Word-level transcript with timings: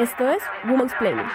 Esto 0.00 0.30
es 0.30 0.38
Woman's 0.64 0.94
Planning. 0.98 1.26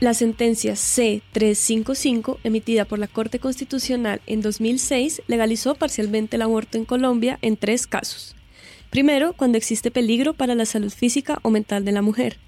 La 0.00 0.12
sentencia 0.12 0.74
C-355, 0.74 2.38
emitida 2.42 2.84
por 2.84 2.98
la 2.98 3.06
Corte 3.06 3.38
Constitucional 3.38 4.20
en 4.26 4.42
2006, 4.42 5.22
legalizó 5.28 5.76
parcialmente 5.76 6.34
el 6.34 6.42
aborto 6.42 6.78
en 6.78 6.84
Colombia 6.84 7.38
en 7.42 7.56
tres 7.56 7.86
casos. 7.86 8.34
Primero, 8.90 9.34
cuando 9.34 9.56
existe 9.56 9.92
peligro 9.92 10.34
para 10.34 10.56
la 10.56 10.66
salud 10.66 10.90
física 10.92 11.38
o 11.42 11.50
mental 11.50 11.84
de 11.84 11.92
la 11.92 12.02
mujer. 12.02 12.38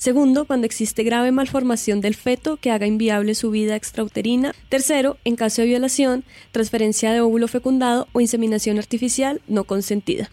Segundo, 0.00 0.46
cuando 0.46 0.64
existe 0.64 1.02
grave 1.02 1.30
malformación 1.30 2.00
del 2.00 2.14
feto 2.14 2.56
que 2.56 2.70
haga 2.70 2.86
inviable 2.86 3.34
su 3.34 3.50
vida 3.50 3.76
extrauterina. 3.76 4.54
Tercero, 4.70 5.18
en 5.26 5.36
caso 5.36 5.60
de 5.60 5.68
violación, 5.68 6.24
transferencia 6.52 7.12
de 7.12 7.20
óvulo 7.20 7.48
fecundado 7.48 8.08
o 8.14 8.22
inseminación 8.22 8.78
artificial 8.78 9.42
no 9.46 9.64
consentida. 9.64 10.30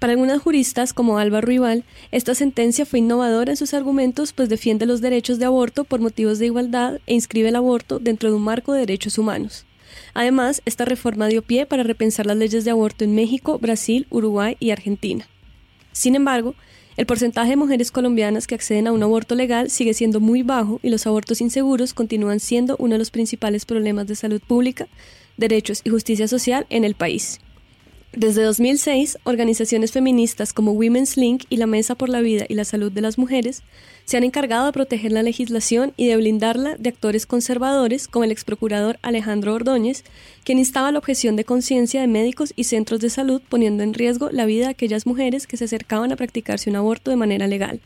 Para 0.00 0.12
algunas 0.12 0.42
juristas, 0.42 0.92
como 0.92 1.16
Alba 1.16 1.40
Ruibal, 1.40 1.84
esta 2.12 2.34
sentencia 2.34 2.84
fue 2.84 2.98
innovadora 2.98 3.52
en 3.52 3.56
sus 3.56 3.72
argumentos, 3.72 4.34
pues 4.34 4.50
defiende 4.50 4.84
los 4.84 5.00
derechos 5.00 5.38
de 5.38 5.46
aborto 5.46 5.84
por 5.84 6.00
motivos 6.00 6.38
de 6.38 6.44
igualdad 6.44 7.00
e 7.06 7.14
inscribe 7.14 7.48
el 7.48 7.56
aborto 7.56 8.00
dentro 8.00 8.28
de 8.28 8.36
un 8.36 8.42
marco 8.42 8.74
de 8.74 8.80
derechos 8.80 9.16
humanos. 9.16 9.64
Además, 10.12 10.60
esta 10.66 10.84
reforma 10.84 11.28
dio 11.28 11.40
pie 11.40 11.64
para 11.64 11.84
repensar 11.84 12.26
las 12.26 12.36
leyes 12.36 12.66
de 12.66 12.72
aborto 12.72 13.04
en 13.04 13.14
México, 13.14 13.58
Brasil, 13.58 14.06
Uruguay 14.10 14.58
y 14.60 14.72
Argentina. 14.72 15.26
Sin 15.92 16.16
embargo, 16.16 16.54
el 16.96 17.06
porcentaje 17.06 17.50
de 17.50 17.56
mujeres 17.56 17.90
colombianas 17.90 18.46
que 18.46 18.54
acceden 18.54 18.86
a 18.86 18.92
un 18.92 19.02
aborto 19.02 19.34
legal 19.34 19.70
sigue 19.70 19.94
siendo 19.94 20.20
muy 20.20 20.42
bajo 20.42 20.78
y 20.82 20.90
los 20.90 21.06
abortos 21.06 21.40
inseguros 21.40 21.92
continúan 21.92 22.38
siendo 22.38 22.76
uno 22.78 22.94
de 22.94 22.98
los 22.98 23.10
principales 23.10 23.64
problemas 23.64 24.06
de 24.06 24.14
salud 24.14 24.40
pública, 24.40 24.86
derechos 25.36 25.80
y 25.84 25.90
justicia 25.90 26.28
social 26.28 26.66
en 26.70 26.84
el 26.84 26.94
país. 26.94 27.40
Desde 28.12 28.42
2006, 28.42 29.18
organizaciones 29.24 29.90
feministas 29.90 30.52
como 30.52 30.70
Women's 30.70 31.16
Link 31.16 31.44
y 31.48 31.56
la 31.56 31.66
Mesa 31.66 31.96
por 31.96 32.08
la 32.08 32.20
Vida 32.20 32.46
y 32.48 32.54
la 32.54 32.64
Salud 32.64 32.92
de 32.92 33.00
las 33.00 33.18
Mujeres 33.18 33.64
se 34.04 34.16
han 34.16 34.24
encargado 34.24 34.66
de 34.66 34.72
proteger 34.72 35.12
la 35.12 35.22
legislación 35.22 35.92
y 35.96 36.08
de 36.08 36.16
blindarla 36.16 36.76
de 36.78 36.90
actores 36.90 37.26
conservadores 37.26 38.06
como 38.06 38.24
el 38.24 38.32
ex 38.32 38.44
procurador 38.44 38.98
Alejandro 39.02 39.54
Ordóñez, 39.54 40.04
quien 40.44 40.58
instaba 40.58 40.92
la 40.92 40.98
objeción 40.98 41.36
de 41.36 41.44
conciencia 41.44 42.00
de 42.00 42.06
médicos 42.06 42.52
y 42.56 42.64
centros 42.64 43.00
de 43.00 43.10
salud 43.10 43.40
poniendo 43.48 43.82
en 43.82 43.94
riesgo 43.94 44.28
la 44.30 44.46
vida 44.46 44.66
de 44.66 44.70
aquellas 44.70 45.06
mujeres 45.06 45.46
que 45.46 45.56
se 45.56 45.64
acercaban 45.64 46.12
a 46.12 46.16
practicarse 46.16 46.68
un 46.68 46.76
aborto 46.76 47.10
de 47.10 47.16
manera 47.16 47.46
legal. 47.46 47.80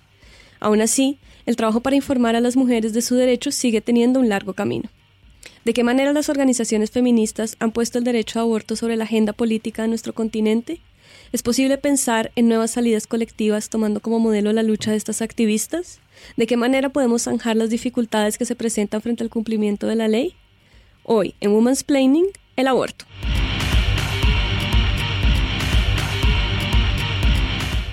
Aún 0.60 0.80
así, 0.80 1.18
el 1.46 1.56
trabajo 1.56 1.80
para 1.80 1.96
informar 1.96 2.36
a 2.36 2.40
las 2.40 2.56
mujeres 2.56 2.92
de 2.92 3.02
sus 3.02 3.18
derechos 3.18 3.54
sigue 3.54 3.80
teniendo 3.80 4.18
un 4.18 4.28
largo 4.28 4.54
camino. 4.54 4.90
¿De 5.64 5.72
qué 5.72 5.84
manera 5.84 6.12
las 6.12 6.28
organizaciones 6.28 6.90
feministas 6.90 7.56
han 7.60 7.72
puesto 7.72 7.98
el 7.98 8.04
derecho 8.04 8.38
a 8.38 8.42
aborto 8.42 8.74
sobre 8.74 8.96
la 8.96 9.04
agenda 9.04 9.32
política 9.32 9.82
de 9.82 9.88
nuestro 9.88 10.14
continente? 10.14 10.80
¿Es 11.30 11.42
posible 11.42 11.76
pensar 11.76 12.32
en 12.36 12.48
nuevas 12.48 12.70
salidas 12.70 13.06
colectivas 13.06 13.68
tomando 13.68 14.00
como 14.00 14.18
modelo 14.18 14.50
la 14.54 14.62
lucha 14.62 14.92
de 14.92 14.96
estas 14.96 15.20
activistas? 15.20 16.00
¿De 16.38 16.46
qué 16.46 16.56
manera 16.56 16.88
podemos 16.88 17.24
zanjar 17.24 17.54
las 17.54 17.68
dificultades 17.68 18.38
que 18.38 18.46
se 18.46 18.56
presentan 18.56 19.02
frente 19.02 19.24
al 19.24 19.28
cumplimiento 19.28 19.86
de 19.86 19.96
la 19.96 20.08
ley? 20.08 20.36
Hoy, 21.02 21.34
en 21.40 21.50
Women's 21.50 21.84
Planning, 21.84 22.28
el 22.56 22.66
aborto. 22.66 23.04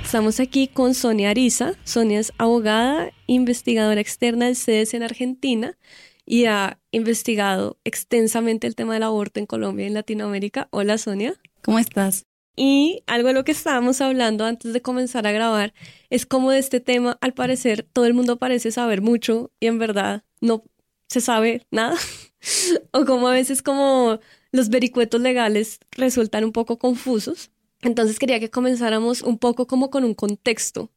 Estamos 0.02 0.40
aquí 0.40 0.70
con 0.70 0.94
Sonia 0.94 1.32
Ariza. 1.32 1.74
Sonia 1.84 2.22
es 2.22 2.32
abogada, 2.38 3.12
investigadora 3.28 4.00
externa 4.00 4.46
del 4.46 4.56
CEDES 4.56 4.94
en 4.94 5.04
Argentina 5.04 5.78
y 6.26 6.46
ha 6.46 6.80
investigado 6.92 7.80
extensamente 7.84 8.66
el 8.66 8.76
tema 8.76 8.94
del 8.94 9.04
aborto 9.04 9.42
en 9.42 9.46
Colombia 9.46 9.84
y 9.84 9.88
en 9.88 9.94
Latinoamérica. 9.94 10.70
Hola 10.72 10.98
Sonia. 10.98 11.34
¿Cómo 11.62 11.80
estás? 11.80 12.26
Y 12.56 13.04
algo 13.08 13.30
de 13.30 13.34
lo 13.34 13.44
que 13.44 13.52
estábamos 13.52 14.02
hablando 14.02 14.46
antes 14.46 14.74
de 14.74 14.82
comenzar 14.82 15.28
a 15.28 15.32
grabar 15.32 15.74
es 16.10 16.26
como 16.26 16.52
de 16.52 16.60
este 16.60 16.80
tema, 16.80 17.18
al 17.22 17.34
parecer, 17.34 17.84
todo 17.92 18.06
el 18.06 18.14
mundo 18.14 18.38
parece 18.38 18.72
saber 18.72 19.02
mucho 19.02 19.52
y 19.60 19.68
en 19.68 19.80
verdad 19.80 20.24
no 20.42 20.64
se 21.10 21.22
sabe 21.22 21.66
nada. 21.72 21.98
o 22.92 23.06
como 23.06 23.28
a 23.28 23.34
veces 23.34 23.62
como 23.62 24.20
los 24.52 24.70
vericuetos 24.70 25.22
legales 25.22 25.80
resultan 25.92 26.46
un 26.46 26.52
poco 26.52 26.78
confusos. 26.80 27.52
Entonces 27.82 28.20
quería 28.20 28.40
que 28.40 28.50
comenzáramos 28.50 29.22
un 29.22 29.38
poco 29.38 29.68
como 29.68 29.90
con 29.90 30.04
un 30.04 30.14
contexto 30.14 30.92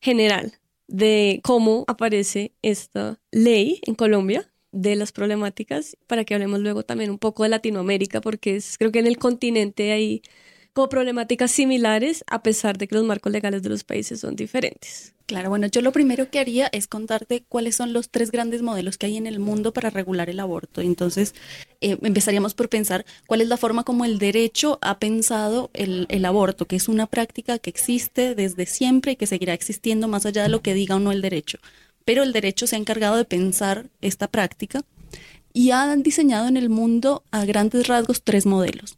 general 0.00 0.52
de 0.86 1.40
cómo 1.42 1.84
aparece 1.86 2.54
esta 2.62 3.20
ley 3.30 3.80
en 3.86 3.94
Colombia 3.94 4.52
de 4.72 4.96
las 4.96 5.12
problemáticas 5.12 5.96
para 6.06 6.24
que 6.24 6.34
hablemos 6.34 6.60
luego 6.60 6.82
también 6.84 7.10
un 7.10 7.18
poco 7.18 7.42
de 7.42 7.48
Latinoamérica, 7.50 8.20
porque 8.20 8.56
es, 8.56 8.76
creo 8.78 8.92
que 8.92 8.98
en 8.98 9.06
el 9.06 9.18
continente 9.18 9.92
hay 9.92 10.22
como 10.72 10.88
problemáticas 10.88 11.50
similares 11.50 12.24
a 12.26 12.42
pesar 12.42 12.78
de 12.78 12.88
que 12.88 12.94
los 12.94 13.04
marcos 13.04 13.32
legales 13.32 13.62
de 13.62 13.68
los 13.68 13.84
países 13.84 14.20
son 14.20 14.36
diferentes. 14.36 15.14
Claro, 15.26 15.50
bueno, 15.50 15.66
yo 15.66 15.82
lo 15.82 15.92
primero 15.92 16.30
que 16.30 16.38
haría 16.38 16.68
es 16.72 16.86
contarte 16.86 17.44
cuáles 17.48 17.76
son 17.76 17.92
los 17.92 18.08
tres 18.08 18.30
grandes 18.30 18.62
modelos 18.62 18.96
que 18.96 19.06
hay 19.06 19.18
en 19.18 19.26
el 19.26 19.40
mundo 19.40 19.74
para 19.74 19.90
regular 19.90 20.30
el 20.30 20.40
aborto. 20.40 20.80
Entonces, 20.80 21.34
eh, 21.82 21.98
empezaríamos 22.00 22.54
por 22.54 22.70
pensar 22.70 23.04
cuál 23.26 23.42
es 23.42 23.48
la 23.48 23.58
forma 23.58 23.84
como 23.84 24.06
el 24.06 24.18
derecho 24.18 24.78
ha 24.80 24.98
pensado 24.98 25.68
el, 25.74 26.06
el, 26.08 26.24
aborto, 26.24 26.64
que 26.64 26.76
es 26.76 26.88
una 26.88 27.06
práctica 27.06 27.58
que 27.58 27.68
existe 27.68 28.34
desde 28.34 28.64
siempre 28.64 29.12
y 29.12 29.16
que 29.16 29.26
seguirá 29.26 29.52
existiendo 29.52 30.08
más 30.08 30.24
allá 30.24 30.44
de 30.44 30.48
lo 30.48 30.62
que 30.62 30.72
diga 30.72 30.96
o 30.96 31.00
no 31.00 31.12
el 31.12 31.20
derecho 31.20 31.58
pero 32.08 32.22
el 32.22 32.32
derecho 32.32 32.66
se 32.66 32.74
ha 32.74 32.78
encargado 32.78 33.16
de 33.16 33.26
pensar 33.26 33.84
esta 34.00 34.28
práctica 34.28 34.82
y 35.52 35.72
han 35.72 36.02
diseñado 36.02 36.48
en 36.48 36.56
el 36.56 36.70
mundo 36.70 37.22
a 37.30 37.44
grandes 37.44 37.86
rasgos 37.86 38.22
tres 38.22 38.46
modelos. 38.46 38.97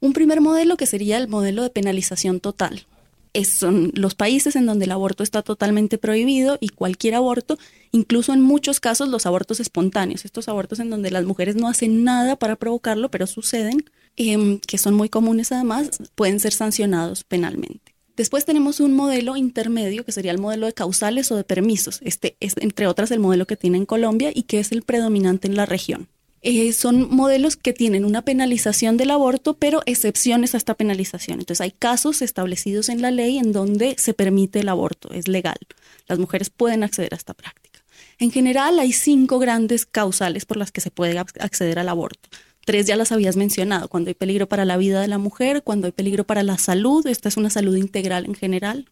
Un 0.00 0.12
primer 0.12 0.40
modelo 0.40 0.76
que 0.76 0.86
sería 0.86 1.16
el 1.18 1.26
modelo 1.26 1.62
de 1.62 1.70
penalización 1.70 2.38
total. 2.38 2.86
Es, 3.32 3.58
son 3.58 3.90
los 3.94 4.14
países 4.14 4.54
en 4.54 4.64
donde 4.64 4.84
el 4.84 4.92
aborto 4.92 5.22
está 5.22 5.42
totalmente 5.42 5.98
prohibido 5.98 6.56
y 6.60 6.68
cualquier 6.68 7.16
aborto, 7.16 7.58
incluso 7.90 8.32
en 8.32 8.40
muchos 8.40 8.80
casos 8.80 9.08
los 9.08 9.26
abortos 9.26 9.60
espontáneos, 9.60 10.24
estos 10.24 10.48
abortos 10.48 10.78
en 10.78 10.88
donde 10.88 11.10
las 11.10 11.24
mujeres 11.24 11.56
no 11.56 11.68
hacen 11.68 12.04
nada 12.04 12.36
para 12.36 12.56
provocarlo, 12.56 13.10
pero 13.10 13.26
suceden, 13.26 13.84
em, 14.16 14.60
que 14.60 14.78
son 14.78 14.94
muy 14.94 15.08
comunes 15.08 15.52
además, 15.52 15.90
pueden 16.14 16.40
ser 16.40 16.52
sancionados 16.52 17.24
penalmente. 17.24 17.94
Después 18.16 18.44
tenemos 18.44 18.80
un 18.80 18.94
modelo 18.94 19.36
intermedio 19.36 20.04
que 20.04 20.12
sería 20.12 20.32
el 20.32 20.38
modelo 20.38 20.66
de 20.66 20.72
causales 20.72 21.30
o 21.30 21.36
de 21.36 21.44
permisos. 21.44 22.00
Este 22.02 22.36
es, 22.40 22.54
entre 22.56 22.86
otras, 22.86 23.10
el 23.10 23.20
modelo 23.20 23.46
que 23.46 23.56
tiene 23.56 23.78
en 23.78 23.86
Colombia 23.86 24.30
y 24.34 24.42
que 24.42 24.58
es 24.58 24.72
el 24.72 24.82
predominante 24.82 25.46
en 25.46 25.56
la 25.56 25.66
región. 25.66 26.08
Eh, 26.42 26.72
son 26.72 27.08
modelos 27.14 27.56
que 27.56 27.72
tienen 27.72 28.04
una 28.04 28.22
penalización 28.22 28.96
del 28.96 29.10
aborto, 29.10 29.54
pero 29.54 29.82
excepciones 29.86 30.54
a 30.54 30.58
esta 30.58 30.74
penalización. 30.74 31.40
Entonces 31.40 31.60
hay 31.60 31.72
casos 31.72 32.22
establecidos 32.22 32.88
en 32.88 33.02
la 33.02 33.10
ley 33.10 33.38
en 33.38 33.52
donde 33.52 33.96
se 33.98 34.14
permite 34.14 34.60
el 34.60 34.68
aborto, 34.68 35.12
es 35.12 35.28
legal. 35.28 35.58
Las 36.06 36.18
mujeres 36.18 36.50
pueden 36.50 36.84
acceder 36.84 37.12
a 37.14 37.16
esta 37.16 37.34
práctica. 37.34 37.84
En 38.18 38.30
general 38.30 38.78
hay 38.78 38.92
cinco 38.92 39.38
grandes 39.38 39.86
causales 39.86 40.44
por 40.44 40.56
las 40.56 40.72
que 40.72 40.80
se 40.80 40.90
puede 40.90 41.18
acceder 41.18 41.78
al 41.78 41.88
aborto. 41.88 42.28
Tres 42.64 42.86
ya 42.86 42.96
las 42.96 43.12
habías 43.12 43.36
mencionado, 43.36 43.88
cuando 43.88 44.08
hay 44.08 44.14
peligro 44.14 44.48
para 44.48 44.64
la 44.64 44.76
vida 44.76 45.00
de 45.00 45.08
la 45.08 45.18
mujer, 45.18 45.62
cuando 45.62 45.86
hay 45.86 45.92
peligro 45.92 46.24
para 46.24 46.42
la 46.42 46.58
salud, 46.58 47.06
esta 47.06 47.28
es 47.28 47.36
una 47.36 47.48
salud 47.48 47.76
integral 47.76 48.26
en 48.26 48.34
general, 48.34 48.90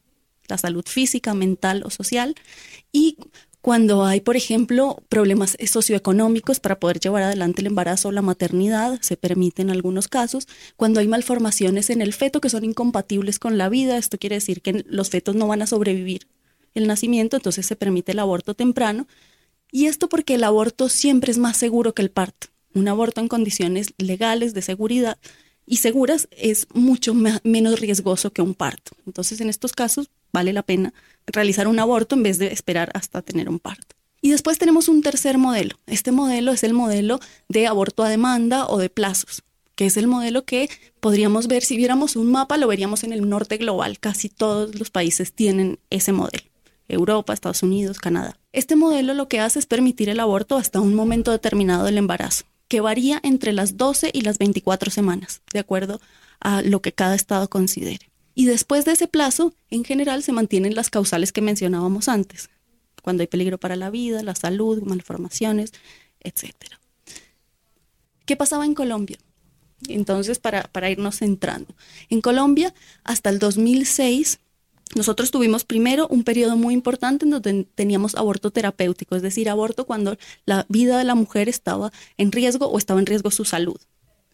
la 0.49 0.59
salud 0.59 0.85
física, 0.87 1.35
mental 1.35 1.83
o 1.85 1.91
social, 1.91 2.37
y 2.93 3.19
cuando 3.67 4.05
hay, 4.05 4.21
por 4.21 4.37
ejemplo, 4.37 5.03
problemas 5.09 5.57
socioeconómicos 5.67 6.61
para 6.61 6.79
poder 6.79 7.01
llevar 7.01 7.25
adelante 7.25 7.63
el 7.63 7.67
embarazo 7.67 8.11
o 8.11 8.13
la 8.13 8.23
maternidad, 8.23 9.01
se 9.03 9.17
permite 9.17 9.61
en 9.61 9.71
algunos 9.71 10.07
casos, 10.07 10.47
cuando 10.77 11.01
hay 11.01 11.09
malformaciones 11.09 11.91
en 11.91 12.01
el 12.01 12.13
feto 12.13 12.41
que 12.41 12.49
son 12.49 12.65
incompatibles 12.65 13.41
con 13.41 13.59
la 13.59 13.69
vida, 13.69 13.99
esto 13.99 14.19
quiere 14.19 14.37
decir 14.37 14.63
que 14.63 14.85
los 14.87 15.11
fetos 15.11 15.35
no 15.35 15.49
van 15.49 15.63
a 15.63 15.67
sobrevivir 15.67 16.29
el 16.75 16.87
nacimiento, 16.87 17.35
entonces 17.35 17.67
se 17.67 17.75
permite 17.75 18.13
el 18.13 18.21
aborto 18.21 18.55
temprano, 18.55 19.09
y 19.73 19.87
esto 19.87 20.09
porque 20.09 20.37
el 20.37 20.45
aborto 20.45 20.89
siempre 20.89 21.33
es 21.33 21.39
más 21.39 21.57
seguro 21.57 21.93
que 21.93 22.03
el 22.03 22.13
parto. 22.13 22.47
Un 22.73 22.87
aborto 22.87 23.21
en 23.21 23.27
condiciones 23.27 23.95
legales 23.99 24.55
de 24.55 24.63
seguridad 24.63 25.19
y 25.67 25.79
seguras 25.79 26.29
es 26.31 26.69
mucho 26.73 27.15
menos 27.15 27.81
riesgoso 27.81 28.33
que 28.33 28.43
un 28.43 28.55
parto. 28.55 28.93
Entonces, 29.07 29.41
en 29.41 29.49
estos 29.49 29.73
casos, 29.73 30.09
vale 30.33 30.53
la 30.53 30.63
pena 30.63 30.93
realizar 31.27 31.69
un 31.69 31.79
aborto 31.79 32.15
en 32.15 32.23
vez 32.23 32.39
de 32.39 32.53
esperar 32.53 32.91
hasta 32.95 33.23
tener 33.23 33.49
un 33.49 33.59
parto. 33.59 33.97
Y 34.21 34.31
después 34.31 34.59
tenemos 34.59 34.89
un 34.89 35.03
tercer 35.03 35.39
modelo. 35.39 35.79
Este 35.87 36.13
modelo 36.13 36.53
es 36.53 36.65
el 36.65 36.73
modelo 36.73 37.21
de 37.49 37.67
aborto 37.67 38.03
a 38.03 38.09
demanda 38.09 38.67
o 38.67 38.79
de 38.79 38.91
plazos, 38.91 39.43
que 39.75 39.87
es 39.87 39.97
el 39.97 40.07
modelo 40.07 40.45
que 40.45 40.71
podríamos 41.01 41.47
ver 41.47 41.63
si 41.63 41.77
viéramos 41.77 42.17
un 42.17 42.31
mapa, 42.31 42.57
lo 42.57 42.67
veríamos 42.67 43.05
en 43.05 43.13
el 43.13 43.29
norte 43.29 43.57
global. 43.57 43.99
Casi 43.99 44.29
todos 44.29 44.75
los 44.79 44.91
países 44.91 45.33
tienen 45.33 45.79
ese 45.91 46.13
modelo. 46.13 46.45
Europa, 46.89 47.33
Estados 47.33 47.63
Unidos, 47.63 47.99
Canadá. 47.99 48.39
Este 48.53 48.77
modelo 48.77 49.13
lo 49.15 49.29
que 49.29 49.41
hace 49.41 49.59
es 49.59 49.67
permitir 49.67 50.09
el 50.09 50.21
aborto 50.21 50.57
hasta 50.57 50.81
un 50.81 50.95
momento 50.95 51.31
determinado 51.31 51.85
del 51.85 51.99
embarazo 51.99 52.45
que 52.69 52.81
varía 52.81 53.21
entre 53.23 53.53
las 53.53 53.77
12 53.77 54.11
y 54.13 54.23
las 54.23 54.39
24 54.39 54.91
semanas, 54.91 55.43
de 55.53 55.61
acuerdo 55.61 56.01
a 56.41 56.63
lo 56.63 56.81
que 56.81 56.93
cada 56.93 57.15
estado 57.15 57.49
considere. 57.49 58.11
Y 58.39 58.45
después 58.45 58.85
de 58.85 58.93
ese 58.93 59.09
plazo, 59.09 59.55
en 59.71 59.83
general, 59.83 60.23
se 60.23 60.31
mantienen 60.31 60.75
las 60.75 60.91
causales 60.91 61.33
que 61.33 61.41
mencionábamos 61.41 62.07
antes. 62.09 62.51
cuando 63.03 63.23
hay 63.23 63.29
peligro 63.29 63.57
para 63.57 63.77
la 63.77 63.89
vida, 63.89 64.23
la 64.25 64.35
salud, 64.35 64.83
malformaciones, 64.83 65.73
etc. 66.21 66.53
¿Qué 68.27 68.37
pasaba 68.37 68.67
en 68.67 68.75
Colombia? 68.75 69.17
Entonces, 69.89 70.39
para, 70.41 70.65
para 70.65 70.91
irnos 70.91 71.19
centrando. 71.19 71.75
En 72.11 72.21
Colombia, 72.21 72.75
hasta 73.05 73.31
el 73.31 73.39
2006, 73.39 74.41
nosotros 74.97 75.31
tuvimos 75.31 75.65
primero 75.65 76.07
un 76.09 76.23
periodo 76.23 76.57
muy 76.57 76.75
importante 76.75 77.25
en 77.25 77.31
donde 77.31 77.67
teníamos 77.75 78.17
aborto 78.17 78.51
terapéutico, 78.51 79.17
es 79.17 79.23
decir, 79.23 79.49
aborto 79.49 79.87
cuando 79.87 80.19
la 80.45 80.67
vida 80.69 80.99
de 80.99 81.05
la 81.05 81.15
mujer 81.15 81.49
estaba 81.49 81.93
en 82.19 82.33
riesgo 82.33 82.67
o 82.67 82.77
estaba 82.77 83.01
en 83.01 83.07
riesgo 83.07 83.31
su 83.31 83.45
salud. 83.45 83.79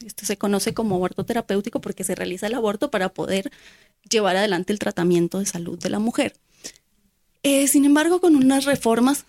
Esto 0.02 0.26
se 0.26 0.37
conoce 0.37 0.75
como 0.75 0.96
aborto 0.96 1.25
terapéutico 1.25 1.81
porque 1.81 2.04
se 2.04 2.14
realiza 2.14 2.46
el 2.46 2.54
aborto 2.54 2.90
para 2.90 3.08
poder 3.10 3.50
llevar 4.08 4.37
adelante 4.37 4.72
el 4.72 4.78
tratamiento 4.78 5.38
de 5.38 5.46
salud 5.46 5.78
de 5.78 5.90
la 5.90 5.99
mujer. 5.99 6.34
Eh, 7.43 7.66
sin 7.69 7.84
embargo, 7.84 8.20
con 8.20 8.37
unas 8.37 8.64
reformas 8.64 9.25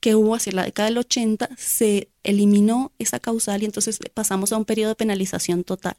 que 0.00 0.14
hubo 0.14 0.34
hacia 0.34 0.52
la 0.52 0.64
década 0.64 0.88
del 0.88 0.98
80, 0.98 1.50
se 1.56 2.08
eliminó 2.22 2.92
esa 2.98 3.18
causal 3.18 3.62
y 3.62 3.66
entonces 3.66 3.98
pasamos 4.14 4.52
a 4.52 4.56
un 4.56 4.64
periodo 4.64 4.90
de 4.90 4.96
penalización 4.96 5.64
total. 5.64 5.96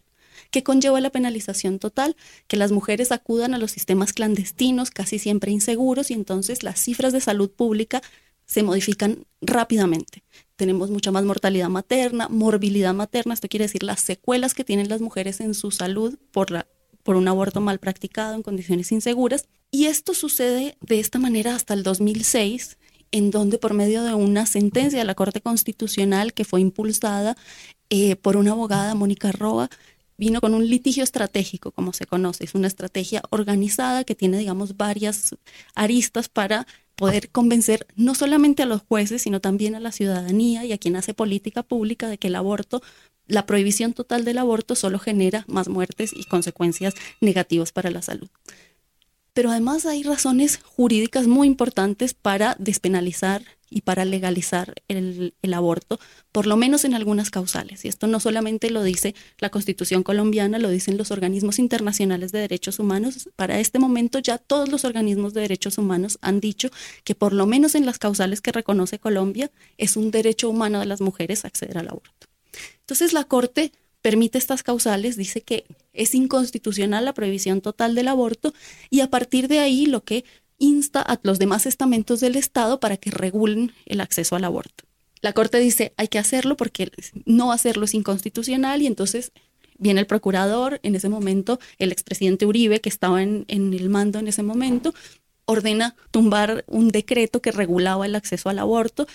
¿Qué 0.52 0.64
conlleva 0.64 1.02
la 1.02 1.10
penalización 1.10 1.80
total? 1.80 2.16
Que 2.48 2.58
las 2.58 2.72
mujeres 2.72 3.12
acudan 3.12 3.54
a 3.54 3.58
los 3.58 3.72
sistemas 3.72 4.14
clandestinos, 4.14 4.90
casi 4.90 5.20
siempre 5.20 5.52
inseguros, 5.52 6.12
y 6.12 6.14
entonces 6.14 6.64
las 6.64 6.80
cifras 6.80 7.14
de 7.14 7.22
salud 7.22 7.52
pública 7.52 8.02
se 8.46 8.64
modifican 8.64 9.26
rápidamente. 9.42 10.24
Tenemos 10.60 10.92
mucha 10.92 11.10
más 11.10 11.24
mortalidad 11.24 11.70
materna, 11.70 12.28
morbilidad 12.28 12.94
materna, 12.94 13.34
esto 13.34 13.48
quiere 13.48 13.64
decir 13.64 13.82
las 13.82 14.02
secuelas 14.02 14.54
que 14.54 14.66
tienen 14.66 14.90
las 14.90 15.00
mujeres 15.00 15.40
en 15.40 15.54
su 15.54 15.72
salud 15.72 16.20
por, 16.32 16.52
la, 16.52 16.68
por 17.02 17.16
un 17.16 17.30
aborto 17.30 17.62
mal 17.62 17.80
practicado 17.80 18.36
en 18.36 18.44
condiciones 18.44 18.92
inseguras. 18.92 19.48
Y 19.72 19.86
esto 19.86 20.14
sucede 20.14 20.76
de 20.82 21.00
esta 21.00 21.18
manera 21.18 21.56
hasta 21.56 21.74
el 21.74 21.84
2006, 21.84 22.78
en 23.14 23.32
donde 23.32 23.58
por 23.58 23.74
medio 23.74 24.04
de 24.04 24.14
una 24.14 24.46
sentencia 24.46 25.00
de 25.00 25.06
la 25.06 25.16
Corte 25.16 25.40
Constitucional 25.40 26.34
que 26.34 26.44
fue 26.44 26.60
impulsada 26.60 27.38
eh, 27.90 28.18
por 28.18 28.36
una 28.36 28.52
abogada, 28.52 28.96
Mónica 28.96 29.32
Roa, 29.32 29.70
vino 30.18 30.42
con 30.42 30.56
un 30.56 30.68
litigio 30.68 31.06
estratégico, 31.06 31.72
como 31.72 31.94
se 31.94 32.06
conoce. 32.06 32.44
Es 32.44 32.54
una 32.54 32.68
estrategia 32.68 33.22
organizada 33.30 34.04
que 34.04 34.14
tiene, 34.14 34.38
digamos, 34.40 34.76
varias 34.76 35.38
aristas 35.74 36.28
para 36.28 36.68
poder 37.00 37.30
convencer 37.30 37.88
no 37.96 38.14
solamente 38.14 38.62
a 38.62 38.66
los 38.66 38.82
jueces, 38.82 39.22
sino 39.22 39.40
también 39.40 39.74
a 39.74 39.80
la 39.80 39.94
ciudadanía 39.94 40.66
y 40.66 40.74
a 40.74 40.78
quien 40.78 40.98
hace 40.98 41.14
política 41.14 41.64
pública 41.64 42.10
de 42.10 42.18
que 42.18 42.28
el 42.28 42.36
aborto, 42.36 42.82
la 43.26 43.46
prohibición 43.46 43.94
total 43.94 44.26
del 44.26 44.38
aborto 44.38 44.76
solo 44.76 45.00
genera 45.00 45.46
más 45.48 45.70
muertes 45.70 46.12
y 46.14 46.26
consecuencias 46.26 46.96
negativas 47.22 47.72
para 47.72 47.90
la 47.90 48.02
salud. 48.02 48.28
Pero 49.34 49.50
además 49.50 49.86
hay 49.86 50.04
razones 50.04 50.60
jurídicas 50.62 51.26
muy 51.26 51.48
importantes 51.48 52.14
para 52.14 52.58
despenalizar 52.60 53.44
y 53.70 53.82
para 53.82 54.06
legalizar 54.06 54.74
el, 54.88 55.34
aborto, 55.54 56.00
por 56.32 56.48
lo 56.48 56.58
menos 56.58 56.86
en 56.86 56.94
algunas 56.94 57.30
causales. 57.30 57.86
Y 57.86 57.88
esto 57.88 58.08
no 58.08 58.20
solamente 58.20 58.70
lo 58.70 58.84
dice 58.84 59.16
la 59.40 59.50
Constitución 59.50 60.04
colombiana, 60.04 60.60
lo 60.60 60.70
dicen 60.70 60.98
los 60.98 61.12
organismos 61.12 61.60
internacionales 61.60 62.32
de 62.32 62.40
derechos 62.40 62.80
humanos. 62.80 63.30
Para 63.36 63.60
este 63.60 63.80
momento 63.80 64.20
ya 64.20 64.38
todos 64.38 64.70
los 64.70 64.86
organismos 64.86 65.34
de 65.34 65.42
derechos 65.42 65.78
humanos 65.78 66.18
han 66.22 66.40
dicho 66.40 66.70
que 67.04 67.16
por 67.16 67.34
lo 67.34 67.46
menos 67.46 67.76
en 67.76 67.86
las 67.86 68.00
causales 68.00 68.42
que 68.42 68.52
reconoce 68.52 69.00
Colombia 69.00 69.52
es 69.78 69.98
un 69.98 70.12
derecho 70.12 70.50
humano 70.50 70.80
de 70.80 70.86
las 70.86 71.02
mujeres 71.02 71.46
acceder 71.46 71.78
al 71.78 71.90
aborto. 71.90 72.28
Entonces 72.82 73.14
la 73.14 73.24
Corte 73.24 73.72
permite 74.02 74.38
estas 74.38 74.64
causales, 74.64 75.18
dice 75.18 75.42
que 75.42 75.66
es 75.94 76.16
inconstitucional 76.16 77.06
la 77.06 77.14
prohibición 77.14 77.62
total 77.62 77.96
del 77.96 78.08
aborto 78.08 78.54
y 78.90 79.02
a 79.02 79.10
partir 79.10 79.48
de 79.48 79.60
ahí 79.60 79.86
lo 79.86 80.04
que 80.04 80.24
insta 80.60 81.02
a 81.02 81.20
los 81.24 81.40
demás 81.40 81.66
estamentos 81.66 82.20
del 82.20 82.36
Estado 82.36 82.80
para 82.80 82.98
que 82.98 83.12
regulen 83.12 83.74
el 83.86 84.02
acceso 84.02 84.36
al 84.36 84.44
aborto. 84.44 84.84
La 85.22 85.34
Corte 85.34 85.60
dice 85.60 85.94
hay 85.98 86.08
que 86.08 86.20
hacerlo 86.20 86.56
porque 86.56 86.92
no 87.26 87.52
hacerlo 87.52 87.86
es 87.86 87.94
inconstitucional 87.94 88.82
y 88.82 88.88
entonces 88.88 89.32
viene 89.78 90.02
el 90.02 90.08
procurador, 90.08 90.80
en 90.84 90.96
ese 90.96 91.10
momento 91.10 91.60
el 91.78 91.92
expresidente 91.92 92.46
Uribe, 92.46 92.82
que 92.82 92.90
estaba 92.90 93.24
en, 93.24 93.46
en 93.48 93.74
el 93.74 93.90
mando 93.90 94.20
en 94.20 94.28
ese 94.28 94.44
momento, 94.44 94.94
ordena 95.46 95.96
tumbar 96.12 96.64
un 96.68 96.90
decreto 96.90 97.42
que 97.42 97.52
regulaba 97.52 98.06
el 98.06 98.16
acceso 98.16 98.50
al 98.50 98.60
aborto 98.60 99.08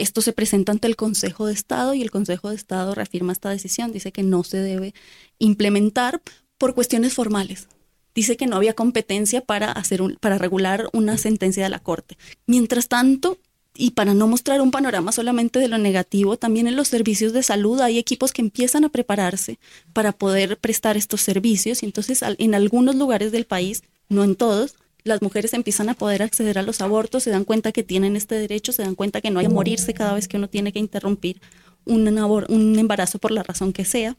esto 0.00 0.22
se 0.22 0.32
presenta 0.32 0.72
ante 0.72 0.88
el 0.88 0.96
Consejo 0.96 1.46
de 1.46 1.52
Estado 1.52 1.92
y 1.92 2.00
el 2.00 2.10
Consejo 2.10 2.48
de 2.48 2.56
Estado 2.56 2.94
reafirma 2.94 3.34
esta 3.34 3.50
decisión, 3.50 3.92
dice 3.92 4.12
que 4.12 4.22
no 4.22 4.44
se 4.44 4.56
debe 4.56 4.94
implementar 5.38 6.22
por 6.56 6.74
cuestiones 6.74 7.12
formales. 7.12 7.68
Dice 8.14 8.36
que 8.36 8.46
no 8.46 8.56
había 8.56 8.74
competencia 8.74 9.40
para, 9.40 9.70
hacer 9.72 10.02
un, 10.02 10.16
para 10.20 10.38
regular 10.38 10.88
una 10.92 11.16
sentencia 11.18 11.62
de 11.62 11.70
la 11.70 11.78
Corte. 11.78 12.16
Mientras 12.46 12.88
tanto, 12.88 13.38
y 13.74 13.92
para 13.92 14.14
no 14.14 14.26
mostrar 14.26 14.60
un 14.60 14.70
panorama 14.70 15.12
solamente 15.12 15.58
de 15.58 15.68
lo 15.68 15.78
negativo, 15.78 16.36
también 16.36 16.66
en 16.66 16.76
los 16.76 16.88
servicios 16.88 17.32
de 17.32 17.42
salud 17.42 17.80
hay 17.80 17.98
equipos 17.98 18.32
que 18.32 18.42
empiezan 18.42 18.84
a 18.84 18.88
prepararse 18.88 19.58
para 19.92 20.12
poder 20.12 20.58
prestar 20.58 20.96
estos 20.96 21.20
servicios 21.20 21.82
y 21.82 21.86
entonces 21.86 22.22
en 22.22 22.54
algunos 22.54 22.96
lugares 22.96 23.32
del 23.32 23.46
país, 23.46 23.82
no 24.08 24.24
en 24.24 24.34
todos, 24.34 24.74
las 25.04 25.22
mujeres 25.22 25.54
empiezan 25.54 25.88
a 25.88 25.94
poder 25.94 26.22
acceder 26.22 26.58
a 26.58 26.62
los 26.62 26.80
abortos, 26.80 27.22
se 27.22 27.30
dan 27.30 27.44
cuenta 27.44 27.72
que 27.72 27.82
tienen 27.82 28.16
este 28.16 28.34
derecho, 28.34 28.72
se 28.72 28.82
dan 28.82 28.94
cuenta 28.94 29.20
que 29.20 29.30
no 29.30 29.40
hay 29.40 29.46
que 29.46 29.52
morirse 29.52 29.94
cada 29.94 30.14
vez 30.14 30.28
que 30.28 30.36
uno 30.36 30.48
tiene 30.48 30.72
que 30.72 30.78
interrumpir 30.78 31.40
un, 31.86 32.06
un 32.06 32.78
embarazo 32.78 33.18
por 33.18 33.30
la 33.30 33.42
razón 33.42 33.72
que 33.72 33.84
sea. 33.84 34.16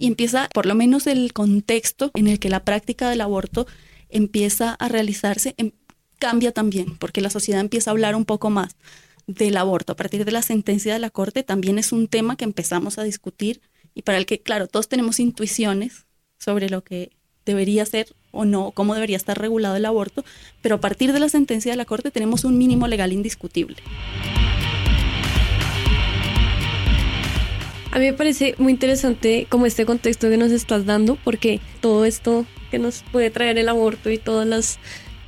Y 0.00 0.06
empieza, 0.06 0.48
por 0.54 0.64
lo 0.64 0.74
menos 0.74 1.06
el 1.06 1.34
contexto 1.34 2.10
en 2.14 2.26
el 2.26 2.38
que 2.38 2.48
la 2.48 2.64
práctica 2.64 3.10
del 3.10 3.20
aborto 3.20 3.66
empieza 4.08 4.72
a 4.72 4.88
realizarse, 4.88 5.54
em, 5.58 5.72
cambia 6.18 6.52
también, 6.52 6.96
porque 6.96 7.20
la 7.20 7.28
sociedad 7.28 7.60
empieza 7.60 7.90
a 7.90 7.92
hablar 7.92 8.16
un 8.16 8.24
poco 8.24 8.48
más 8.48 8.76
del 9.26 9.58
aborto. 9.58 9.92
A 9.92 9.96
partir 9.96 10.24
de 10.24 10.32
la 10.32 10.40
sentencia 10.40 10.94
de 10.94 11.00
la 11.00 11.10
Corte 11.10 11.42
también 11.42 11.78
es 11.78 11.92
un 11.92 12.08
tema 12.08 12.36
que 12.36 12.44
empezamos 12.44 12.96
a 12.96 13.02
discutir 13.02 13.60
y 13.94 14.00
para 14.00 14.16
el 14.16 14.24
que, 14.24 14.40
claro, 14.40 14.68
todos 14.68 14.88
tenemos 14.88 15.20
intuiciones 15.20 16.06
sobre 16.38 16.70
lo 16.70 16.82
que 16.82 17.10
debería 17.44 17.84
ser 17.84 18.08
o 18.30 18.46
no, 18.46 18.70
cómo 18.70 18.94
debería 18.94 19.18
estar 19.18 19.38
regulado 19.38 19.76
el 19.76 19.84
aborto, 19.84 20.24
pero 20.62 20.76
a 20.76 20.80
partir 20.80 21.12
de 21.12 21.20
la 21.20 21.28
sentencia 21.28 21.72
de 21.72 21.76
la 21.76 21.84
Corte 21.84 22.10
tenemos 22.10 22.44
un 22.44 22.56
mínimo 22.56 22.88
legal 22.88 23.12
indiscutible. 23.12 23.76
A 27.92 27.98
mí 27.98 28.06
me 28.06 28.12
parece 28.12 28.54
muy 28.58 28.72
interesante 28.72 29.46
como 29.48 29.66
este 29.66 29.84
contexto 29.84 30.28
que 30.28 30.36
nos 30.36 30.52
estás 30.52 30.86
dando, 30.86 31.16
porque 31.24 31.60
todo 31.80 32.04
esto 32.04 32.46
que 32.70 32.78
nos 32.78 33.02
puede 33.10 33.30
traer 33.30 33.58
el 33.58 33.68
aborto 33.68 34.10
y 34.10 34.18
todos 34.18 34.46
los 34.46 34.78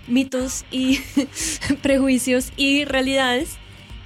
mitos 0.06 0.64
y 0.70 1.00
prejuicios 1.82 2.52
y 2.56 2.84
realidades, 2.84 3.56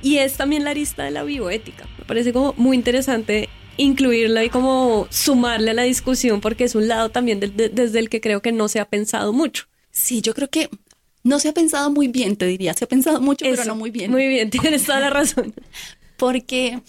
y 0.02 0.18
es 0.18 0.34
también 0.34 0.64
la 0.64 0.70
arista 0.70 1.04
de 1.04 1.10
la 1.10 1.22
bioética. 1.22 1.86
Me 1.98 2.04
parece 2.06 2.32
como 2.32 2.54
muy 2.56 2.76
interesante 2.76 3.50
incluirla 3.76 4.42
y 4.42 4.48
como 4.48 5.06
sumarle 5.10 5.72
a 5.72 5.74
la 5.74 5.82
discusión 5.82 6.40
porque 6.40 6.64
es 6.64 6.74
un 6.74 6.88
lado 6.88 7.10
también 7.10 7.40
desde 7.40 7.98
el 7.98 8.08
que 8.08 8.22
creo 8.22 8.40
que 8.40 8.52
no 8.52 8.68
se 8.68 8.80
ha 8.80 8.86
pensado 8.86 9.34
mucho. 9.34 9.66
Sí, 9.90 10.22
yo 10.22 10.34
creo 10.34 10.48
que 10.48 10.70
no 11.22 11.40
se 11.40 11.48
ha 11.48 11.52
pensado 11.52 11.90
muy 11.90 12.08
bien, 12.08 12.36
te 12.36 12.46
diría. 12.46 12.72
Se 12.72 12.84
ha 12.84 12.88
pensado 12.88 13.20
mucho, 13.20 13.44
pero 13.44 13.64
no 13.64 13.76
muy 13.76 13.90
bien. 13.90 14.10
Muy 14.10 14.28
bien, 14.28 14.48
tienes 14.50 14.84
toda 14.84 15.00
la 15.00 15.10
razón. 15.10 15.52
porque 16.16 16.80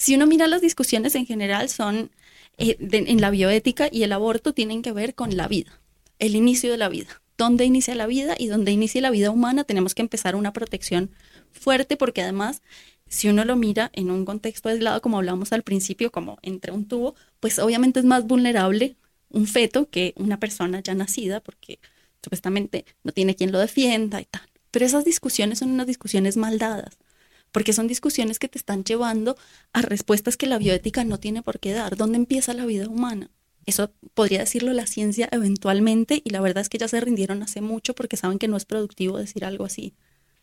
si 0.00 0.14
uno 0.14 0.26
mira 0.26 0.46
las 0.46 0.62
discusiones 0.62 1.14
en 1.14 1.26
general 1.26 1.68
son 1.68 2.10
eh, 2.56 2.76
en 2.80 3.20
la 3.20 3.28
bioética 3.28 3.90
y 3.92 4.02
el 4.02 4.12
aborto 4.12 4.54
tienen 4.54 4.80
que 4.80 4.92
ver 4.92 5.14
con 5.14 5.36
la 5.36 5.46
vida, 5.46 5.78
el 6.18 6.34
inicio 6.36 6.70
de 6.70 6.78
la 6.78 6.88
vida. 6.88 7.20
¿Dónde 7.36 7.66
inicia 7.66 7.94
la 7.94 8.06
vida 8.06 8.34
y 8.38 8.46
dónde 8.46 8.72
inicia 8.72 9.02
la 9.02 9.10
vida 9.10 9.30
humana? 9.30 9.64
Tenemos 9.64 9.94
que 9.94 10.00
empezar 10.00 10.36
una 10.36 10.54
protección 10.54 11.10
fuerte 11.52 11.98
porque 11.98 12.22
además 12.22 12.62
si 13.08 13.28
uno 13.28 13.44
lo 13.44 13.56
mira 13.56 13.90
en 13.92 14.10
un 14.10 14.24
contexto 14.24 14.70
aislado, 14.70 15.02
como 15.02 15.18
hablamos 15.18 15.52
al 15.52 15.64
principio, 15.64 16.10
como 16.10 16.38
entre 16.40 16.72
un 16.72 16.88
tubo, 16.88 17.14
pues 17.38 17.58
obviamente 17.58 18.00
es 18.00 18.06
más 18.06 18.26
vulnerable 18.26 18.96
un 19.28 19.46
feto 19.46 19.90
que 19.90 20.14
una 20.16 20.40
persona 20.40 20.80
ya 20.80 20.94
nacida, 20.94 21.40
porque 21.40 21.78
supuestamente 22.24 22.86
no 23.04 23.12
tiene 23.12 23.36
quien 23.36 23.52
lo 23.52 23.58
defienda 23.58 24.18
y 24.22 24.24
tal. 24.24 24.48
Pero 24.70 24.86
esas 24.86 25.04
discusiones 25.04 25.58
son 25.58 25.70
unas 25.70 25.86
discusiones 25.86 26.38
mal 26.38 26.58
dadas, 26.58 26.96
porque 27.52 27.72
son 27.72 27.86
discusiones 27.86 28.38
que 28.38 28.48
te 28.48 28.58
están 28.58 28.84
llevando 28.84 29.36
a 29.72 29.82
respuestas 29.82 30.36
que 30.36 30.46
la 30.46 30.58
bioética 30.58 31.04
no 31.04 31.18
tiene 31.18 31.42
por 31.42 31.60
qué 31.60 31.72
dar. 31.72 31.96
¿Dónde 31.96 32.16
empieza 32.16 32.54
la 32.54 32.66
vida 32.66 32.88
humana? 32.88 33.30
Eso 33.66 33.92
podría 34.14 34.40
decirlo 34.40 34.72
la 34.72 34.86
ciencia 34.86 35.28
eventualmente 35.32 36.22
y 36.24 36.30
la 36.30 36.40
verdad 36.40 36.62
es 36.62 36.68
que 36.68 36.78
ya 36.78 36.88
se 36.88 37.00
rindieron 37.00 37.42
hace 37.42 37.60
mucho 37.60 37.94
porque 37.94 38.16
saben 38.16 38.38
que 38.38 38.48
no 38.48 38.56
es 38.56 38.64
productivo 38.64 39.18
decir 39.18 39.44
algo 39.44 39.64
así 39.64 39.94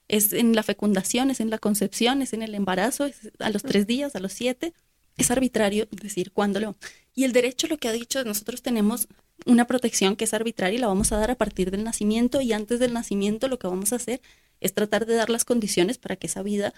es 0.07 0.33
en 0.33 0.55
la 0.55 0.63
fecundación, 0.63 1.29
es 1.31 1.39
en 1.39 1.49
la 1.49 1.57
concepción, 1.57 2.21
es 2.21 2.33
en 2.33 2.41
el 2.41 2.55
embarazo, 2.55 3.05
es 3.05 3.31
a 3.39 3.49
los 3.49 3.63
tres 3.63 3.87
días, 3.87 4.15
a 4.15 4.19
los 4.19 4.33
siete. 4.33 4.73
Es 5.17 5.31
arbitrario 5.31 5.87
decir 5.91 6.31
cuándo 6.31 6.59
lo... 6.59 6.75
Y 7.15 7.23
el 7.23 7.33
derecho 7.33 7.67
lo 7.67 7.77
que 7.77 7.87
ha 7.87 7.91
dicho, 7.91 8.23
nosotros 8.23 8.61
tenemos 8.61 9.07
una 9.45 9.65
protección 9.65 10.15
que 10.15 10.25
es 10.25 10.33
arbitraria 10.33 10.77
y 10.77 10.81
la 10.81 10.87
vamos 10.87 11.11
a 11.11 11.17
dar 11.17 11.31
a 11.31 11.35
partir 11.35 11.71
del 11.71 11.83
nacimiento 11.83 12.41
y 12.41 12.53
antes 12.53 12.79
del 12.79 12.93
nacimiento 12.93 13.47
lo 13.47 13.59
que 13.59 13.67
vamos 13.67 13.93
a 13.93 13.97
hacer 13.97 14.21
es 14.61 14.73
tratar 14.73 15.05
de 15.05 15.15
dar 15.15 15.29
las 15.29 15.45
condiciones 15.45 15.97
para 15.97 16.15
que 16.15 16.27
esa 16.27 16.43
vida 16.43 16.73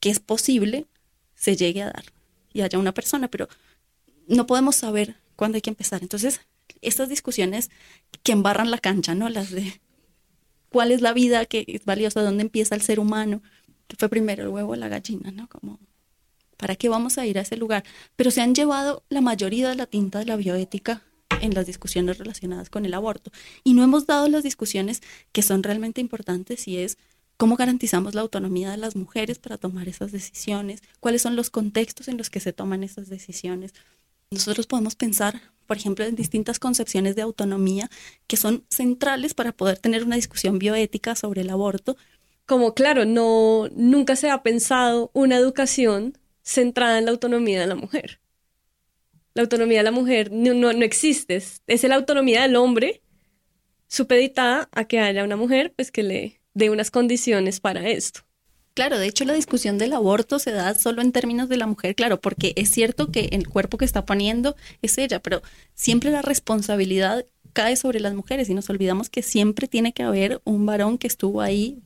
que 0.00 0.10
es 0.10 0.20
posible 0.20 0.86
se 1.34 1.56
llegue 1.56 1.82
a 1.82 1.86
dar 1.86 2.04
y 2.52 2.62
haya 2.62 2.78
una 2.78 2.92
persona, 2.92 3.28
pero 3.28 3.48
no 4.26 4.46
podemos 4.46 4.76
saber 4.76 5.16
cuándo 5.36 5.56
hay 5.56 5.62
que 5.62 5.70
empezar. 5.70 6.02
Entonces, 6.02 6.40
estas 6.82 7.08
discusiones 7.08 7.70
que 8.22 8.32
embarran 8.32 8.70
la 8.70 8.78
cancha, 8.78 9.14
¿no? 9.14 9.28
Las 9.28 9.50
de 9.50 9.80
cuál 10.70 10.92
es 10.92 11.00
la 11.00 11.12
vida 11.12 11.46
que 11.46 11.64
es 11.66 11.84
valiosa, 11.84 12.22
dónde 12.22 12.42
empieza 12.42 12.74
el 12.74 12.82
ser 12.82 13.00
humano, 13.00 13.42
fue 13.96 14.08
primero 14.08 14.42
el 14.42 14.48
huevo 14.48 14.72
o 14.72 14.76
la 14.76 14.88
gallina, 14.88 15.30
¿no? 15.30 15.48
Como, 15.48 15.78
¿para 16.56 16.76
qué 16.76 16.88
vamos 16.88 17.18
a 17.18 17.26
ir 17.26 17.38
a 17.38 17.42
ese 17.42 17.56
lugar? 17.56 17.84
Pero 18.16 18.30
se 18.30 18.42
han 18.42 18.54
llevado 18.54 19.04
la 19.08 19.20
mayoría 19.20 19.68
de 19.68 19.76
la 19.76 19.86
tinta 19.86 20.18
de 20.18 20.26
la 20.26 20.36
bioética 20.36 21.02
en 21.40 21.54
las 21.54 21.66
discusiones 21.66 22.18
relacionadas 22.18 22.68
con 22.70 22.84
el 22.84 22.94
aborto. 22.94 23.30
Y 23.64 23.74
no 23.74 23.82
hemos 23.82 24.06
dado 24.06 24.28
las 24.28 24.42
discusiones 24.42 25.02
que 25.32 25.42
son 25.42 25.62
realmente 25.62 26.00
importantes 26.00 26.68
y 26.68 26.78
es 26.78 26.98
cómo 27.38 27.56
garantizamos 27.56 28.14
la 28.14 28.20
autonomía 28.20 28.70
de 28.72 28.76
las 28.76 28.96
mujeres 28.96 29.38
para 29.38 29.56
tomar 29.56 29.88
esas 29.88 30.12
decisiones, 30.12 30.82
cuáles 31.00 31.22
son 31.22 31.36
los 31.36 31.50
contextos 31.50 32.08
en 32.08 32.18
los 32.18 32.28
que 32.28 32.40
se 32.40 32.52
toman 32.52 32.82
esas 32.82 33.08
decisiones. 33.08 33.72
Nosotros 34.30 34.66
podemos 34.66 34.96
pensar, 34.96 35.40
por 35.66 35.76
ejemplo, 35.76 36.04
en 36.04 36.16
distintas 36.16 36.58
concepciones 36.58 37.14
de 37.14 37.22
autonomía 37.22 37.88
que 38.26 38.36
son 38.36 38.64
centrales 38.68 39.34
para 39.34 39.52
poder 39.52 39.78
tener 39.78 40.04
una 40.04 40.16
discusión 40.16 40.58
bioética 40.58 41.14
sobre 41.14 41.42
el 41.42 41.50
aborto. 41.50 41.96
Como 42.44 42.74
claro, 42.74 43.04
no 43.04 43.68
nunca 43.74 44.16
se 44.16 44.30
ha 44.30 44.42
pensado 44.42 45.10
una 45.14 45.36
educación 45.36 46.18
centrada 46.42 46.98
en 46.98 47.04
la 47.04 47.12
autonomía 47.12 47.60
de 47.60 47.68
la 47.68 47.76
mujer. 47.76 48.20
La 49.34 49.42
autonomía 49.42 49.78
de 49.78 49.84
la 49.84 49.92
mujer 49.92 50.32
no, 50.32 50.54
no, 50.54 50.70
existe, 50.82 51.36
es, 51.36 51.62
es 51.68 51.84
la 51.84 51.94
autonomía 51.94 52.42
del 52.42 52.56
hombre 52.56 53.00
supeditada 53.86 54.68
a 54.72 54.86
que 54.86 54.98
haya 54.98 55.22
una 55.22 55.36
mujer 55.36 55.72
pues 55.76 55.92
que 55.92 56.02
le 56.02 56.37
dé 56.58 56.70
unas 56.70 56.90
condiciones 56.90 57.60
para 57.60 57.88
esto. 57.88 58.20
Claro, 58.74 58.98
de 58.98 59.06
hecho 59.06 59.24
la 59.24 59.32
discusión 59.32 59.78
del 59.78 59.92
aborto 59.92 60.38
se 60.38 60.52
da 60.52 60.74
solo 60.74 61.02
en 61.02 61.10
términos 61.12 61.48
de 61.48 61.56
la 61.56 61.66
mujer, 61.66 61.94
claro, 61.94 62.20
porque 62.20 62.52
es 62.56 62.70
cierto 62.70 63.10
que 63.10 63.28
el 63.32 63.48
cuerpo 63.48 63.78
que 63.78 63.84
está 63.84 64.04
poniendo 64.04 64.54
es 64.82 64.98
ella, 64.98 65.20
pero 65.20 65.42
siempre 65.74 66.10
la 66.10 66.22
responsabilidad 66.22 67.24
cae 67.52 67.76
sobre 67.76 67.98
las 67.98 68.14
mujeres 68.14 68.48
y 68.48 68.54
nos 68.54 68.70
olvidamos 68.70 69.08
que 69.10 69.22
siempre 69.22 69.66
tiene 69.66 69.92
que 69.92 70.04
haber 70.04 70.40
un 70.44 70.66
varón 70.66 70.98
que 70.98 71.08
estuvo 71.08 71.40
ahí 71.40 71.82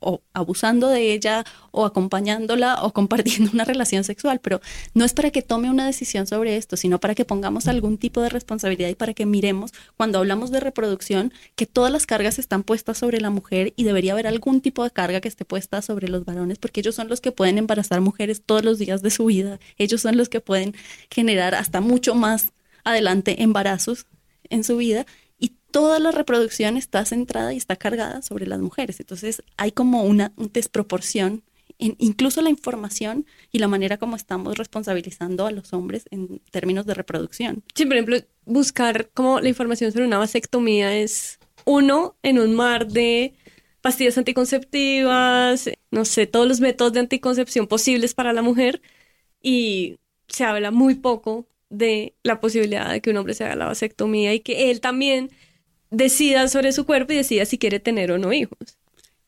o 0.00 0.22
abusando 0.32 0.88
de 0.88 1.12
ella 1.12 1.44
o 1.70 1.84
acompañándola 1.84 2.82
o 2.82 2.92
compartiendo 2.94 3.50
una 3.52 3.64
relación 3.64 4.04
sexual, 4.04 4.40
pero 4.40 4.60
no 4.94 5.04
es 5.04 5.12
para 5.12 5.30
que 5.30 5.42
tome 5.42 5.70
una 5.70 5.86
decisión 5.86 6.26
sobre 6.26 6.56
esto, 6.56 6.76
sino 6.76 6.98
para 6.98 7.14
que 7.14 7.24
pongamos 7.24 7.68
algún 7.68 7.98
tipo 7.98 8.20
de 8.20 8.28
responsabilidad 8.28 8.88
y 8.88 8.94
para 8.94 9.14
que 9.14 9.26
miremos 9.26 9.72
cuando 9.96 10.18
hablamos 10.18 10.50
de 10.50 10.60
reproducción 10.60 11.32
que 11.54 11.66
todas 11.66 11.92
las 11.92 12.06
cargas 12.06 12.38
están 12.38 12.62
puestas 12.62 12.98
sobre 12.98 13.20
la 13.20 13.30
mujer 13.30 13.72
y 13.76 13.84
debería 13.84 14.12
haber 14.12 14.26
algún 14.26 14.60
tipo 14.60 14.84
de 14.84 14.90
carga 14.90 15.20
que 15.20 15.28
esté 15.28 15.44
puesta 15.44 15.82
sobre 15.82 16.08
los 16.08 16.24
varones 16.24 16.58
porque 16.58 16.80
ellos 16.80 16.94
son 16.94 17.08
los 17.08 17.20
que 17.20 17.32
pueden 17.32 17.58
embarazar 17.58 18.00
mujeres 18.00 18.42
todos 18.44 18.64
los 18.64 18.78
días 18.78 19.02
de 19.02 19.10
su 19.10 19.26
vida, 19.26 19.60
ellos 19.76 20.00
son 20.00 20.16
los 20.16 20.28
que 20.28 20.40
pueden 20.40 20.74
generar 21.10 21.54
hasta 21.54 21.80
mucho 21.80 22.14
más 22.14 22.52
adelante 22.84 23.42
embarazos 23.42 24.06
en 24.48 24.64
su 24.64 24.76
vida 24.76 25.06
toda 25.70 25.98
la 25.98 26.10
reproducción 26.10 26.76
está 26.76 27.04
centrada 27.04 27.52
y 27.52 27.56
está 27.56 27.76
cargada 27.76 28.22
sobre 28.22 28.46
las 28.46 28.60
mujeres. 28.60 29.00
Entonces 29.00 29.42
hay 29.56 29.72
como 29.72 30.04
una 30.04 30.32
desproporción 30.36 31.42
en 31.78 31.96
incluso 31.98 32.42
la 32.42 32.50
información 32.50 33.26
y 33.52 33.58
la 33.58 33.68
manera 33.68 33.96
como 33.96 34.14
estamos 34.16 34.58
responsabilizando 34.58 35.46
a 35.46 35.50
los 35.50 35.72
hombres 35.72 36.04
en 36.10 36.40
términos 36.50 36.86
de 36.86 36.94
reproducción. 36.94 37.62
Sí, 37.74 37.86
por 37.86 37.94
ejemplo, 37.94 38.18
buscar 38.44 39.08
como 39.14 39.40
la 39.40 39.48
información 39.48 39.90
sobre 39.90 40.06
una 40.06 40.18
vasectomía 40.18 40.96
es 40.96 41.38
uno 41.64 42.16
en 42.22 42.38
un 42.38 42.54
mar 42.54 42.86
de 42.86 43.34
pastillas 43.80 44.18
anticonceptivas, 44.18 45.70
no 45.90 46.04
sé, 46.04 46.26
todos 46.26 46.46
los 46.46 46.60
métodos 46.60 46.92
de 46.92 47.00
anticoncepción 47.00 47.66
posibles 47.66 48.14
para 48.14 48.32
la 48.32 48.42
mujer 48.42 48.82
y 49.42 49.96
se 50.28 50.44
habla 50.44 50.70
muy 50.70 50.94
poco 50.94 51.46
de 51.70 52.14
la 52.22 52.40
posibilidad 52.40 52.90
de 52.90 53.00
que 53.00 53.10
un 53.10 53.16
hombre 53.16 53.34
se 53.34 53.44
haga 53.44 53.56
la 53.56 53.66
vasectomía 53.66 54.34
y 54.34 54.40
que 54.40 54.70
él 54.70 54.80
también 54.80 55.30
decida 55.90 56.48
sobre 56.48 56.72
su 56.72 56.86
cuerpo 56.86 57.12
y 57.12 57.16
decida 57.16 57.44
si 57.44 57.58
quiere 57.58 57.80
tener 57.80 58.12
o 58.12 58.18
no 58.18 58.32
hijos. 58.32 58.78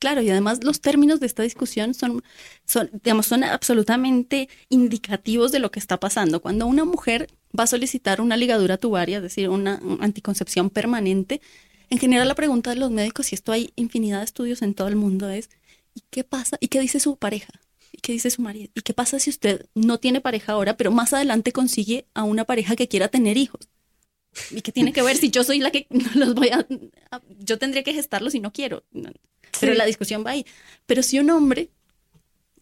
Claro, 0.02 0.21
y 0.21 0.31
además 0.31 0.64
los 0.64 0.81
términos 0.81 1.21
de 1.21 1.26
esta 1.26 1.45
discusión 1.45 1.95
son, 1.95 2.25
son, 2.64 2.90
digamos, 3.04 3.26
son 3.26 3.45
absolutamente 3.45 4.49
indicativos 4.69 5.52
de 5.52 5.61
lo 5.61 5.71
que 5.71 5.78
está 5.78 6.00
pasando. 6.00 6.42
Cuando 6.42 6.66
una 6.66 6.85
mujer 6.85 7.28
va 7.57 7.64
a 7.64 7.69
solicitar 7.69 8.21
una 8.21 8.37
ligadura 8.37 8.78
tubaria, 8.78 9.19
es 9.19 9.23
decir, 9.23 9.49
una, 9.49 9.81
anticoncepción 10.00 10.71
permanente, 10.71 11.40
en 11.88 11.99
general 11.99 12.26
la 12.26 12.35
pregunta 12.35 12.71
de 12.71 12.76
los 12.76 12.90
médicos, 12.90 13.31
y 13.31 13.37
esto 13.37 13.52
hay 13.52 13.73
infinidad 13.76 14.19
de 14.19 14.25
estudios 14.25 14.62
en 14.62 14.75
todo 14.75 14.88
el 14.88 14.97
mundo, 14.97 15.28
es 15.31 15.50
¿y 15.95 16.02
qué 16.11 16.25
pasa? 16.25 16.57
¿Y 16.61 16.66
qué 16.66 16.81
dice 16.81 16.99
su 16.99 17.16
pareja? 17.16 17.52
¿Y 17.92 17.99
qué 17.99 18.12
dice 18.12 18.31
su 18.31 18.42
marido? 18.42 18.73
¿Y 18.75 18.81
qué 18.81 18.95
pasa 18.95 19.21
si 19.21 19.31
usted 19.31 19.66
no 19.76 19.99
tiene 19.99 20.21
pareja 20.21 20.54
ahora, 20.54 20.76
pero 20.76 20.90
más 20.90 21.12
adelante 21.12 21.52
consigue 21.52 22.07
a 22.14 22.25
una 22.25 22.45
pareja 22.45 22.75
que 22.75 22.88
quiera 22.88 23.07
tener 23.07 23.37
hijos? 23.37 23.69
¿Y 24.51 24.62
qué 24.62 24.73
tiene 24.73 24.93
que 24.93 25.03
ver 25.03 25.17
si 25.17 25.31
yo 25.31 25.45
soy 25.45 25.59
la 25.59 25.71
que 25.71 25.87
los 26.15 26.35
voy 26.35 26.49
a... 26.49 26.67
Yo 27.39 27.59
tendría 27.59 27.83
que 27.83 27.93
gestarlos 27.93 28.33
si 28.33 28.41
no 28.41 28.53
quiero. 28.53 28.85
Pero 29.61 29.75
la 29.75 29.85
discusión 29.85 30.25
va 30.27 30.31
ahí. 30.31 30.47
Pero 30.87 31.03
si 31.03 31.19
un 31.19 31.31
hombre 31.31 31.71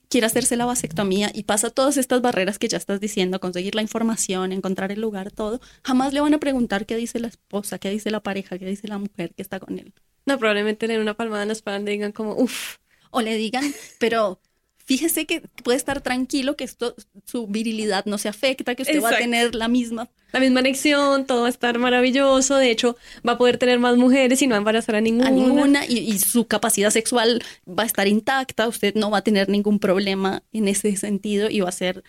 quiere 0.09 0.27
hacerse 0.27 0.57
la 0.57 0.67
vasectomía 0.67 1.31
y 1.33 1.45
pasa 1.45 1.71
todas 1.71 1.97
estas 1.97 2.21
barreras 2.21 2.59
que 2.59 2.69
ya 2.69 2.77
estás 2.77 3.01
diciendo, 3.01 3.39
conseguir 3.41 3.77
la 3.77 3.83
información, 3.83 4.53
encontrar 4.53 4.91
el 4.91 5.01
lugar, 5.01 5.31
todo, 5.31 5.61
jamás 5.85 6.13
le 6.13 6.21
van 6.21 6.35
a 6.35 6.39
preguntar 6.39 6.85
qué 6.85 6.97
dice 6.97 7.21
la 7.21 7.29
esposa, 7.29 7.79
qué 7.79 7.91
dice 7.91 8.11
la 8.11 8.21
pareja, 8.21 8.59
qué 8.59 8.67
dice 8.67 8.89
la 8.89 8.99
mujer 8.99 9.33
que 9.35 9.43
está 9.43 9.61
con 9.61 9.79
él. 9.79 9.95
No, 10.27 10.37
probablemente 10.39 10.87
le 10.89 10.95
den 10.95 11.03
una 11.03 11.15
palmada 11.15 11.43
en 11.43 11.49
la 11.49 11.53
espalda 11.53 11.91
y 11.91 11.95
digan 11.95 12.13
como, 12.13 12.35
uff. 12.35 12.77
O 13.13 13.23
le 13.23 13.37
digan, 13.37 13.65
pero 13.99 14.41
fíjese 14.85 15.27
que 15.27 15.43
puede 15.63 15.77
estar 15.77 16.01
tranquilo, 16.01 16.57
que 16.57 16.65
esto, 16.65 16.95
su 17.25 17.47
virilidad 17.47 18.05
no 18.07 18.19
se 18.19 18.29
afecta, 18.29 18.75
que 18.75 18.83
usted 18.83 19.03
va 19.03 19.11
a 19.11 19.19
tener 19.19 19.55
la 19.55 19.69
misma. 19.69 20.11
La 20.33 20.41
misma 20.41 20.61
anexión, 20.61 21.27
todo 21.27 21.43
va 21.43 21.47
a 21.47 21.51
estar 21.51 21.79
maravilloso, 21.79 22.57
de 22.57 22.71
hecho 22.71 22.97
va 23.27 23.33
a 23.33 23.39
poder 23.39 23.59
tener 23.59 23.79
más 23.79 23.97
mujeres 23.97 24.41
y 24.43 24.47
no 24.47 24.53
va 24.53 24.57
a 24.57 24.59
embarazar 24.59 24.95
a 24.95 25.01
ninguna. 25.01 25.29
A 25.29 25.31
ninguna, 25.31 25.87
y, 25.87 25.99
y 25.99 26.19
su 26.19 26.47
capacidad 26.47 26.91
sexual 26.91 27.43
va 27.67 27.83
a 27.83 27.87
estar 27.87 28.07
intacta, 28.07 28.69
usted 28.69 28.95
no 28.95 29.11
va 29.11 29.19
a 29.19 29.23
tener 29.23 29.49
ningún 29.49 29.79
problema 29.79 30.43
en 30.53 30.69
ese 30.69 30.97
sentido 30.97 31.51
y 31.51 31.61
va 31.61 31.69
a 31.69 31.73
ser 31.73 32.05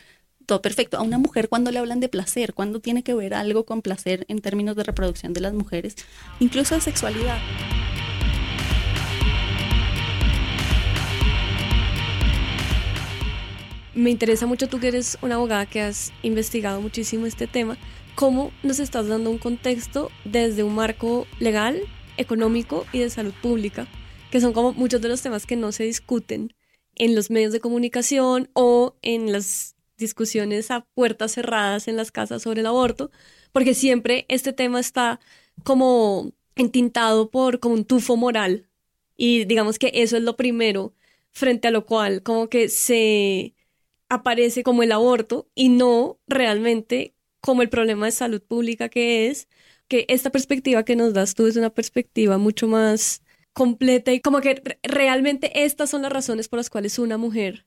todo 0.45 0.61
perfecto. 0.61 0.97
A 0.97 1.01
una 1.01 1.17
mujer 1.17 1.49
cuando 1.49 1.71
le 1.71 1.79
hablan 1.79 1.99
de 1.99 2.09
placer, 2.09 2.53
cuando 2.53 2.79
tiene 2.79 3.03
que 3.03 3.13
ver 3.13 3.33
algo 3.33 3.65
con 3.65 3.81
placer 3.81 4.25
en 4.27 4.39
términos 4.39 4.75
de 4.75 4.83
reproducción 4.83 5.33
de 5.33 5.41
las 5.41 5.53
mujeres, 5.53 5.95
incluso 6.39 6.75
de 6.75 6.81
sexualidad. 6.81 7.39
me 13.93 14.09
interesa 14.09 14.45
mucho, 14.45 14.67
tú 14.67 14.79
que 14.79 14.87
eres 14.87 15.17
una 15.21 15.35
abogada 15.35 15.65
que 15.65 15.81
has 15.81 16.13
investigado 16.23 16.81
muchísimo 16.81 17.25
este 17.25 17.47
tema, 17.47 17.77
cómo 18.15 18.51
nos 18.63 18.79
estás 18.79 19.07
dando 19.07 19.29
un 19.29 19.37
contexto 19.37 20.11
desde 20.25 20.63
un 20.63 20.75
marco 20.75 21.27
legal, 21.39 21.81
económico 22.17 22.85
y 22.91 22.99
de 22.99 23.09
salud 23.09 23.33
pública, 23.41 23.87
que 24.31 24.41
son 24.41 24.53
como 24.53 24.73
muchos 24.73 25.01
de 25.01 25.09
los 25.09 25.21
temas 25.21 25.45
que 25.45 25.55
no 25.55 25.71
se 25.71 25.83
discuten 25.83 26.53
en 26.95 27.15
los 27.15 27.29
medios 27.29 27.51
de 27.51 27.59
comunicación 27.59 28.49
o 28.53 28.95
en 29.01 29.31
las 29.31 29.75
discusiones 29.97 30.71
a 30.71 30.81
puertas 30.93 31.33
cerradas 31.33 31.87
en 31.87 31.95
las 31.95 32.11
casas 32.11 32.41
sobre 32.41 32.61
el 32.61 32.67
aborto, 32.67 33.11
porque 33.51 33.73
siempre 33.73 34.25
este 34.27 34.53
tema 34.53 34.79
está 34.79 35.19
como 35.63 36.31
entintado 36.55 37.29
por 37.29 37.59
como 37.59 37.75
un 37.75 37.85
tufo 37.85 38.17
moral. 38.17 38.67
Y 39.15 39.45
digamos 39.45 39.79
que 39.79 39.91
eso 39.93 40.17
es 40.17 40.23
lo 40.23 40.35
primero 40.35 40.93
frente 41.31 41.67
a 41.67 41.71
lo 41.71 41.85
cual 41.85 42.23
como 42.23 42.49
que 42.49 42.69
se 42.69 43.55
aparece 44.09 44.63
como 44.63 44.83
el 44.83 44.91
aborto 44.91 45.49
y 45.55 45.69
no 45.69 46.19
realmente 46.27 47.15
como 47.41 47.61
el 47.61 47.69
problema 47.69 48.05
de 48.05 48.11
salud 48.11 48.41
pública 48.41 48.89
que 48.89 49.27
es, 49.29 49.47
que 49.87 50.05
esta 50.09 50.31
perspectiva 50.31 50.85
que 50.85 50.95
nos 50.95 51.13
das 51.13 51.35
tú 51.35 51.47
es 51.47 51.57
una 51.57 51.71
perspectiva 51.71 52.37
mucho 52.37 52.67
más 52.67 53.23
completa 53.53 54.13
y 54.13 54.21
como 54.21 54.41
que 54.41 54.61
realmente 54.83 55.63
estas 55.65 55.89
son 55.89 56.03
las 56.03 56.13
razones 56.13 56.47
por 56.47 56.57
las 56.57 56.69
cuales 56.69 56.99
una 56.99 57.17
mujer 57.17 57.65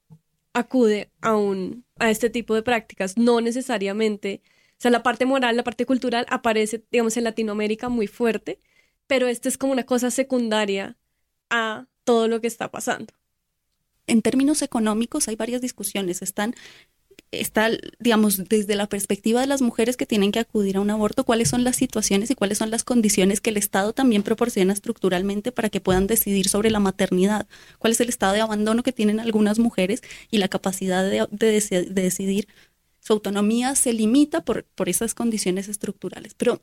acude 0.54 1.11
a, 1.21 1.37
un, 1.37 1.85
a 1.99 2.11
este 2.11 2.31
tipo 2.31 2.54
de 2.54 2.62
prácticas, 2.62 3.19
no 3.19 3.40
necesariamente, 3.40 4.43
o 4.73 4.76
sea, 4.78 4.90
la 4.90 5.02
parte 5.02 5.26
moral, 5.26 5.57
la 5.57 5.64
parte 5.64 5.87
cultural 5.87 6.26
aparece, 6.31 6.85
digamos, 6.90 7.16
en 7.16 7.25
Latinoamérica 7.25 7.88
muy 7.88 8.07
fuerte, 8.07 8.61
pero 9.07 9.26
esta 9.28 9.49
es 9.49 9.59
como 9.59 9.73
una 9.73 9.85
cosa 9.85 10.11
secundaria 10.11 10.97
a 11.50 11.87
todo 12.04 12.28
lo 12.28 12.40
que 12.40 12.47
está 12.47 12.71
pasando 12.71 13.14
en 14.07 14.23
términos 14.23 14.62
económicos 14.62 15.28
hay 15.28 15.37
varias 15.37 15.61
discusiones. 15.61 16.23
Están 16.23 16.54
está, 17.41 17.71
digamos, 17.99 18.49
desde 18.49 18.75
la 18.75 18.88
perspectiva 18.88 19.41
de 19.41 19.47
las 19.47 19.62
mujeres 19.62 19.97
que 19.97 20.07
tienen 20.07 20.33
que 20.33 20.38
acudir 20.38 20.76
a 20.76 20.81
un 20.81 20.91
aborto, 20.91 21.25
cuáles 21.25 21.49
son 21.49 21.64
las 21.64 21.76
situaciones 21.76 22.31
y 22.31 22.35
cuáles 22.35 22.59
son 22.59 22.71
las 22.71 22.85
condiciones 22.85 23.41
que 23.41 23.50
el 23.50 23.57
Estado 23.57 23.93
también 23.93 24.23
proporciona 24.23 24.73
estructuralmente 24.73 25.53
para 25.53 25.71
que 25.71 25.81
puedan 25.81 26.07
decidir 26.07 26.49
sobre 26.49 26.71
la 26.71 26.81
maternidad, 26.81 27.47
cuál 27.79 27.93
es 27.93 28.00
el 28.00 28.09
estado 28.09 28.35
de 28.35 28.41
abandono 28.41 28.83
que 28.83 28.93
tienen 28.93 29.21
algunas 29.21 29.59
mujeres 29.59 30.03
y 30.31 30.38
la 30.38 30.49
capacidad 30.49 31.05
de, 31.05 31.26
de 31.31 32.03
decidir. 32.03 32.49
Su 33.00 33.12
autonomía 33.12 33.75
se 33.75 33.93
limita 33.93 34.45
por, 34.45 34.64
por 34.64 34.88
esas 34.88 35.14
condiciones 35.14 35.69
estructurales. 35.69 36.35
Pero 36.35 36.62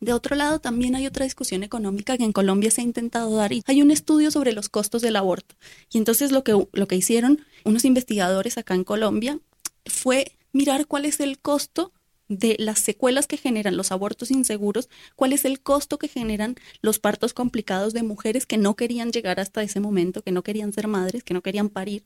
de 0.00 0.12
otro 0.12 0.36
lado, 0.36 0.58
también 0.58 0.94
hay 0.96 1.06
otra 1.06 1.24
discusión 1.24 1.62
económica 1.62 2.16
que 2.16 2.24
en 2.24 2.32
Colombia 2.32 2.70
se 2.70 2.80
ha 2.80 2.84
intentado 2.84 3.34
dar 3.36 3.52
y 3.52 3.62
hay 3.66 3.82
un 3.82 3.90
estudio 3.90 4.30
sobre 4.30 4.52
los 4.52 4.68
costos 4.68 5.02
del 5.02 5.16
aborto. 5.16 5.54
Y 5.92 5.98
entonces 5.98 6.32
lo 6.32 6.44
que, 6.44 6.52
lo 6.72 6.88
que 6.88 6.96
hicieron 6.96 7.40
unos 7.64 7.84
investigadores 7.84 8.58
acá 8.58 8.74
en 8.74 8.84
Colombia 8.84 9.40
fue 9.86 10.32
mirar 10.52 10.86
cuál 10.86 11.04
es 11.04 11.20
el 11.20 11.38
costo 11.38 11.92
de 12.28 12.56
las 12.58 12.78
secuelas 12.78 13.26
que 13.26 13.36
generan 13.36 13.76
los 13.76 13.92
abortos 13.92 14.30
inseguros, 14.30 14.88
cuál 15.14 15.32
es 15.32 15.44
el 15.44 15.60
costo 15.60 15.98
que 15.98 16.08
generan 16.08 16.56
los 16.80 16.98
partos 16.98 17.34
complicados 17.34 17.92
de 17.92 18.02
mujeres 18.02 18.46
que 18.46 18.56
no 18.56 18.74
querían 18.76 19.12
llegar 19.12 19.40
hasta 19.40 19.62
ese 19.62 19.80
momento, 19.80 20.22
que 20.22 20.32
no 20.32 20.42
querían 20.42 20.72
ser 20.72 20.88
madres, 20.88 21.22
que 21.22 21.34
no 21.34 21.42
querían 21.42 21.68
parir, 21.68 22.04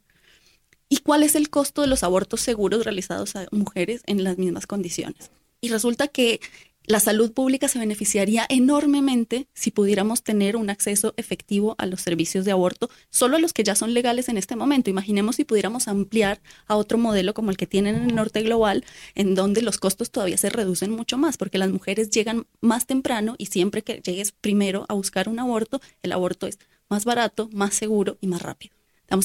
¿Y 0.88 0.98
cuál 0.98 1.22
es 1.22 1.34
el 1.34 1.50
costo 1.50 1.82
de 1.82 1.86
los 1.86 2.02
abortos 2.02 2.40
seguros 2.40 2.84
realizados 2.84 3.36
a 3.36 3.46
mujeres 3.50 4.02
en 4.06 4.24
las 4.24 4.38
mismas 4.38 4.66
condiciones? 4.66 5.30
Y 5.60 5.68
resulta 5.68 6.08
que 6.08 6.40
la 6.88 7.00
salud 7.00 7.32
pública 7.32 7.68
se 7.68 7.78
beneficiaría 7.78 8.46
enormemente 8.48 9.46
si 9.52 9.70
pudiéramos 9.70 10.22
tener 10.22 10.56
un 10.56 10.70
acceso 10.70 11.12
efectivo 11.18 11.74
a 11.76 11.84
los 11.84 12.00
servicios 12.00 12.46
de 12.46 12.52
aborto, 12.52 12.88
solo 13.10 13.36
a 13.36 13.38
los 13.38 13.52
que 13.52 13.62
ya 13.62 13.74
son 13.74 13.92
legales 13.92 14.30
en 14.30 14.38
este 14.38 14.56
momento. 14.56 14.88
Imaginemos 14.88 15.36
si 15.36 15.44
pudiéramos 15.44 15.86
ampliar 15.86 16.40
a 16.66 16.76
otro 16.76 16.96
modelo 16.96 17.34
como 17.34 17.50
el 17.50 17.58
que 17.58 17.66
tienen 17.66 17.94
en 17.94 18.04
el 18.04 18.14
norte 18.14 18.40
global, 18.42 18.86
en 19.14 19.34
donde 19.34 19.60
los 19.60 19.76
costos 19.76 20.10
todavía 20.10 20.38
se 20.38 20.48
reducen 20.48 20.90
mucho 20.90 21.18
más, 21.18 21.36
porque 21.36 21.58
las 21.58 21.70
mujeres 21.70 22.08
llegan 22.08 22.46
más 22.62 22.86
temprano 22.86 23.34
y 23.36 23.46
siempre 23.46 23.82
que 23.82 24.00
llegues 24.00 24.32
primero 24.32 24.86
a 24.88 24.94
buscar 24.94 25.28
un 25.28 25.40
aborto, 25.40 25.82
el 26.02 26.12
aborto 26.12 26.46
es 26.46 26.58
más 26.88 27.04
barato, 27.04 27.50
más 27.52 27.74
seguro 27.74 28.16
y 28.22 28.28
más 28.28 28.40
rápido. 28.40 28.74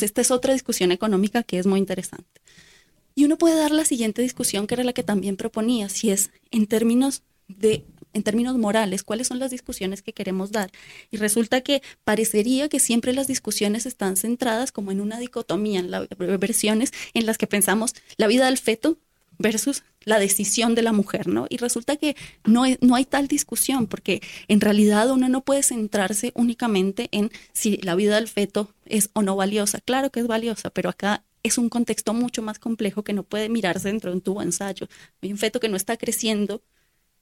Esta 0.01 0.19
es 0.19 0.31
otra 0.31 0.51
discusión 0.51 0.91
económica 0.91 1.43
que 1.43 1.59
es 1.59 1.65
muy 1.65 1.79
interesante. 1.79 2.41
Y 3.15 3.23
uno 3.25 3.37
puede 3.37 3.55
dar 3.55 3.71
la 3.71 3.85
siguiente 3.85 4.21
discusión, 4.21 4.67
que 4.67 4.73
era 4.73 4.83
la 4.83 4.91
que 4.91 5.03
también 5.03 5.37
proponía, 5.37 5.87
si 5.87 6.09
es 6.09 6.31
en 6.51 6.67
términos 6.67 7.21
en 8.13 8.23
términos 8.23 8.57
morales, 8.57 9.03
cuáles 9.03 9.27
son 9.27 9.39
las 9.39 9.51
discusiones 9.51 10.01
que 10.01 10.13
queremos 10.13 10.51
dar. 10.51 10.71
Y 11.11 11.17
resulta 11.17 11.61
que 11.61 11.81
parecería 12.03 12.69
que 12.69 12.79
siempre 12.79 13.13
las 13.13 13.27
discusiones 13.27 13.85
están 13.85 14.17
centradas 14.17 14.71
como 14.71 14.91
en 14.91 15.01
una 15.01 15.19
dicotomía, 15.19 15.79
en 15.79 15.91
las 15.91 16.07
versiones 16.17 16.91
en 17.13 17.25
las 17.25 17.37
que 17.37 17.47
pensamos 17.47 17.95
la 18.17 18.27
vida 18.27 18.45
del 18.45 18.57
feto 18.57 18.97
versus 19.39 19.83
la 20.03 20.19
decisión 20.19 20.75
de 20.75 20.83
la 20.83 20.93
mujer, 20.93 21.27
¿no? 21.27 21.47
Y 21.49 21.57
resulta 21.57 21.97
que 21.97 22.15
no, 22.45 22.65
no 22.81 22.95
hay 22.95 23.05
tal 23.05 23.27
discusión, 23.27 23.87
porque 23.87 24.21
en 24.47 24.61
realidad 24.61 25.09
uno 25.09 25.27
no 25.27 25.41
puede 25.41 25.63
centrarse 25.63 26.31
únicamente 26.35 27.09
en 27.11 27.31
si 27.51 27.77
la 27.77 27.95
vida 27.95 28.15
del 28.15 28.27
feto 28.27 28.73
es 28.85 29.09
o 29.13 29.21
no 29.21 29.35
valiosa. 29.35 29.79
Claro 29.81 30.11
que 30.11 30.19
es 30.19 30.27
valiosa, 30.27 30.69
pero 30.69 30.89
acá 30.89 31.23
es 31.41 31.57
un 31.57 31.69
contexto 31.69 32.13
mucho 32.13 32.41
más 32.41 32.59
complejo 32.59 33.03
que 33.03 33.13
no 33.13 33.23
puede 33.23 33.49
mirarse 33.49 33.89
dentro 33.89 34.11
de 34.11 34.17
un 34.17 34.21
tubo 34.21 34.41
ensayo. 34.41 34.87
Hay 35.21 35.31
un 35.31 35.37
feto 35.37 35.59
que 35.59 35.69
no 35.69 35.75
está 35.75 35.97
creciendo 35.97 36.61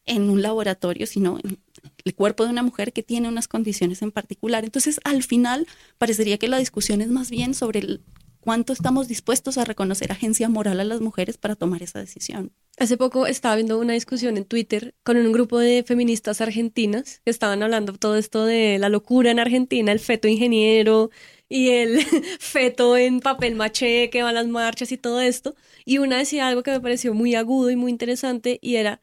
en 0.05 0.29
un 0.29 0.41
laboratorio, 0.41 1.07
sino 1.07 1.39
en 1.43 1.59
el 2.03 2.15
cuerpo 2.15 2.43
de 2.43 2.51
una 2.51 2.63
mujer 2.63 2.93
que 2.93 3.03
tiene 3.03 3.27
unas 3.27 3.47
condiciones 3.47 4.01
en 4.01 4.11
particular. 4.11 4.63
Entonces, 4.63 4.99
al 5.03 5.23
final, 5.23 5.67
parecería 5.97 6.37
que 6.37 6.47
la 6.47 6.57
discusión 6.57 7.01
es 7.01 7.09
más 7.09 7.29
bien 7.29 7.53
sobre 7.53 7.99
cuánto 8.41 8.73
estamos 8.73 9.07
dispuestos 9.07 9.57
a 9.57 9.65
reconocer 9.65 10.11
agencia 10.11 10.49
moral 10.49 10.79
a 10.79 10.83
las 10.83 10.99
mujeres 10.99 11.37
para 11.37 11.55
tomar 11.55 11.83
esa 11.83 11.99
decisión. 11.99 12.51
Hace 12.77 12.97
poco 12.97 13.27
estaba 13.27 13.55
viendo 13.55 13.79
una 13.79 13.93
discusión 13.93 14.37
en 14.37 14.45
Twitter 14.45 14.95
con 15.03 15.15
un 15.17 15.31
grupo 15.31 15.59
de 15.59 15.83
feministas 15.83 16.41
argentinas 16.41 17.21
que 17.23 17.29
estaban 17.29 17.61
hablando 17.61 17.93
todo 17.93 18.17
esto 18.17 18.45
de 18.45 18.79
la 18.79 18.89
locura 18.89 19.31
en 19.31 19.39
Argentina, 19.39 19.91
el 19.91 19.99
feto 19.99 20.27
ingeniero 20.27 21.11
y 21.47 21.69
el 21.69 21.99
feto 22.39 22.97
en 22.97 23.19
papel 23.19 23.55
maché 23.55 24.09
que 24.09 24.23
va 24.23 24.29
a 24.29 24.33
las 24.33 24.47
marchas 24.47 24.91
y 24.91 24.97
todo 24.97 25.21
esto. 25.21 25.55
Y 25.85 25.99
una 25.99 26.17
decía 26.17 26.47
algo 26.47 26.63
que 26.63 26.71
me 26.71 26.81
pareció 26.81 27.13
muy 27.13 27.35
agudo 27.35 27.69
y 27.69 27.75
muy 27.75 27.91
interesante 27.91 28.57
y 28.61 28.75
era 28.75 28.99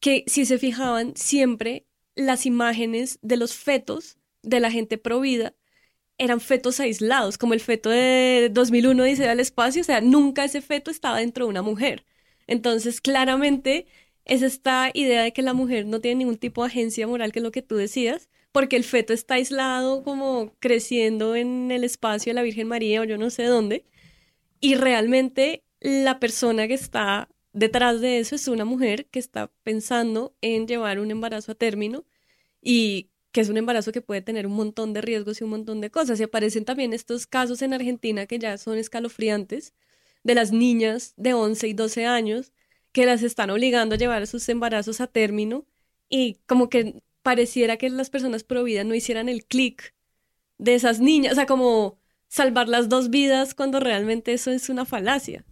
que 0.00 0.24
si 0.26 0.46
se 0.46 0.58
fijaban 0.58 1.14
siempre 1.16 1.86
las 2.14 2.46
imágenes 2.46 3.18
de 3.22 3.36
los 3.36 3.54
fetos 3.54 4.18
de 4.42 4.60
la 4.60 4.70
gente 4.70 4.98
provida 4.98 5.54
eran 6.18 6.40
fetos 6.40 6.80
aislados, 6.80 7.38
como 7.38 7.54
el 7.54 7.60
feto 7.60 7.90
de 7.90 8.50
2001 8.52 9.04
dice 9.04 9.28
al 9.28 9.40
espacio, 9.40 9.82
o 9.82 9.84
sea, 9.84 10.00
nunca 10.00 10.44
ese 10.44 10.60
feto 10.60 10.90
estaba 10.90 11.18
dentro 11.18 11.44
de 11.44 11.50
una 11.50 11.62
mujer. 11.62 12.04
Entonces, 12.48 13.00
claramente 13.00 13.86
es 14.24 14.42
esta 14.42 14.90
idea 14.94 15.22
de 15.22 15.32
que 15.32 15.42
la 15.42 15.54
mujer 15.54 15.86
no 15.86 16.00
tiene 16.00 16.16
ningún 16.20 16.36
tipo 16.36 16.62
de 16.62 16.68
agencia 16.68 17.06
moral, 17.06 17.32
que 17.32 17.38
es 17.38 17.42
lo 17.44 17.52
que 17.52 17.62
tú 17.62 17.76
decías, 17.76 18.28
porque 18.52 18.76
el 18.76 18.84
feto 18.84 19.12
está 19.12 19.34
aislado 19.34 20.02
como 20.02 20.54
creciendo 20.58 21.36
en 21.36 21.70
el 21.70 21.84
espacio 21.84 22.30
de 22.30 22.34
la 22.34 22.42
Virgen 22.42 22.68
María 22.68 23.00
o 23.00 23.04
yo 23.04 23.16
no 23.16 23.30
sé 23.30 23.44
dónde, 23.44 23.84
y 24.60 24.74
realmente 24.74 25.64
la 25.80 26.18
persona 26.18 26.66
que 26.66 26.74
está 26.74 27.28
detrás 27.52 28.00
de 28.00 28.18
eso 28.18 28.34
es 28.34 28.48
una 28.48 28.64
mujer 28.64 29.06
que 29.06 29.18
está 29.18 29.50
pensando 29.62 30.34
en 30.40 30.66
llevar 30.66 30.98
un 31.00 31.10
embarazo 31.10 31.52
a 31.52 31.54
término 31.54 32.04
y 32.62 33.10
que 33.32 33.40
es 33.40 33.48
un 33.48 33.56
embarazo 33.56 33.92
que 33.92 34.00
puede 34.02 34.22
tener 34.22 34.46
un 34.46 34.54
montón 34.54 34.92
de 34.92 35.00
riesgos 35.00 35.40
y 35.40 35.44
un 35.44 35.50
montón 35.50 35.80
de 35.80 35.90
cosas. 35.90 36.18
Y 36.20 36.24
aparecen 36.24 36.64
también 36.64 36.92
estos 36.92 37.26
casos 37.26 37.62
en 37.62 37.74
Argentina 37.74 38.26
que 38.26 38.38
ya 38.38 38.58
son 38.58 38.78
escalofriantes 38.78 39.74
de 40.24 40.34
las 40.34 40.52
niñas 40.52 41.14
de 41.16 41.34
11 41.34 41.68
y 41.68 41.72
12 41.74 42.06
años 42.06 42.52
que 42.92 43.06
las 43.06 43.22
están 43.22 43.50
obligando 43.50 43.94
a 43.94 43.98
llevar 43.98 44.26
sus 44.26 44.48
embarazos 44.48 45.00
a 45.00 45.06
término 45.06 45.66
y 46.08 46.38
como 46.46 46.68
que 46.68 47.02
pareciera 47.22 47.76
que 47.76 47.90
las 47.90 48.10
personas 48.10 48.44
pro 48.44 48.64
vida 48.64 48.84
no 48.84 48.94
hicieran 48.94 49.28
el 49.28 49.44
clic 49.44 49.94
de 50.58 50.74
esas 50.74 51.00
niñas, 51.00 51.32
o 51.32 51.34
sea, 51.36 51.46
como 51.46 51.98
salvar 52.28 52.68
las 52.68 52.88
dos 52.88 53.10
vidas 53.10 53.54
cuando 53.54 53.80
realmente 53.80 54.32
eso 54.32 54.50
es 54.50 54.68
una 54.68 54.84
falacia 54.84 55.44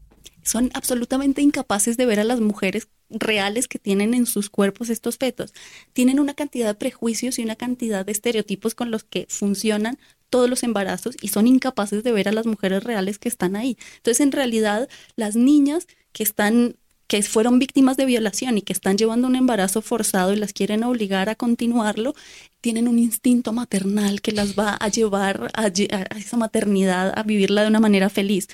son 0.47 0.71
absolutamente 0.75 1.43
incapaces 1.43 1.97
de 1.97 2.07
ver 2.07 2.21
a 2.21 2.25
las 2.25 2.41
mujeres 2.41 2.89
reales 3.11 3.67
que 3.69 3.79
tienen 3.79 4.15
en 4.15 4.27
sus 4.27 4.49
cuerpos 4.49 4.91
estos 4.91 5.19
fetos. 5.19 5.53
Tienen 5.93 6.21
una 6.21 6.35
cantidad 6.35 6.69
de 6.69 6.75
prejuicios 6.75 7.39
y 7.39 7.43
una 7.43 7.57
cantidad 7.57 8.07
de 8.07 8.13
estereotipos 8.13 8.75
con 8.75 8.91
los 8.91 9.05
que 9.05 9.27
funcionan 9.29 9.99
todos 10.31 10.49
los 10.49 10.63
embarazos 10.63 11.17
y 11.21 11.29
son 11.29 11.47
incapaces 11.47 12.05
de 12.05 12.13
ver 12.13 12.29
a 12.29 12.33
las 12.33 12.47
mujeres 12.47 12.85
reales 12.85 13.19
que 13.19 13.29
están 13.29 13.57
ahí. 13.57 13.77
Entonces, 13.97 14.21
en 14.21 14.33
realidad, 14.33 14.89
las 15.17 15.37
niñas 15.37 15.87
que 16.13 16.23
están 16.23 16.77
que 17.09 17.23
fueron 17.23 17.61
víctimas 17.61 17.97
de 17.97 18.05
violación 18.05 18.59
y 18.59 18.63
que 18.63 18.73
están 18.73 18.99
llevando 18.99 19.29
un 19.29 19.37
embarazo 19.37 19.81
forzado 19.81 20.33
y 20.33 20.37
las 20.37 20.53
quieren 20.53 20.83
obligar 20.83 21.29
a 21.29 21.37
continuarlo, 21.37 22.15
tienen 22.61 22.89
un 22.89 22.99
instinto 22.99 23.53
maternal 23.53 24.21
que 24.21 24.33
las 24.33 24.59
va 24.59 24.75
a 24.75 24.89
llevar 24.89 25.53
a, 25.55 25.67
a 25.67 26.19
esa 26.19 26.37
maternidad 26.37 27.17
a 27.17 27.23
vivirla 27.23 27.63
de 27.63 27.69
una 27.69 27.79
manera 27.79 28.09
feliz 28.09 28.49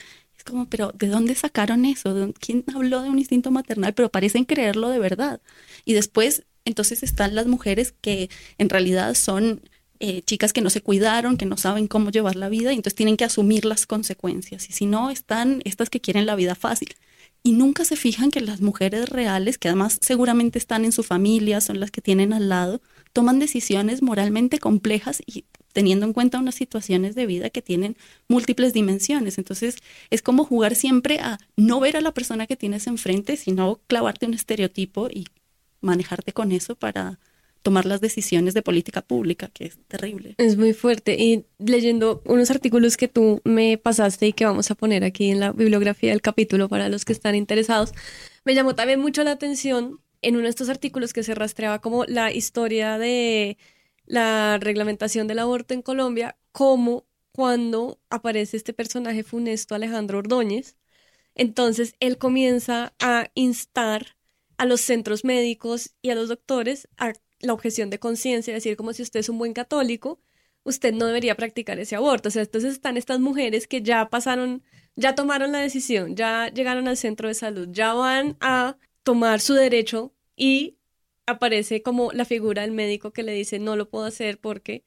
como, 0.45 0.67
pero 0.69 0.93
¿de 0.93 1.09
dónde 1.09 1.35
sacaron 1.35 1.85
eso? 1.85 2.33
¿Quién 2.41 2.65
habló 2.75 3.03
de 3.03 3.11
un 3.11 3.19
instinto 3.19 3.51
maternal? 3.51 3.95
Pero 3.95 4.11
parecen 4.11 4.45
creerlo 4.45 4.89
de 4.89 4.99
verdad. 4.99 5.41
Y 5.85 5.95
después, 5.95 6.45
entonces 6.65 7.03
están 7.03 7.35
las 7.35 7.47
mujeres 7.47 7.95
que 8.01 8.31
en 8.59 8.69
realidad 8.69 9.15
son 9.15 9.63
eh, 10.05 10.23
chicas 10.23 10.53
que 10.53 10.63
no 10.63 10.71
se 10.71 10.81
cuidaron, 10.81 11.37
que 11.37 11.47
no 11.47 11.57
saben 11.57 11.87
cómo 11.87 12.11
llevar 12.11 12.35
la 12.35 12.49
vida 12.49 12.73
y 12.73 12.77
entonces 12.77 12.97
tienen 12.97 13.17
que 13.17 13.25
asumir 13.25 13.65
las 13.65 13.87
consecuencias. 13.87 14.69
Y 14.69 14.73
si 14.73 14.87
no, 14.87 15.11
están 15.11 15.63
estas 15.65 15.91
que 15.91 16.01
quieren 16.01 16.27
la 16.27 16.35
vida 16.35 16.55
fácil. 16.57 16.97
Y 17.45 17.53
nunca 17.53 17.85
se 17.85 17.97
fijan 17.97 18.31
que 18.31 18.41
las 18.41 18.61
mujeres 18.61 19.09
reales, 19.09 19.59
que 19.59 19.69
además 19.69 19.99
seguramente 20.01 20.59
están 20.59 20.85
en 20.85 20.93
su 20.93 21.03
familia, 21.03 21.61
son 21.61 21.81
las 21.81 21.91
que 21.91 22.01
tienen 22.01 22.33
al 22.33 22.49
lado, 22.49 22.81
toman 23.13 23.39
decisiones 23.39 24.03
moralmente 24.03 24.59
complejas 24.59 25.23
y 25.27 25.45
teniendo 25.73 26.07
en 26.07 26.13
cuenta 26.13 26.39
unas 26.39 26.55
situaciones 26.55 27.15
de 27.15 27.27
vida 27.27 27.51
que 27.51 27.63
tienen 27.63 27.97
múltiples 28.29 28.73
dimensiones. 28.73 29.39
Entonces, 29.39 29.77
es 30.11 30.23
como 30.23 30.45
jugar 30.45 30.75
siempre 30.75 31.19
a 31.21 31.39
no 31.57 31.81
ver 31.81 31.97
a 31.97 32.01
la 32.01 32.13
persona 32.13 32.47
que 32.47 32.57
tienes 32.57 32.87
enfrente, 32.87 33.37
sino 33.37 33.81
clavarte 33.87 34.27
un 34.27 34.35
estereotipo 34.35 35.09
y 35.09 35.27
manejarte 35.81 36.33
con 36.33 36.53
eso 36.53 36.77
para 36.77 37.19
tomar 37.63 37.87
las 37.87 38.01
decisiones 38.01 38.55
de 38.55 38.63
política 38.63 39.03
pública, 39.03 39.49
que 39.53 39.67
es 39.67 39.79
terrible. 39.89 40.35
Es 40.39 40.57
muy 40.57 40.73
fuerte. 40.73 41.17
Y 41.19 41.45
leyendo 41.59 42.21
unos 42.25 42.51
artículos 42.51 42.97
que 42.97 43.09
tú 43.09 43.41
me 43.45 43.79
pasaste 43.79 44.27
y 44.27 44.33
que 44.33 44.45
vamos 44.45 44.71
a 44.71 44.75
poner 44.75 45.05
aquí 45.05 45.31
en 45.31 45.41
la 45.41 45.53
bibliografía 45.53 46.11
del 46.11 46.21
capítulo 46.21 46.69
para 46.69 46.89
los 46.89 47.05
que 47.05 47.13
están 47.13 47.35
interesados, 47.35 47.93
me 48.45 48.55
llamó 48.55 48.75
también 48.75 49.01
mucho 49.01 49.23
la 49.23 49.33
atención 49.33 50.01
en 50.23 50.37
uno 50.37 50.45
de 50.45 50.51
estos 50.51 50.69
artículos 50.69 51.13
que 51.13 51.23
se 51.23 51.35
rastreaba 51.35 51.81
como 51.81 52.05
la 52.05 52.33
historia 52.33 52.99
de 52.99 53.59
la 54.07 54.59
reglamentación 54.59 55.27
del 55.27 55.39
aborto 55.39 55.75
en 55.75 55.83
Colombia, 55.83 56.37
como 56.53 57.07
cuando 57.33 58.01
aparece 58.11 58.57
este 58.57 58.73
personaje 58.73 59.23
funesto 59.23 59.75
Alejandro 59.75 60.19
Ordóñez. 60.19 60.77
Entonces 61.35 61.95
él 62.01 62.19
comienza 62.19 62.95
a 63.01 63.31
instar 63.35 64.17
a 64.59 64.67
los 64.67 64.81
centros 64.83 65.25
médicos 65.25 65.95
y 66.03 66.11
a 66.11 66.15
los 66.15 66.29
doctores 66.29 66.89
a 66.99 67.15
la 67.41 67.53
objeción 67.53 67.91
de 67.91 67.99
conciencia, 67.99 68.55
decir, 68.55 68.77
como 68.77 68.93
si 68.93 69.03
usted 69.03 69.21
es 69.21 69.29
un 69.29 69.39
buen 69.39 69.53
católico, 69.53 70.21
usted 70.65 70.93
no 70.95 71.07
debería 71.07 71.35
practicar 71.37 71.79
ese 71.79 71.97
aborto. 71.97 72.29
O 72.29 72.33
sea, 72.33 72.43
entonces 72.43 72.75
están 72.75 72.97
estas 72.97 73.21
mujeres 73.21 73.67
que 73.67 73.83
ya 73.83 74.09
pasaron, 74.11 74.63
ya 74.95 75.15
tomaron 75.15 75.53
la 75.53 75.59
decisión, 75.61 76.15
ya 76.17 76.49
llegaron 76.49 76.87
al 76.89 76.97
centro 76.97 77.29
de 77.29 77.35
salud, 77.35 77.69
ya 77.73 77.95
van 77.95 78.37
a 78.41 78.77
tomar 79.03 79.41
su 79.41 79.55
derecho 79.55 80.15
y 80.37 80.77
aparece 81.27 81.83
como 81.83 82.13
la 82.13 82.25
figura 82.25 82.63
del 82.63 82.73
médico 82.73 83.13
que 83.13 83.23
le 83.23 83.33
dice 83.33 83.59
no 83.59 83.77
lo 83.77 83.89
puedo 83.89 84.05
hacer 84.05 84.39
porque 84.39 84.85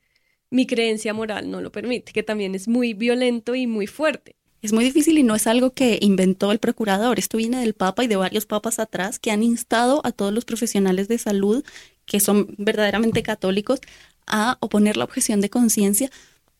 mi 0.49 0.65
creencia 0.67 1.13
moral 1.13 1.49
no 1.49 1.61
lo 1.61 1.71
permite, 1.71 2.11
que 2.11 2.23
también 2.23 2.55
es 2.55 2.67
muy 2.67 2.93
violento 2.93 3.55
y 3.55 3.67
muy 3.67 3.87
fuerte. 3.87 4.35
Es 4.61 4.73
muy 4.73 4.83
difícil 4.83 5.17
y 5.17 5.23
no 5.23 5.35
es 5.35 5.45
algo 5.47 5.73
que 5.73 5.99
inventó 6.01 6.51
el 6.51 6.59
procurador. 6.59 7.19
Esto 7.19 7.37
viene 7.37 7.59
del 7.59 7.75
Papa 7.75 8.03
y 8.03 8.07
de 8.07 8.15
varios 8.15 8.47
papas 8.47 8.79
atrás 8.79 9.19
que 9.19 9.29
han 9.29 9.43
instado 9.43 10.01
a 10.03 10.11
todos 10.11 10.33
los 10.33 10.45
profesionales 10.45 11.07
de 11.07 11.17
salud 11.17 11.63
que 12.05 12.19
son 12.19 12.55
verdaderamente 12.57 13.21
católicos 13.21 13.79
a 14.25 14.57
oponer 14.61 14.97
la 14.97 15.03
objeción 15.03 15.41
de 15.41 15.49
conciencia 15.49 16.09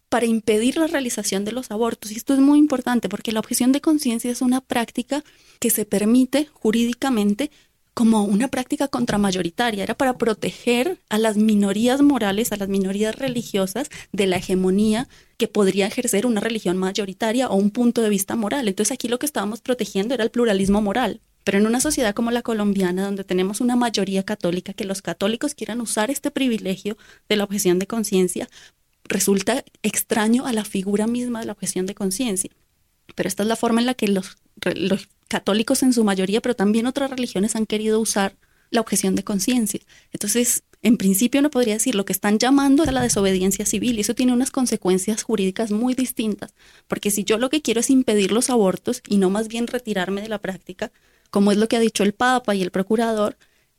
para 0.10 0.26
impedir 0.26 0.78
la 0.78 0.88
realización 0.88 1.46
de 1.46 1.52
los 1.52 1.72
abortos. 1.72 2.12
Y 2.12 2.16
esto 2.16 2.34
es 2.34 2.40
muy 2.40 2.60
importante 2.60 3.10
porque 3.10 3.32
la 3.32 3.40
objeción 3.40 3.72
de 3.72 3.82
conciencia 3.82 4.32
es 4.32 4.42
una 4.42 4.62
práctica 4.62 5.24
que 5.60 5.70
se 5.70 5.86
permite 5.86 6.48
jurídicamente 6.54 7.50
como 7.96 8.24
una 8.24 8.50
práctica 8.50 8.90
contramayoritaria, 8.90 9.82
era 9.82 9.96
para 9.96 10.18
proteger 10.18 11.00
a 11.10 11.18
las 11.18 11.38
minorías 11.38 12.02
morales, 12.02 12.52
a 12.52 12.58
las 12.58 12.68
minorías 12.68 13.16
religiosas 13.16 13.90
de 14.12 14.28
la 14.28 14.36
hegemonía 14.36 15.08
que 15.38 15.48
podría 15.48 15.88
ejercer 15.88 16.26
una 16.26 16.42
religión 16.42 16.76
mayoritaria 16.76 17.48
o 17.48 17.56
un 17.56 17.72
punto 17.72 18.02
de 18.02 18.10
vista 18.10 18.36
moral. 18.36 18.68
Entonces 18.68 18.94
aquí 18.94 19.08
lo 19.08 19.18
que 19.18 19.26
estábamos 19.26 19.62
protegiendo 19.62 20.14
era 20.14 20.26
el 20.26 20.30
pluralismo 20.30 20.82
moral. 20.82 21.22
Pero 21.46 21.58
en 21.58 21.68
una 21.68 21.80
sociedad 21.80 22.14
como 22.14 22.32
la 22.32 22.42
colombiana, 22.42 23.06
donde 23.06 23.24
tenemos 23.24 23.62
una 23.62 23.78
mayoría 23.78 24.24
católica, 24.24 24.74
que 24.74 24.84
los 24.84 25.02
católicos 25.02 25.56
quieran 25.56 25.80
usar 25.80 26.12
este 26.12 26.32
privilegio 26.32 26.98
de 27.30 27.38
la 27.38 27.46
objeción 27.46 27.80
de 27.80 27.88
conciencia, 27.88 28.50
resulta 29.06 29.64
extraño 29.84 30.46
a 30.46 30.52
la 30.52 30.66
figura 30.66 31.08
misma 31.08 31.40
de 31.40 31.46
la 31.46 31.54
objeción 31.54 31.86
de 31.86 31.96
conciencia. 31.96 32.52
Pero 33.16 33.30
esta 33.30 33.44
es 33.44 33.48
la 33.48 33.56
forma 33.56 33.80
en 33.80 33.86
la 33.86 33.94
que 33.94 34.10
los, 34.10 34.36
los 34.76 35.08
católicos 35.28 35.84
en 35.84 35.94
su 35.94 36.04
mayoría, 36.04 36.42
pero 36.42 36.56
también 36.56 36.86
otras 36.86 37.10
religiones 37.10 37.56
han 37.56 37.66
querido 37.66 38.00
usar 38.00 38.36
la 38.72 38.82
objeción 38.82 39.16
de 39.16 39.24
conciencia. 39.24 39.82
Entonces, 40.12 40.64
en 40.82 40.98
principio 40.98 41.42
no 41.42 41.50
podría 41.50 41.76
decir 41.76 41.96
lo 41.96 42.06
que 42.06 42.14
están 42.14 42.38
llamando 42.38 42.84
a 42.84 42.92
la 42.92 43.02
desobediencia 43.02 43.66
civil 43.66 43.98
y 43.98 44.02
eso 44.02 44.14
tiene 44.14 44.34
unas 44.34 44.52
consecuencias 44.52 45.24
jurídicas 45.24 45.72
muy 45.72 45.96
distintas, 45.96 46.54
porque 46.88 47.12
si 47.12 47.24
yo 47.24 47.38
lo 47.38 47.50
que 47.50 47.62
quiero 47.62 47.80
es 47.80 47.90
impedir 47.90 48.32
los 48.32 48.50
abortos 48.50 49.02
y 49.08 49.18
no 49.18 49.30
más 49.30 49.48
bien 49.48 49.68
retirarme 49.68 50.22
de 50.22 50.30
la 50.30 50.40
práctica, 50.40 50.92
como 51.32 51.52
es 51.52 51.58
lo 51.58 51.68
que 51.68 51.76
ha 51.76 51.80
dicho 51.80 52.04
el 52.04 52.14
Papa 52.14 52.54
y 52.56 52.62
el 52.62 52.72
Procurador, 52.72 53.38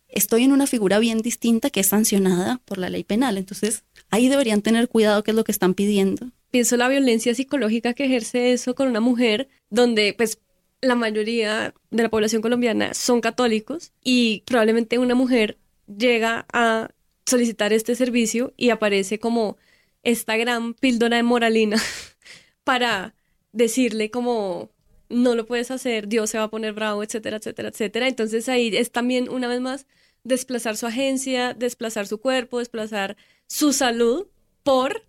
estoy 0.08 0.44
en 0.44 0.52
una 0.52 0.66
figura 0.66 0.98
bien 0.98 1.22
distinta 1.22 1.70
que 1.70 1.80
es 1.80 1.86
sancionada 1.88 2.60
por 2.64 2.78
la 2.78 2.90
ley 2.90 3.04
penal. 3.04 3.38
Entonces, 3.38 3.84
ahí 4.10 4.28
deberían 4.28 4.62
tener 4.62 4.88
cuidado 4.88 5.22
qué 5.22 5.30
es 5.30 5.36
lo 5.36 5.44
que 5.44 5.52
están 5.52 5.74
pidiendo. 5.74 6.30
Pienso 6.50 6.76
la 6.76 6.88
violencia 6.88 7.34
psicológica 7.34 7.94
que 7.94 8.04
ejerce 8.04 8.52
eso 8.52 8.74
con 8.74 8.88
una 8.88 9.00
mujer, 9.00 9.48
donde 9.70 10.14
pues 10.16 10.38
la 10.80 10.94
mayoría 10.94 11.74
de 11.90 12.02
la 12.02 12.08
población 12.08 12.42
colombiana 12.42 12.94
son 12.94 13.20
católicos 13.20 13.92
y 14.02 14.42
probablemente 14.46 14.98
una 14.98 15.14
mujer 15.14 15.58
llega 15.86 16.46
a 16.52 16.90
solicitar 17.24 17.72
este 17.72 17.94
servicio 17.94 18.52
y 18.56 18.70
aparece 18.70 19.18
como 19.18 19.56
esta 20.02 20.36
gran 20.36 20.74
píldora 20.74 21.16
de 21.16 21.22
moralina 21.22 21.76
para 22.64 23.14
decirle 23.52 24.10
como 24.10 24.70
no 25.08 25.34
lo 25.34 25.46
puedes 25.46 25.70
hacer, 25.70 26.08
Dios 26.08 26.30
se 26.30 26.38
va 26.38 26.44
a 26.44 26.50
poner 26.50 26.72
bravo, 26.72 27.02
etcétera, 27.02 27.36
etcétera, 27.36 27.68
etcétera. 27.68 28.08
Entonces 28.08 28.48
ahí 28.48 28.76
es 28.76 28.90
también 28.90 29.28
una 29.28 29.48
vez 29.48 29.60
más 29.60 29.86
desplazar 30.24 30.76
su 30.76 30.86
agencia, 30.86 31.54
desplazar 31.54 32.06
su 32.06 32.18
cuerpo, 32.18 32.58
desplazar 32.58 33.16
su 33.46 33.72
salud 33.72 34.26
por 34.64 35.02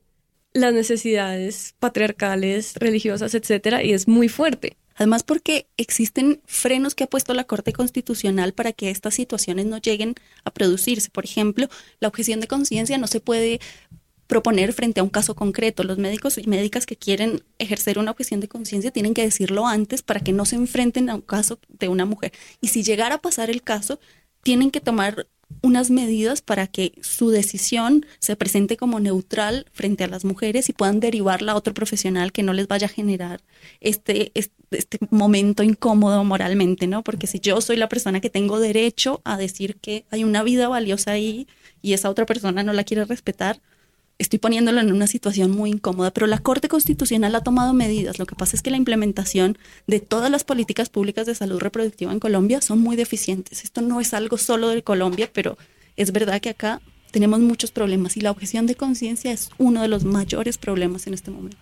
las 0.54 0.74
necesidades 0.74 1.76
patriarcales, 1.80 2.76
religiosas, 2.76 3.34
etcétera, 3.34 3.84
y 3.84 3.94
es 3.94 4.08
muy 4.08 4.30
fuerte. 4.30 4.78
Además, 4.98 5.24
porque 5.24 5.68
existen 5.78 6.42
frenos 6.46 6.96
que 6.96 7.04
ha 7.04 7.08
puesto 7.08 7.34
la 7.34 7.46
Corte 7.46 7.72
Constitucional 7.72 8.54
para 8.54 8.74
que 8.74 8.90
estas 8.90 9.14
situaciones 9.14 9.68
no 9.68 9.78
lleguen 9.78 10.16
a 10.44 10.52
producirse. 10.52 11.10
Por 11.10 11.24
ejemplo, 11.24 11.70
la 12.00 12.08
objeción 12.08 12.40
de 12.42 12.48
conciencia 12.48 12.98
no 12.98 13.08
se 13.08 13.20
puede 13.20 13.60
proponer 14.26 14.74
frente 14.74 15.00
a 15.00 15.04
un 15.04 15.10
caso 15.10 15.36
concreto. 15.36 15.84
Los 15.84 16.00
médicos 16.00 16.38
y 16.38 16.48
médicas 16.48 16.86
que 16.86 16.98
quieren 16.98 17.44
ejercer 17.60 18.00
una 18.00 18.12
objeción 18.12 18.40
de 18.40 18.48
conciencia 18.48 18.92
tienen 18.92 19.14
que 19.14 19.22
decirlo 19.22 19.68
antes 19.68 20.02
para 20.02 20.20
que 20.20 20.34
no 20.34 20.46
se 20.46 20.56
enfrenten 20.56 21.10
a 21.10 21.16
un 21.16 21.22
caso 21.22 21.60
de 21.70 21.88
una 21.88 22.06
mujer. 22.06 22.34
Y 22.60 22.68
si 22.70 22.84
llegara 22.84 23.16
a 23.16 23.22
pasar 23.22 23.50
el 23.50 23.64
caso, 23.64 24.00
tienen 24.42 24.72
que 24.72 24.82
tomar 24.82 25.28
unas 25.62 25.90
medidas 25.90 26.42
para 26.42 26.68
que 26.68 26.94
su 27.02 27.30
decisión 27.30 28.06
se 28.20 28.36
presente 28.36 28.78
como 28.78 29.00
neutral 29.00 29.66
frente 29.72 30.04
a 30.04 30.08
las 30.08 30.26
mujeres 30.26 30.70
y 30.70 30.74
puedan 30.74 31.00
derivarla 31.00 31.54
a 31.54 31.56
otro 31.56 31.74
profesional 31.74 32.32
que 32.32 32.44
no 32.44 32.54
les 32.54 32.68
vaya 32.68 32.88
a 32.88 32.90
generar 32.90 33.42
este, 33.80 34.32
este, 34.34 34.98
momento 35.10 35.64
incómodo 35.64 36.24
moralmente, 36.24 36.88
¿no? 36.88 37.04
Porque 37.04 37.28
si 37.28 37.40
yo 37.40 37.62
soy 37.62 37.78
la 37.78 37.90
persona 37.90 38.20
que 38.20 38.30
tengo 38.30 38.60
derecho 38.60 39.22
a 39.24 39.38
decir 39.38 39.78
que 39.78 40.06
hay 40.12 40.24
una 40.24 40.44
vida 40.44 40.68
valiosa 40.68 41.12
ahí 41.12 41.48
y 41.82 41.94
esa 41.94 42.10
otra 42.10 42.26
persona 42.26 42.64
no 42.64 42.74
la 42.74 42.84
quiere 42.84 43.06
respetar, 43.06 43.62
estoy 44.20 44.40
poniéndolo 44.40 44.82
en 44.82 44.92
una 44.92 45.08
situación 45.08 45.52
muy 45.52 45.70
incómoda, 45.70 46.12
pero 46.12 46.28
la 46.28 46.40
Corte 46.40 46.68
Constitucional 46.68 47.36
ha 47.36 47.44
tomado 47.44 47.74
medidas. 47.74 48.18
Lo 48.18 48.26
que 48.26 48.36
pasa 48.36 48.56
es 48.56 48.62
que 48.62 48.72
la 48.72 48.78
implementación 48.78 49.58
de 49.86 50.00
todas 50.00 50.32
las 50.32 50.44
políticas 50.44 50.90
públicas 50.90 51.28
de 51.28 51.36
salud 51.36 51.60
reproductiva 51.60 52.12
en 52.12 52.20
Colombia 52.20 52.62
son 52.62 52.80
muy 52.80 52.96
deficientes. 52.96 53.64
Esto 53.64 53.82
no 53.82 54.02
es 54.02 54.14
algo 54.14 54.38
solo 54.38 54.70
de 54.70 54.82
Colombia, 54.82 55.30
pero 55.32 55.58
es 55.96 56.12
verdad 56.12 56.42
que 56.42 56.50
acá 56.50 56.82
tenemos 57.12 57.40
muchos 57.40 57.72
problemas 57.72 58.18
y 58.18 58.22
la 58.22 58.32
objeción 58.32 58.66
de 58.66 58.76
conciencia 58.76 59.32
es 59.32 59.50
uno 59.58 59.82
de 59.82 59.88
los 59.88 60.04
mayores 60.04 60.58
problemas 60.58 61.08
en 61.08 61.14
este 61.14 61.32
momento. 61.32 61.58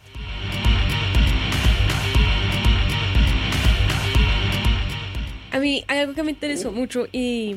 A 5.52 5.60
mí 5.60 5.86
hay 5.88 6.00
algo 6.00 6.14
que 6.14 6.24
me 6.24 6.32
interesó 6.32 6.72
mucho 6.72 7.08
y, 7.14 7.56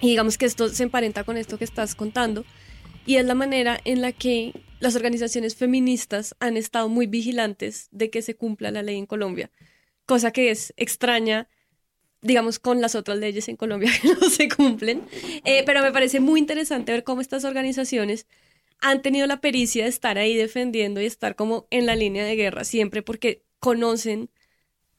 y 0.00 0.08
digamos 0.08 0.36
que 0.36 0.44
esto 0.44 0.68
se 0.68 0.82
emparenta 0.82 1.24
con 1.24 1.38
esto 1.38 1.56
que 1.56 1.64
estás 1.64 1.94
contando 1.94 2.44
y 3.08 3.16
es 3.16 3.24
la 3.24 3.34
manera 3.34 3.80
en 3.86 4.02
la 4.02 4.12
que 4.12 4.52
las 4.80 4.94
organizaciones 4.94 5.56
feministas 5.56 6.36
han 6.40 6.58
estado 6.58 6.90
muy 6.90 7.06
vigilantes 7.06 7.88
de 7.90 8.10
que 8.10 8.20
se 8.20 8.36
cumpla 8.36 8.70
la 8.70 8.82
ley 8.82 8.98
en 8.98 9.06
Colombia, 9.06 9.50
cosa 10.04 10.30
que 10.30 10.50
es 10.50 10.74
extraña, 10.76 11.48
digamos, 12.20 12.58
con 12.58 12.82
las 12.82 12.94
otras 12.94 13.16
leyes 13.16 13.48
en 13.48 13.56
Colombia 13.56 13.90
que 14.02 14.08
no 14.08 14.28
se 14.28 14.50
cumplen, 14.50 15.04
eh, 15.46 15.62
pero 15.64 15.80
me 15.80 15.90
parece 15.90 16.20
muy 16.20 16.38
interesante 16.38 16.92
ver 16.92 17.02
cómo 17.02 17.22
estas 17.22 17.44
organizaciones 17.44 18.26
han 18.78 19.00
tenido 19.00 19.26
la 19.26 19.40
pericia 19.40 19.84
de 19.84 19.88
estar 19.88 20.18
ahí 20.18 20.36
defendiendo 20.36 21.00
y 21.00 21.06
estar 21.06 21.34
como 21.34 21.66
en 21.70 21.86
la 21.86 21.96
línea 21.96 22.26
de 22.26 22.36
guerra 22.36 22.64
siempre 22.64 23.00
porque 23.00 23.42
conocen 23.58 24.28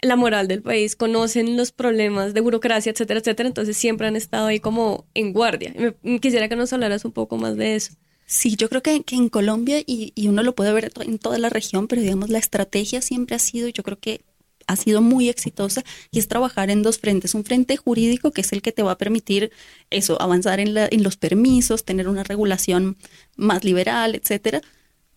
la 0.02 0.16
moral 0.16 0.48
del 0.48 0.62
país, 0.62 0.96
conocen 0.96 1.58
los 1.58 1.72
problemas 1.72 2.34
de 2.34 2.42
burocracia, 2.42 2.92
etcétera, 2.92 3.20
etcétera. 3.20 3.48
Entonces 3.48 3.78
siempre 3.78 4.08
han 4.08 4.16
estado 4.16 4.48
ahí 4.48 4.60
como 4.60 5.06
en 5.14 5.34
guardia. 5.34 5.74
Me, 6.04 6.20
quisiera 6.20 6.48
que 6.48 6.56
nos 6.56 6.72
hablaras 6.74 7.06
un 7.06 7.12
poco 7.12 7.38
más 7.38 7.58
de 7.58 7.76
eso. 7.76 7.94
Sí, 8.26 8.56
yo 8.56 8.70
creo 8.70 8.84
que, 8.84 9.04
que 9.04 9.16
en 9.16 9.30
Colombia, 9.30 9.80
y, 9.86 10.14
y, 10.16 10.28
uno 10.28 10.44
lo 10.44 10.54
puede 10.54 10.72
ver 10.72 10.92
en 11.02 11.18
toda 11.18 11.40
la 11.40 11.50
región, 11.50 11.88
pero 11.88 12.02
digamos, 12.02 12.30
la 12.30 12.38
estrategia 12.38 13.02
siempre 13.02 13.36
ha 13.36 13.40
sido, 13.40 13.68
yo 13.70 13.82
creo 13.82 13.98
que 13.98 14.22
ha 14.68 14.76
sido 14.76 15.02
muy 15.02 15.30
exitosa, 15.30 15.84
y 16.12 16.20
es 16.20 16.28
trabajar 16.28 16.70
en 16.70 16.84
dos 16.84 17.00
frentes. 17.00 17.34
Un 17.34 17.44
frente 17.44 17.76
jurídico, 17.76 18.30
que 18.30 18.42
es 18.42 18.54
el 18.54 18.62
que 18.62 18.72
te 18.72 18.84
va 18.84 18.92
a 18.92 18.98
permitir 19.00 19.52
eso, 19.90 20.22
avanzar 20.22 20.60
en, 20.60 20.76
la, 20.76 20.88
en 20.92 21.02
los 21.02 21.18
permisos, 21.18 21.86
tener 21.86 22.08
una 22.08 22.24
regulación 22.24 22.98
más 23.36 23.64
liberal, 23.64 24.14
etcétera 24.14 24.62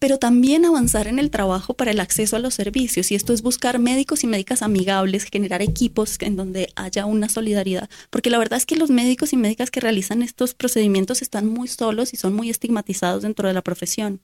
pero 0.03 0.19
también 0.19 0.65
avanzar 0.65 1.07
en 1.07 1.21
el 1.21 1.31
trabajo 1.31 1.75
para 1.75 1.93
el 1.93 2.01
acceso 2.01 2.35
a 2.35 2.41
los 2.41 2.55
servicios. 2.55 3.13
Y 3.13 3.15
esto 3.15 3.33
es 3.33 3.41
buscar 3.41 3.79
médicos 3.79 4.25
y 4.25 4.27
médicas 4.27 4.61
amigables, 4.61 5.23
generar 5.23 5.63
equipos 5.63 6.17
en 6.19 6.35
donde 6.35 6.73
haya 6.75 7.07
una 7.07 7.29
solidaridad. 7.29 7.89
Porque 8.11 8.29
la 8.29 8.39
verdad 8.39 8.57
es 8.57 8.67
que 8.67 8.75
los 8.75 8.91
médicos 8.91 9.33
y 9.33 9.37
médicas 9.37 9.71
que 9.71 9.79
realizan 9.79 10.23
estos 10.23 10.55
procedimientos 10.55 11.23
están 11.23 11.47
muy 11.47 11.69
solos 11.69 12.13
y 12.15 12.17
son 12.17 12.35
muy 12.35 12.51
estigmatizados 12.51 13.23
dentro 13.23 13.47
de 13.47 13.55
la 13.55 13.63
profesión 13.63 14.21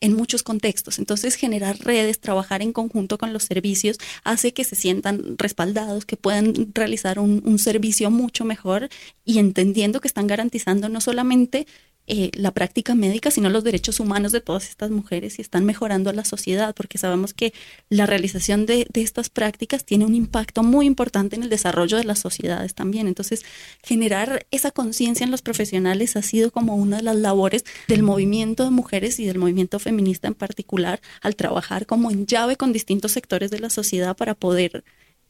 en 0.00 0.12
muchos 0.12 0.42
contextos. 0.42 0.98
Entonces, 0.98 1.36
generar 1.36 1.78
redes, 1.78 2.20
trabajar 2.20 2.60
en 2.60 2.74
conjunto 2.74 3.16
con 3.16 3.32
los 3.32 3.44
servicios, 3.44 3.96
hace 4.24 4.52
que 4.52 4.64
se 4.64 4.76
sientan 4.76 5.38
respaldados, 5.38 6.04
que 6.04 6.18
puedan 6.18 6.52
realizar 6.74 7.18
un, 7.18 7.42
un 7.46 7.58
servicio 7.58 8.10
mucho 8.10 8.44
mejor 8.44 8.90
y 9.24 9.38
entendiendo 9.38 10.02
que 10.02 10.08
están 10.08 10.26
garantizando 10.26 10.90
no 10.90 11.00
solamente 11.00 11.66
eh, 12.08 12.30
la 12.34 12.52
práctica 12.52 12.94
médica, 12.94 13.30
sino 13.30 13.50
los 13.50 13.64
derechos 13.64 14.00
humanos 14.00 14.32
de 14.32 14.40
todas 14.40 14.68
estas 14.68 14.90
mujeres 14.90 15.38
y 15.38 15.42
están 15.42 15.64
mejorando 15.64 16.10
a 16.10 16.12
la 16.12 16.24
sociedad, 16.24 16.74
porque 16.74 16.98
sabemos 16.98 17.34
que 17.34 17.52
la 17.90 18.06
realización 18.06 18.66
de, 18.66 18.86
de 18.90 19.02
estas 19.02 19.28
prácticas 19.28 19.84
tiene 19.84 20.04
un 20.06 20.14
impacto 20.14 20.62
muy 20.62 20.86
importante 20.86 21.36
en 21.36 21.42
el 21.42 21.50
desarrollo 21.50 21.96
de 21.96 22.04
las 22.04 22.18
sociedades 22.18 22.74
también. 22.74 23.08
Entonces, 23.08 23.44
generar 23.82 24.46
esa 24.50 24.70
conciencia 24.70 25.24
en 25.24 25.30
los 25.30 25.42
profesionales 25.42 26.16
ha 26.16 26.22
sido 26.22 26.50
como 26.50 26.76
una 26.76 26.96
de 26.96 27.02
las 27.02 27.16
labores 27.16 27.64
del 27.88 28.02
movimiento 28.02 28.64
de 28.64 28.70
mujeres 28.70 29.20
y 29.20 29.26
del 29.26 29.38
movimiento 29.38 29.78
feminista 29.78 30.28
en 30.28 30.34
particular, 30.34 31.00
al 31.20 31.36
trabajar 31.36 31.86
como 31.86 32.10
en 32.10 32.26
llave 32.26 32.56
con 32.56 32.72
distintos 32.72 33.12
sectores 33.12 33.50
de 33.50 33.60
la 33.60 33.70
sociedad 33.70 34.16
para 34.16 34.34
poder 34.34 34.84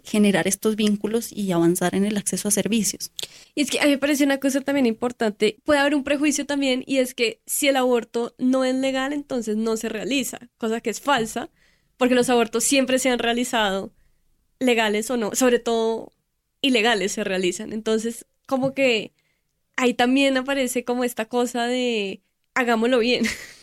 generar 0.08 0.48
estos 0.48 0.74
vínculos 0.74 1.30
y 1.32 1.52
avanzar 1.52 1.94
en 1.94 2.04
el 2.04 2.16
acceso 2.16 2.48
a 2.48 2.50
servicios. 2.50 3.12
Y 3.54 3.62
es 3.62 3.70
que 3.70 3.80
a 3.80 3.84
mí 3.84 3.90
me 3.90 3.98
parece 3.98 4.24
una 4.24 4.38
cosa 4.38 4.60
también 4.62 4.86
importante, 4.86 5.58
puede 5.64 5.80
haber 5.80 5.94
un 5.94 6.04
prejuicio 6.04 6.46
también 6.46 6.82
y 6.86 6.98
es 6.98 7.14
que 7.14 7.40
si 7.46 7.68
el 7.68 7.76
aborto 7.76 8.34
no 8.38 8.64
es 8.64 8.74
legal, 8.74 9.12
entonces 9.12 9.56
no 9.56 9.76
se 9.76 9.88
realiza, 9.88 10.38
cosa 10.56 10.80
que 10.80 10.90
es 10.90 11.00
falsa, 11.00 11.50
porque 11.96 12.14
los 12.14 12.30
abortos 12.30 12.64
siempre 12.64 12.98
se 12.98 13.10
han 13.10 13.18
realizado, 13.18 13.92
legales 14.60 15.10
o 15.10 15.16
no, 15.16 15.34
sobre 15.34 15.58
todo 15.58 16.12
ilegales 16.62 17.12
se 17.12 17.24
realizan. 17.24 17.72
Entonces, 17.72 18.26
como 18.46 18.74
que 18.74 19.12
ahí 19.76 19.94
también 19.94 20.36
aparece 20.36 20.84
como 20.84 21.04
esta 21.04 21.26
cosa 21.26 21.66
de 21.66 22.22
hagámoslo 22.54 22.98
bien. 22.98 23.24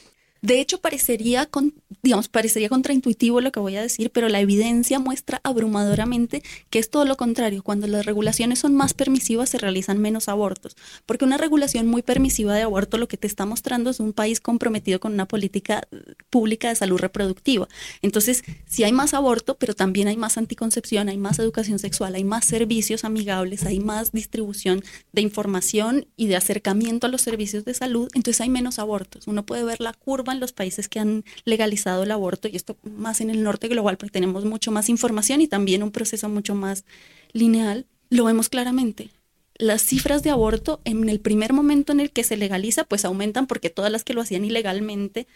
De 0.45 0.61
hecho, 0.61 0.79
parecería, 0.79 1.47
con, 1.47 1.73
digamos, 2.03 2.27
parecería 2.27 2.69
contraintuitivo 2.69 3.41
lo 3.41 3.51
que 3.51 3.59
voy 3.59 3.77
a 3.77 3.81
decir, 3.81 4.11
pero 4.11 4.29
la 4.29 4.39
evidencia 4.39 4.99
muestra 4.99 5.41
abrumadoramente 5.43 6.43
que 6.69 6.77
es 6.77 6.91
todo 6.91 7.03
lo 7.03 7.17
contrario. 7.17 7.63
Cuando 7.63 7.87
las 7.87 8.05
regulaciones 8.05 8.59
son 8.59 8.75
más 8.75 8.93
permisivas, 8.93 9.49
se 9.49 9.57
realizan 9.57 9.97
menos 9.97 10.29
abortos. 10.29 10.77
Porque 11.07 11.25
una 11.25 11.37
regulación 11.37 11.87
muy 11.87 12.03
permisiva 12.03 12.53
de 12.53 12.61
aborto 12.61 12.99
lo 12.99 13.07
que 13.07 13.17
te 13.17 13.25
está 13.25 13.47
mostrando 13.47 13.89
es 13.89 13.99
un 13.99 14.13
país 14.13 14.39
comprometido 14.39 14.99
con 14.99 15.13
una 15.13 15.27
política 15.27 15.87
pública 16.29 16.69
de 16.69 16.75
salud 16.75 16.99
reproductiva. 16.99 17.67
Entonces, 18.03 18.43
si 18.67 18.83
hay 18.83 18.91
más 18.91 19.15
aborto, 19.15 19.57
pero 19.57 19.73
también 19.73 20.07
hay 20.07 20.17
más 20.17 20.37
anticoncepción, 20.37 21.09
hay 21.09 21.17
más 21.17 21.39
educación 21.39 21.79
sexual, 21.79 22.13
hay 22.13 22.23
más 22.23 22.45
servicios 22.45 23.03
amigables, 23.03 23.65
hay 23.65 23.79
más 23.79 24.11
distribución 24.11 24.83
de 25.11 25.23
información 25.23 26.05
y 26.15 26.27
de 26.27 26.35
acercamiento 26.35 27.07
a 27.07 27.09
los 27.09 27.23
servicios 27.23 27.65
de 27.65 27.73
salud, 27.73 28.09
entonces 28.13 28.41
hay 28.41 28.49
menos 28.49 28.77
abortos. 28.77 29.25
Uno 29.25 29.43
puede 29.43 29.63
ver 29.63 29.81
la 29.81 29.93
curva 29.93 30.34
en 30.35 30.39
los 30.39 30.53
países 30.53 30.87
que 30.87 30.99
han 30.99 31.23
legalizado 31.43 32.03
el 32.03 32.11
aborto 32.11 32.47
y 32.47 32.55
esto 32.55 32.77
más 32.83 33.21
en 33.21 33.29
el 33.29 33.43
norte 33.43 33.67
global 33.67 33.97
porque 33.97 34.11
tenemos 34.11 34.45
mucho 34.45 34.71
más 34.71 34.89
información 34.89 35.41
y 35.41 35.47
también 35.47 35.83
un 35.83 35.91
proceso 35.91 36.29
mucho 36.29 36.55
más 36.55 36.85
lineal, 37.33 37.85
lo 38.09 38.25
vemos 38.25 38.49
claramente. 38.49 39.09
Las 39.57 39.81
cifras 39.81 40.21
de 40.21 40.29
aborto 40.29 40.81
en 40.83 41.07
el 41.09 41.19
primer 41.19 41.53
momento 41.53 41.93
en 41.93 41.99
el 41.99 42.11
que 42.11 42.23
se 42.23 42.37
legaliza 42.37 42.83
pues 42.83 43.05
aumentan 43.05 43.47
porque 43.47 43.69
todas 43.69 43.91
las 43.91 44.03
que 44.03 44.13
lo 44.13 44.21
hacían 44.21 44.45
ilegalmente 44.45 45.27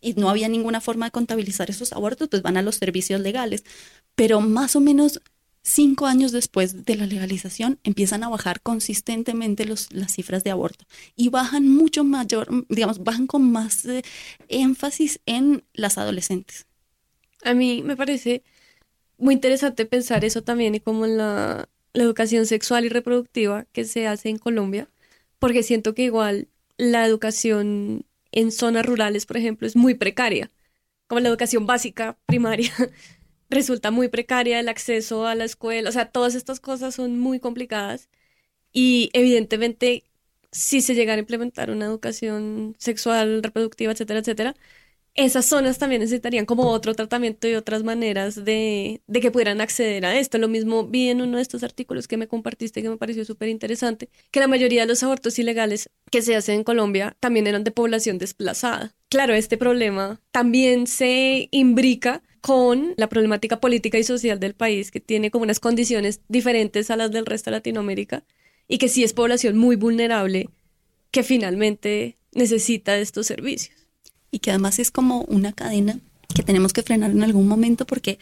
y 0.00 0.14
no 0.14 0.30
había 0.30 0.48
ninguna 0.48 0.80
forma 0.80 1.06
de 1.06 1.12
contabilizar 1.12 1.70
esos 1.70 1.92
abortos, 1.92 2.28
pues 2.28 2.42
van 2.42 2.56
a 2.56 2.62
los 2.62 2.76
servicios 2.76 3.20
legales. 3.20 3.64
Pero 4.14 4.40
más 4.40 4.76
o 4.76 4.80
menos 4.80 5.20
cinco 5.62 6.06
años 6.06 6.32
después 6.32 6.84
de 6.84 6.96
la 6.96 7.06
legalización 7.06 7.78
empiezan 7.84 8.24
a 8.24 8.28
bajar 8.28 8.60
consistentemente 8.60 9.66
los, 9.66 9.92
las 9.92 10.12
cifras 10.12 10.44
de 10.44 10.50
aborto 10.50 10.84
y 11.16 11.28
bajan 11.28 11.68
mucho 11.68 12.04
mayor, 12.04 12.48
digamos, 12.68 13.02
bajan 13.04 13.26
con 13.26 13.50
más 13.50 13.84
eh, 13.84 14.02
énfasis 14.48 15.20
en 15.26 15.64
las 15.74 15.98
adolescentes. 15.98 16.66
A 17.44 17.54
mí 17.54 17.82
me 17.82 17.96
parece 17.96 18.42
muy 19.18 19.34
interesante 19.34 19.86
pensar 19.86 20.24
eso 20.24 20.42
también 20.42 20.74
y 20.74 20.80
como 20.80 21.06
la, 21.06 21.68
la 21.92 22.02
educación 22.02 22.46
sexual 22.46 22.84
y 22.84 22.88
reproductiva 22.88 23.66
que 23.72 23.84
se 23.84 24.06
hace 24.06 24.30
en 24.30 24.38
Colombia, 24.38 24.88
porque 25.38 25.62
siento 25.62 25.94
que 25.94 26.04
igual 26.04 26.48
la 26.76 27.04
educación 27.04 28.06
en 28.32 28.52
zonas 28.52 28.86
rurales, 28.86 29.26
por 29.26 29.36
ejemplo, 29.36 29.66
es 29.66 29.76
muy 29.76 29.94
precaria, 29.94 30.50
como 31.06 31.20
la 31.20 31.28
educación 31.28 31.66
básica 31.66 32.18
primaria 32.26 32.72
resulta 33.50 33.90
muy 33.90 34.08
precaria 34.08 34.60
el 34.60 34.68
acceso 34.68 35.26
a 35.26 35.34
la 35.34 35.44
escuela, 35.44 35.90
o 35.90 35.92
sea, 35.92 36.10
todas 36.10 36.34
estas 36.34 36.60
cosas 36.60 36.94
son 36.94 37.18
muy 37.18 37.40
complicadas 37.40 38.08
y 38.72 39.10
evidentemente 39.12 40.04
si 40.52 40.80
se 40.80 40.94
llegara 40.94 41.16
a 41.18 41.20
implementar 41.20 41.70
una 41.70 41.86
educación 41.86 42.76
sexual, 42.78 43.42
reproductiva, 43.42 43.92
etcétera, 43.92 44.20
etcétera, 44.20 44.56
esas 45.14 45.46
zonas 45.46 45.78
también 45.78 46.00
necesitarían 46.00 46.46
como 46.46 46.68
otro 46.68 46.94
tratamiento 46.94 47.48
y 47.48 47.54
otras 47.54 47.82
maneras 47.82 48.44
de, 48.44 49.02
de, 49.06 49.20
que 49.20 49.30
pudieran 49.30 49.60
acceder 49.60 50.06
a 50.06 50.16
esto. 50.18 50.38
Lo 50.38 50.48
mismo 50.48 50.86
vi 50.86 51.08
en 51.08 51.20
uno 51.20 51.36
de 51.36 51.42
estos 51.42 51.62
artículos 51.64 52.06
que 52.06 52.16
me 52.16 52.28
compartiste 52.28 52.82
que 52.82 52.88
me 52.88 52.96
pareció 52.96 53.24
súper 53.24 53.48
interesante, 53.48 54.08
que 54.30 54.40
la 54.40 54.46
mayoría 54.46 54.82
de 54.82 54.86
los 54.86 55.02
abortos 55.02 55.38
ilegales 55.38 55.90
que 56.10 56.22
se 56.22 56.36
hacen 56.36 56.56
en 56.56 56.64
Colombia 56.64 57.16
también 57.20 57.46
eran 57.46 57.64
de 57.64 57.72
población 57.72 58.18
desplazada. 58.18 58.94
Claro, 59.08 59.34
este 59.34 59.56
problema 59.56 60.20
también 60.30 60.86
se 60.86 61.48
imbrica 61.50 62.22
con 62.40 62.94
la 62.96 63.08
problemática 63.08 63.60
política 63.60 63.98
y 63.98 64.04
social 64.04 64.40
del 64.40 64.54
país, 64.54 64.90
que 64.90 65.00
tiene 65.00 65.30
como 65.30 65.44
unas 65.44 65.60
condiciones 65.60 66.20
diferentes 66.28 66.90
a 66.90 66.96
las 66.96 67.10
del 67.10 67.26
resto 67.26 67.50
de 67.50 67.56
Latinoamérica 67.56 68.24
y 68.68 68.78
que 68.78 68.88
sí 68.88 69.04
es 69.04 69.12
población 69.12 69.56
muy 69.56 69.76
vulnerable 69.76 70.48
que 71.10 71.22
finalmente 71.22 72.16
necesita 72.32 72.96
estos 72.98 73.26
servicios. 73.26 73.76
Y 74.30 74.38
que 74.38 74.50
además 74.50 74.78
es 74.78 74.90
como 74.90 75.22
una 75.22 75.52
cadena 75.52 76.00
que 76.34 76.42
tenemos 76.42 76.72
que 76.72 76.82
frenar 76.82 77.10
en 77.10 77.22
algún 77.22 77.48
momento 77.48 77.86
porque 77.86 78.18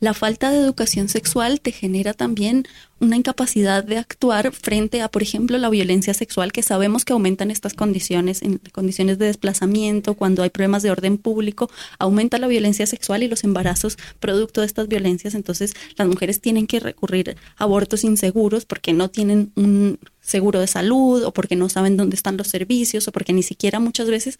la 0.00 0.14
falta 0.14 0.50
de 0.50 0.58
educación 0.58 1.08
sexual 1.08 1.60
te 1.60 1.72
genera 1.72 2.14
también 2.14 2.66
una 3.00 3.16
incapacidad 3.16 3.82
de 3.82 3.96
actuar 3.96 4.52
frente 4.52 5.00
a, 5.00 5.08
por 5.08 5.22
ejemplo, 5.22 5.56
la 5.58 5.70
violencia 5.70 6.12
sexual, 6.12 6.52
que 6.52 6.62
sabemos 6.62 7.04
que 7.04 7.14
aumentan 7.14 7.50
estas 7.50 7.72
condiciones, 7.72 8.42
en 8.42 8.60
condiciones 8.72 9.18
de 9.18 9.26
desplazamiento, 9.26 10.14
cuando 10.14 10.42
hay 10.42 10.50
problemas 10.50 10.82
de 10.82 10.90
orden 10.90 11.16
público, 11.16 11.70
aumenta 11.98 12.38
la 12.38 12.46
violencia 12.46 12.86
sexual 12.86 13.22
y 13.22 13.28
los 13.28 13.42
embarazos 13.42 13.96
producto 14.20 14.60
de 14.60 14.66
estas 14.66 14.86
violencias. 14.86 15.34
Entonces, 15.34 15.74
las 15.96 16.08
mujeres 16.08 16.40
tienen 16.40 16.66
que 16.66 16.78
recurrir 16.78 17.36
a 17.56 17.64
abortos 17.64 18.04
inseguros 18.04 18.66
porque 18.66 18.92
no 18.92 19.08
tienen 19.08 19.52
un 19.56 19.98
seguro 20.20 20.60
de 20.60 20.66
salud 20.66 21.24
o 21.24 21.32
porque 21.32 21.56
no 21.56 21.68
saben 21.70 21.96
dónde 21.96 22.16
están 22.16 22.36
los 22.36 22.48
servicios 22.48 23.08
o 23.08 23.12
porque 23.12 23.32
ni 23.32 23.42
siquiera 23.42 23.80
muchas 23.80 24.08
veces 24.08 24.38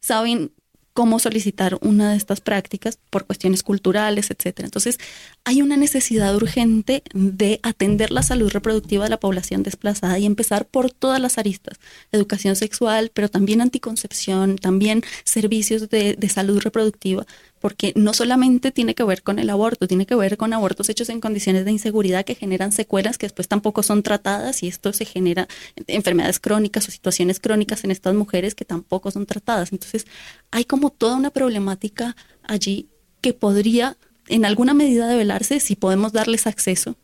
saben 0.00 0.52
cómo 0.94 1.18
solicitar 1.18 1.76
una 1.82 2.12
de 2.12 2.16
estas 2.16 2.40
prácticas 2.40 2.98
por 3.10 3.26
cuestiones 3.26 3.64
culturales, 3.64 4.30
etcétera. 4.30 4.66
Entonces, 4.66 4.98
hay 5.44 5.60
una 5.60 5.76
necesidad 5.76 6.34
urgente 6.36 7.02
de 7.12 7.58
atender 7.64 8.12
la 8.12 8.22
salud 8.22 8.50
reproductiva 8.50 9.04
de 9.04 9.10
la 9.10 9.18
población 9.18 9.64
desplazada 9.64 10.18
y 10.20 10.24
empezar 10.24 10.66
por 10.66 10.92
todas 10.92 11.20
las 11.20 11.36
aristas, 11.36 11.80
educación 12.12 12.54
sexual, 12.54 13.10
pero 13.12 13.28
también 13.28 13.60
anticoncepción, 13.60 14.56
también 14.56 15.02
servicios 15.24 15.90
de, 15.90 16.14
de 16.14 16.28
salud 16.28 16.60
reproductiva, 16.60 17.26
porque 17.64 17.94
no 17.96 18.12
solamente 18.12 18.72
tiene 18.72 18.94
que 18.94 19.04
ver 19.04 19.22
con 19.22 19.38
el 19.38 19.48
aborto, 19.48 19.88
tiene 19.88 20.04
que 20.04 20.14
ver 20.14 20.36
con 20.36 20.52
abortos 20.52 20.90
hechos 20.90 21.08
en 21.08 21.22
condiciones 21.22 21.64
de 21.64 21.70
inseguridad 21.70 22.22
que 22.22 22.34
generan 22.34 22.72
secuelas 22.72 23.16
que 23.16 23.24
después 23.24 23.48
tampoco 23.48 23.82
son 23.82 24.02
tratadas 24.02 24.62
y 24.62 24.68
esto 24.68 24.92
se 24.92 25.06
genera 25.06 25.48
enfermedades 25.86 26.40
crónicas 26.40 26.86
o 26.86 26.90
situaciones 26.90 27.40
crónicas 27.40 27.82
en 27.82 27.90
estas 27.90 28.14
mujeres 28.14 28.54
que 28.54 28.66
tampoco 28.66 29.10
son 29.10 29.24
tratadas. 29.24 29.72
Entonces, 29.72 30.06
hay 30.50 30.66
como 30.66 30.90
toda 30.90 31.16
una 31.16 31.30
problemática 31.30 32.16
allí 32.42 32.90
que 33.22 33.32
podría 33.32 33.96
en 34.28 34.44
alguna 34.44 34.74
medida 34.74 35.08
develarse 35.08 35.58
si 35.58 35.74
podemos 35.74 36.12
darles 36.12 36.46
acceso 36.46 36.96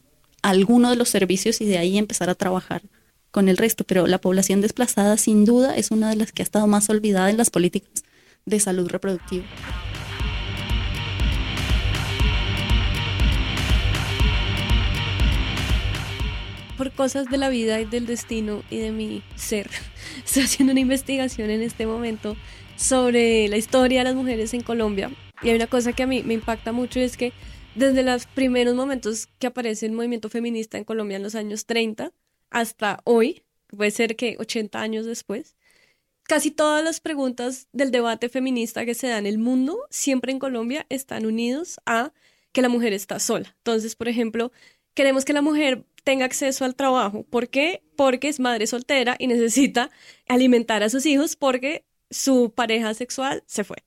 a 0.43 0.51
alguno 0.51 0.91
de 0.91 0.97
los 0.97 1.09
servicios 1.09 1.63
y 1.63 1.65
de 1.65 1.79
ahí 1.79 1.97
empezar 1.97 2.29
a 2.29 2.35
trabajar 2.35 2.83
con 3.31 3.49
el 3.49 3.57
resto. 3.57 3.85
Pero 3.85 4.07
la 4.07 4.21
población 4.21 4.61
desplazada 4.61 5.17
sin 5.17 5.47
duda 5.47 5.75
es 5.75 5.91
una 5.91 6.11
de 6.11 6.17
las 6.17 6.33
que 6.33 6.43
ha 6.43 6.45
estado 6.45 6.67
más 6.67 6.91
olvidada 6.91 7.31
en 7.31 7.39
las 7.39 7.49
políticas 7.49 8.05
de 8.45 8.61
salud 8.61 8.91
reproductiva. 8.91 9.47
Por 16.81 16.93
cosas 16.93 17.29
de 17.29 17.37
la 17.37 17.51
vida 17.51 17.79
y 17.79 17.85
del 17.85 18.07
destino 18.07 18.63
y 18.71 18.79
de 18.79 18.91
mi 18.91 19.23
ser. 19.37 19.69
Estoy 20.25 20.45
haciendo 20.45 20.73
una 20.73 20.81
investigación 20.81 21.51
en 21.51 21.61
este 21.61 21.87
momento 21.87 22.39
sobre 22.75 23.49
la 23.49 23.59
historia 23.59 23.99
de 23.99 24.05
las 24.05 24.15
mujeres 24.15 24.55
en 24.55 24.63
Colombia. 24.63 25.11
Y 25.43 25.51
hay 25.51 25.57
una 25.57 25.67
cosa 25.67 25.93
que 25.93 26.05
a 26.05 26.07
mí 26.07 26.23
me 26.23 26.33
impacta 26.33 26.73
mucho 26.73 26.99
y 26.99 27.03
es 27.03 27.19
que 27.19 27.35
desde 27.75 28.03
los 28.03 28.25
primeros 28.25 28.75
momentos 28.75 29.29
que 29.39 29.49
aparece 29.49 29.85
el 29.85 29.93
movimiento 29.93 30.31
feminista 30.31 30.79
en 30.79 30.85
Colombia 30.85 31.19
en 31.19 31.23
los 31.23 31.35
años 31.35 31.67
30 31.67 32.15
hasta 32.49 33.01
hoy, 33.05 33.43
puede 33.67 33.91
ser 33.91 34.17
que 34.17 34.37
80 34.39 34.81
años 34.81 35.05
después, 35.05 35.57
casi 36.23 36.51
todas 36.51 36.83
las 36.83 37.01
preguntas 37.01 37.69
del 37.75 37.91
debate 37.91 38.31
feminista 38.31 38.87
que 38.87 38.95
se 38.95 39.09
da 39.09 39.19
en 39.19 39.27
el 39.27 39.37
mundo, 39.37 39.77
siempre 39.91 40.33
en 40.33 40.39
Colombia, 40.39 40.87
están 40.89 41.27
unidos 41.27 41.79
a 41.85 42.15
que 42.53 42.63
la 42.63 42.71
mujer 42.71 42.95
está 42.95 43.19
sola. 43.19 43.55
Entonces, 43.59 43.97
por 43.97 44.09
ejemplo, 44.09 44.51
queremos 44.95 45.25
que 45.25 45.33
la 45.33 45.43
mujer 45.43 45.85
tenga 46.03 46.25
acceso 46.25 46.65
al 46.65 46.75
trabajo. 46.75 47.25
¿Por 47.25 47.49
qué? 47.49 47.83
Porque 47.97 48.29
es 48.29 48.41
madre 48.41 48.67
soltera 48.67 49.17
y 49.19 49.27
necesita 49.27 49.91
alimentar 50.29 50.83
a 50.83 50.91
sus 50.91 51.07
hijos 51.07 51.37
porque 51.37 51.85
su 52.11 52.53
pareja 52.55 52.95
sexual 52.95 53.43
se 53.47 53.65
fue. 53.65 53.79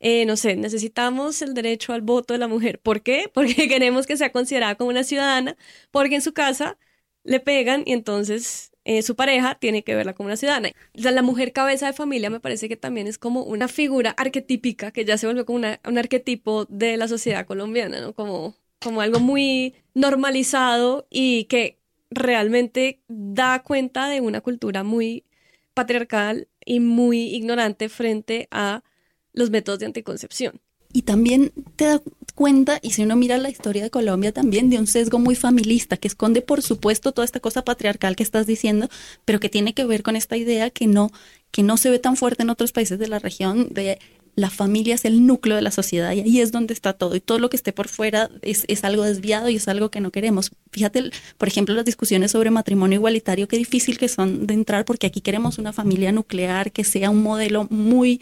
Eh, 0.00 0.26
no 0.26 0.36
sé, 0.36 0.56
necesitamos 0.56 1.42
el 1.42 1.54
derecho 1.54 1.92
al 1.92 2.02
voto 2.02 2.34
de 2.34 2.38
la 2.38 2.48
mujer. 2.48 2.80
¿Por 2.80 3.02
qué? 3.02 3.30
Porque 3.34 3.68
queremos 3.68 4.06
que 4.06 4.16
sea 4.16 4.32
considerada 4.32 4.74
como 4.76 4.90
una 4.90 5.04
ciudadana, 5.04 5.56
porque 5.90 6.16
en 6.16 6.22
su 6.22 6.34
casa 6.34 6.78
le 7.24 7.40
pegan 7.40 7.82
y 7.86 7.92
entonces 7.92 8.72
eh, 8.84 9.02
su 9.02 9.16
pareja 9.16 9.56
tiene 9.58 9.82
que 9.82 9.94
verla 9.94 10.14
como 10.14 10.28
una 10.28 10.36
ciudadana. 10.36 10.70
La, 10.94 11.22
mujer 11.22 11.52
cabeza 11.52 11.86
de 11.86 11.92
familia 11.94 12.30
me 12.30 12.40
parece 12.40 12.68
que 12.68 12.76
también 12.76 13.06
es 13.08 13.18
como 13.18 13.42
una 13.42 13.68
figura 13.68 14.10
arquetípica 14.10 14.92
que 14.92 15.04
ya 15.04 15.18
se 15.18 15.26
volvió 15.26 15.46
como 15.46 15.58
un 15.58 15.98
arquetipo 15.98 16.66
de 16.66 16.96
la 16.96 17.08
sociedad 17.08 17.46
colombiana, 17.46 18.00
¿no? 18.00 18.14
Como 18.14 18.54
como 18.80 19.00
algo 19.00 19.20
muy 19.20 19.74
normalizado 19.96 21.06
y 21.08 21.44
que 21.44 21.78
realmente 22.10 23.00
da 23.08 23.62
cuenta 23.62 24.08
de 24.08 24.20
una 24.20 24.42
cultura 24.42 24.84
muy 24.84 25.24
patriarcal 25.72 26.48
y 26.64 26.80
muy 26.80 27.34
ignorante 27.34 27.88
frente 27.88 28.46
a 28.50 28.84
los 29.32 29.50
métodos 29.50 29.78
de 29.80 29.86
anticoncepción. 29.86 30.60
Y 30.92 31.02
también 31.02 31.52
te 31.76 31.86
da 31.86 32.02
cuenta, 32.34 32.78
y 32.82 32.90
si 32.90 33.02
uno 33.02 33.16
mira 33.16 33.38
la 33.38 33.48
historia 33.48 33.82
de 33.82 33.90
Colombia 33.90 34.32
también, 34.32 34.68
de 34.68 34.78
un 34.78 34.86
sesgo 34.86 35.18
muy 35.18 35.34
familista 35.34 35.96
que 35.96 36.08
esconde, 36.08 36.42
por 36.42 36.60
supuesto, 36.60 37.12
toda 37.12 37.24
esta 37.24 37.40
cosa 37.40 37.64
patriarcal 37.64 38.16
que 38.16 38.22
estás 38.22 38.46
diciendo, 38.46 38.88
pero 39.24 39.40
que 39.40 39.48
tiene 39.48 39.72
que 39.72 39.86
ver 39.86 40.02
con 40.02 40.14
esta 40.14 40.36
idea 40.36 40.68
que 40.68 40.86
no, 40.86 41.10
que 41.50 41.62
no 41.62 41.78
se 41.78 41.88
ve 41.90 41.98
tan 41.98 42.16
fuerte 42.16 42.42
en 42.42 42.50
otros 42.50 42.72
países 42.72 42.98
de 42.98 43.08
la 43.08 43.18
región 43.18 43.68
de 43.72 43.98
la 44.36 44.50
familia 44.50 44.94
es 44.94 45.06
el 45.06 45.26
núcleo 45.26 45.56
de 45.56 45.62
la 45.62 45.70
sociedad 45.70 46.12
y 46.12 46.20
ahí 46.20 46.40
es 46.40 46.52
donde 46.52 46.74
está 46.74 46.92
todo 46.92 47.16
y 47.16 47.20
todo 47.20 47.38
lo 47.38 47.48
que 47.48 47.56
esté 47.56 47.72
por 47.72 47.88
fuera 47.88 48.30
es, 48.42 48.84
algo 48.84 49.02
desviado 49.02 49.48
y 49.48 49.56
es 49.56 49.66
algo 49.66 49.90
que 49.90 50.00
no 50.00 50.12
queremos. 50.12 50.52
Fíjate, 50.70 51.10
por 51.38 51.48
ejemplo, 51.48 51.74
las 51.74 51.86
discusiones 51.86 52.32
sobre 52.32 52.50
matrimonio 52.50 52.96
igualitario, 52.96 53.48
qué 53.48 53.56
difícil 53.56 53.96
que 53.96 54.08
son 54.08 54.46
de 54.46 54.52
entrar 54.52 54.84
porque 54.84 55.06
aquí 55.06 55.22
queremos 55.22 55.58
una 55.58 55.72
familia 55.72 56.12
nuclear 56.12 56.70
que 56.70 56.84
sea 56.84 57.08
un 57.08 57.22
modelo 57.22 57.66
muy 57.70 58.20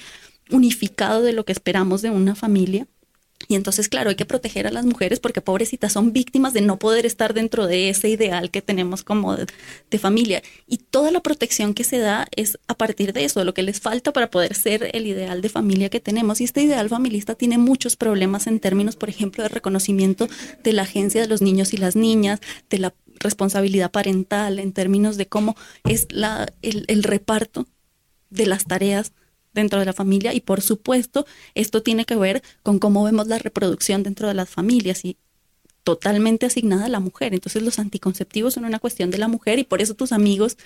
unificado 0.50 1.22
de 1.22 1.32
lo 1.32 1.44
que 1.44 1.52
esperamos 1.52 2.00
de 2.00 2.10
una 2.10 2.36
familia. 2.36 2.86
Y 3.48 3.54
entonces, 3.54 3.88
claro, 3.88 4.10
hay 4.10 4.16
que 4.16 4.24
proteger 4.24 4.66
a 4.66 4.70
las 4.70 4.84
mujeres 4.84 5.20
porque 5.20 5.40
pobrecitas 5.40 5.92
son 5.92 6.12
víctimas 6.12 6.52
de 6.52 6.60
no 6.60 6.78
poder 6.78 7.06
estar 7.06 7.34
dentro 7.34 7.66
de 7.66 7.88
ese 7.88 8.08
ideal 8.08 8.50
que 8.50 8.62
tenemos 8.62 9.02
como 9.02 9.36
de, 9.36 9.46
familia. 9.98 10.42
Y 10.66 10.78
toda 10.78 11.12
la 11.12 11.20
protección 11.20 11.72
que 11.72 11.84
se 11.84 11.98
da 11.98 12.26
es 12.34 12.58
a 12.66 12.74
partir 12.74 13.12
de 13.12 13.24
eso, 13.24 13.44
lo 13.44 13.54
que 13.54 13.62
les 13.62 13.80
falta 13.80 14.12
para 14.12 14.28
poder 14.28 14.54
ser 14.54 14.90
el 14.92 15.06
ideal 15.06 15.40
de 15.40 15.48
familia 15.48 15.88
que 15.88 16.00
tenemos. 16.00 16.40
Y 16.40 16.44
este 16.44 16.62
ideal 16.62 16.88
familista 16.88 17.36
tiene 17.36 17.58
muchos 17.58 17.94
problemas 17.96 18.48
en 18.48 18.58
términos, 18.58 18.96
por 18.96 19.08
ejemplo, 19.08 19.44
de 19.44 19.48
reconocimiento 19.48 20.28
de 20.64 20.72
la 20.72 20.82
agencia 20.82 21.20
de 21.20 21.28
los 21.28 21.42
niños 21.42 21.72
y 21.74 21.76
las 21.76 21.94
niñas, 21.94 22.40
de 22.70 22.78
la 22.78 22.94
responsabilidad 23.20 23.92
parental, 23.92 24.58
en 24.58 24.72
términos 24.72 25.16
de 25.16 25.26
cómo 25.26 25.56
es 25.84 26.08
la, 26.10 26.52
el, 26.62 26.84
el 26.88 27.04
reparto 27.04 27.68
de 28.30 28.46
las 28.46 28.64
tareas 28.64 29.12
dentro 29.54 29.78
de 29.78 29.86
la 29.86 29.92
familia 29.92 30.34
y 30.34 30.40
por 30.40 30.60
supuesto 30.60 31.26
esto 31.54 31.82
tiene 31.82 32.04
que 32.04 32.16
ver 32.16 32.42
con 32.62 32.78
cómo 32.78 33.04
vemos 33.04 33.28
la 33.28 33.38
reproducción 33.38 34.02
dentro 34.02 34.28
de 34.28 34.34
las 34.34 34.50
familias 34.50 35.04
y 35.04 35.16
totalmente 35.84 36.46
asignada 36.46 36.86
a 36.86 36.88
la 36.88 37.00
mujer. 37.00 37.34
Entonces 37.34 37.62
los 37.62 37.78
anticonceptivos 37.78 38.54
son 38.54 38.64
una 38.64 38.78
cuestión 38.78 39.10
de 39.10 39.18
la 39.18 39.28
mujer 39.28 39.58
y 39.58 39.64
por 39.64 39.82
eso 39.82 39.94
tus 39.94 40.12
amigos 40.12 40.56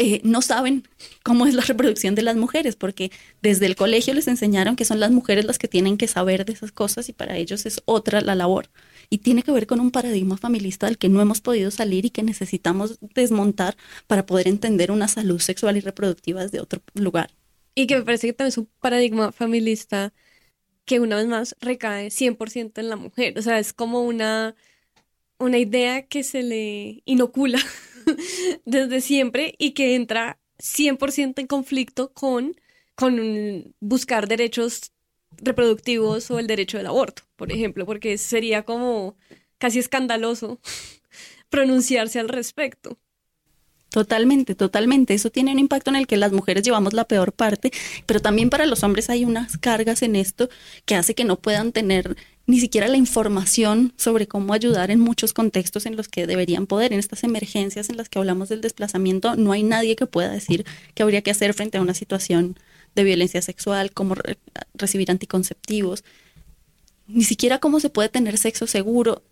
eh, 0.00 0.20
no 0.22 0.42
saben 0.42 0.84
cómo 1.24 1.46
es 1.46 1.54
la 1.54 1.62
reproducción 1.62 2.14
de 2.14 2.22
las 2.22 2.36
mujeres, 2.36 2.76
porque 2.76 3.10
desde 3.42 3.66
el 3.66 3.74
colegio 3.74 4.14
les 4.14 4.28
enseñaron 4.28 4.76
que 4.76 4.84
son 4.84 5.00
las 5.00 5.10
mujeres 5.10 5.44
las 5.44 5.58
que 5.58 5.66
tienen 5.66 5.96
que 5.96 6.06
saber 6.06 6.44
de 6.44 6.52
esas 6.52 6.70
cosas 6.70 7.08
y 7.08 7.12
para 7.12 7.36
ellos 7.36 7.66
es 7.66 7.82
otra 7.84 8.20
la 8.20 8.36
labor. 8.36 8.70
Y 9.10 9.18
tiene 9.18 9.42
que 9.42 9.50
ver 9.50 9.66
con 9.66 9.80
un 9.80 9.90
paradigma 9.90 10.36
familista 10.36 10.86
del 10.86 10.98
que 10.98 11.08
no 11.08 11.20
hemos 11.20 11.40
podido 11.40 11.72
salir 11.72 12.04
y 12.04 12.10
que 12.10 12.22
necesitamos 12.22 12.98
desmontar 13.00 13.76
para 14.06 14.24
poder 14.24 14.46
entender 14.46 14.92
una 14.92 15.08
salud 15.08 15.40
sexual 15.40 15.76
y 15.76 15.80
reproductiva 15.80 16.42
desde 16.42 16.60
otro 16.60 16.80
lugar. 16.94 17.30
Y 17.78 17.86
que 17.86 17.96
me 17.96 18.02
parece 18.02 18.26
que 18.26 18.32
también 18.32 18.48
es 18.48 18.58
un 18.58 18.68
paradigma 18.80 19.30
familista 19.30 20.12
que 20.84 20.98
una 20.98 21.16
vez 21.16 21.28
más 21.28 21.56
recae 21.60 22.10
100% 22.10 22.80
en 22.80 22.88
la 22.88 22.96
mujer. 22.96 23.38
O 23.38 23.42
sea, 23.42 23.60
es 23.60 23.72
como 23.72 24.02
una, 24.02 24.56
una 25.38 25.58
idea 25.58 26.06
que 26.08 26.24
se 26.24 26.42
le 26.42 27.02
inocula 27.04 27.60
desde 28.64 29.00
siempre 29.00 29.54
y 29.58 29.74
que 29.74 29.94
entra 29.94 30.40
100% 30.58 31.40
en 31.40 31.46
conflicto 31.46 32.12
con, 32.12 32.56
con 32.96 33.76
buscar 33.78 34.26
derechos 34.26 34.92
reproductivos 35.36 36.32
o 36.32 36.40
el 36.40 36.48
derecho 36.48 36.78
del 36.78 36.88
aborto, 36.88 37.22
por 37.36 37.52
ejemplo, 37.52 37.86
porque 37.86 38.18
sería 38.18 38.64
como 38.64 39.16
casi 39.58 39.78
escandaloso 39.78 40.60
pronunciarse 41.48 42.18
al 42.18 42.28
respecto. 42.28 42.98
Totalmente, 43.90 44.54
totalmente. 44.54 45.14
Eso 45.14 45.30
tiene 45.30 45.52
un 45.52 45.58
impacto 45.58 45.90
en 45.90 45.96
el 45.96 46.06
que 46.06 46.18
las 46.18 46.32
mujeres 46.32 46.62
llevamos 46.62 46.92
la 46.92 47.04
peor 47.04 47.32
parte, 47.32 47.72
pero 48.04 48.20
también 48.20 48.50
para 48.50 48.66
los 48.66 48.82
hombres 48.82 49.08
hay 49.08 49.24
unas 49.24 49.56
cargas 49.56 50.02
en 50.02 50.14
esto 50.14 50.50
que 50.84 50.94
hace 50.94 51.14
que 51.14 51.24
no 51.24 51.36
puedan 51.36 51.72
tener 51.72 52.16
ni 52.46 52.60
siquiera 52.60 52.88
la 52.88 52.96
información 52.96 53.92
sobre 53.96 54.26
cómo 54.26 54.54
ayudar 54.54 54.90
en 54.90 55.00
muchos 55.00 55.32
contextos 55.32 55.86
en 55.86 55.96
los 55.96 56.08
que 56.08 56.26
deberían 56.26 56.66
poder. 56.66 56.92
En 56.92 56.98
estas 56.98 57.24
emergencias 57.24 57.88
en 57.88 57.96
las 57.96 58.08
que 58.08 58.18
hablamos 58.18 58.48
del 58.48 58.60
desplazamiento, 58.60 59.36
no 59.36 59.52
hay 59.52 59.62
nadie 59.62 59.96
que 59.96 60.06
pueda 60.06 60.30
decir 60.30 60.64
qué 60.94 61.02
habría 61.02 61.22
que 61.22 61.30
hacer 61.30 61.54
frente 61.54 61.78
a 61.78 61.82
una 61.82 61.94
situación 61.94 62.58
de 62.94 63.04
violencia 63.04 63.42
sexual, 63.42 63.92
cómo 63.92 64.16
recibir 64.74 65.10
anticonceptivos, 65.10 66.04
ni 67.06 67.24
siquiera 67.24 67.58
cómo 67.58 67.80
se 67.80 67.90
puede 67.90 68.08
tener 68.08 68.36
sexo 68.38 68.66
seguro 68.66 69.22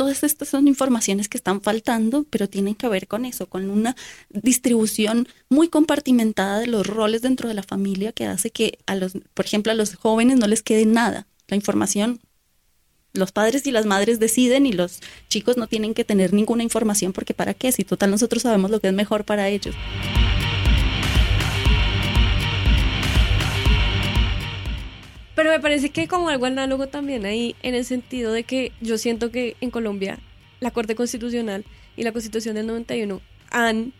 todas 0.00 0.24
estas 0.24 0.48
son 0.48 0.66
informaciones 0.66 1.28
que 1.28 1.36
están 1.36 1.60
faltando, 1.60 2.24
pero 2.30 2.48
tienen 2.48 2.74
que 2.74 2.88
ver 2.88 3.06
con 3.06 3.26
eso, 3.26 3.50
con 3.50 3.68
una 3.68 3.94
distribución 4.30 5.28
muy 5.50 5.68
compartimentada 5.68 6.58
de 6.58 6.68
los 6.68 6.86
roles 6.86 7.20
dentro 7.20 7.50
de 7.50 7.54
la 7.54 7.62
familia 7.62 8.10
que 8.10 8.24
hace 8.24 8.50
que 8.50 8.78
a 8.86 8.94
los, 8.94 9.12
por 9.34 9.44
ejemplo, 9.44 9.72
a 9.72 9.74
los 9.74 9.96
jóvenes 9.96 10.38
no 10.38 10.46
les 10.46 10.62
quede 10.62 10.86
nada. 10.86 11.26
La 11.48 11.56
información 11.56 12.18
los 13.12 13.30
padres 13.30 13.66
y 13.66 13.72
las 13.72 13.84
madres 13.84 14.18
deciden 14.18 14.64
y 14.64 14.72
los 14.72 15.00
chicos 15.28 15.58
no 15.58 15.66
tienen 15.66 15.92
que 15.92 16.06
tener 16.06 16.32
ninguna 16.32 16.62
información 16.62 17.12
porque 17.12 17.34
para 17.34 17.52
qué, 17.52 17.70
si 17.70 17.84
total 17.84 18.10
nosotros 18.10 18.44
sabemos 18.44 18.70
lo 18.70 18.80
que 18.80 18.88
es 18.88 18.94
mejor 18.94 19.26
para 19.26 19.48
ellos. 19.48 19.74
Pero 25.40 25.52
me 25.52 25.60
parece 25.60 25.88
que 25.88 26.06
como 26.06 26.28
algo 26.28 26.44
análogo 26.44 26.88
también 26.88 27.24
ahí, 27.24 27.56
en 27.62 27.74
el 27.74 27.86
sentido 27.86 28.30
de 28.30 28.44
que 28.44 28.72
yo 28.82 28.98
siento 28.98 29.30
que 29.30 29.56
en 29.62 29.70
Colombia 29.70 30.18
la 30.60 30.70
Corte 30.70 30.94
Constitucional 30.94 31.64
y 31.96 32.02
la 32.02 32.12
Constitución 32.12 32.56
del 32.56 32.66
91 32.66 33.22
han 33.50 33.94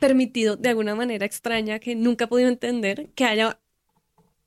permitido 0.00 0.56
de 0.56 0.70
alguna 0.70 0.94
manera 0.94 1.26
extraña 1.26 1.78
que 1.78 1.94
nunca 1.94 2.24
he 2.24 2.28
podido 2.28 2.48
entender 2.48 3.10
que 3.14 3.26
haya 3.26 3.60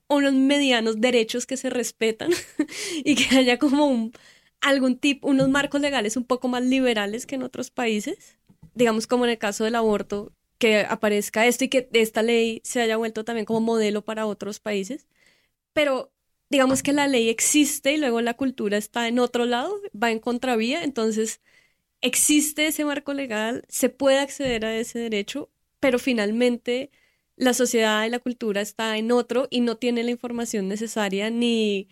unos 0.08 0.34
medianos 0.34 1.00
derechos 1.00 1.46
que 1.46 1.58
se 1.58 1.70
respetan 1.70 2.32
y 3.06 3.14
que 3.14 3.38
haya 3.38 3.60
como 3.60 3.86
un, 3.86 4.12
algún 4.62 4.98
tipo, 4.98 5.28
unos 5.28 5.48
marcos 5.48 5.80
legales 5.80 6.18
un 6.18 6.24
poco 6.24 6.48
más 6.48 6.64
liberales 6.64 7.28
que 7.28 7.36
en 7.36 7.44
otros 7.44 7.70
países. 7.70 8.40
Digamos 8.74 9.06
como 9.06 9.26
en 9.26 9.30
el 9.30 9.38
caso 9.38 9.64
del 9.64 9.76
aborto, 9.76 10.34
que 10.58 10.80
aparezca 10.90 11.46
esto 11.46 11.66
y 11.66 11.70
que 11.70 11.88
esta 11.94 12.24
ley 12.24 12.62
se 12.64 12.82
haya 12.82 12.98
vuelto 12.98 13.24
también 13.24 13.46
como 13.46 13.62
modelo 13.62 14.04
para 14.04 14.26
otros 14.26 14.60
países. 14.60 15.08
Pero 15.74 16.12
digamos 16.52 16.84
que 16.84 16.94
la 16.94 17.08
ley 17.08 17.30
existe 17.30 17.94
y 17.94 17.98
luego 17.98 18.22
la 18.22 18.36
cultura 18.36 18.78
está 18.78 19.08
en 19.08 19.20
otro 19.20 19.46
lado, 19.46 19.74
va 20.02 20.12
en 20.12 20.20
contravía, 20.20 20.84
entonces 20.84 21.42
existe 22.02 22.68
ese 22.68 22.86
marco 22.86 23.14
legal, 23.14 23.66
se 23.70 23.90
puede 23.90 24.20
acceder 24.20 24.66
a 24.66 24.76
ese 24.78 25.00
derecho, 25.00 25.52
pero 25.80 26.00
finalmente 26.00 26.92
la 27.38 27.54
sociedad 27.54 28.06
y 28.06 28.10
la 28.10 28.20
cultura 28.20 28.62
está 28.62 28.98
en 28.98 29.12
otro 29.14 29.48
y 29.52 29.62
no 29.62 29.78
tiene 29.78 30.04
la 30.04 30.12
información 30.12 30.68
necesaria 30.68 31.30
ni 31.32 31.90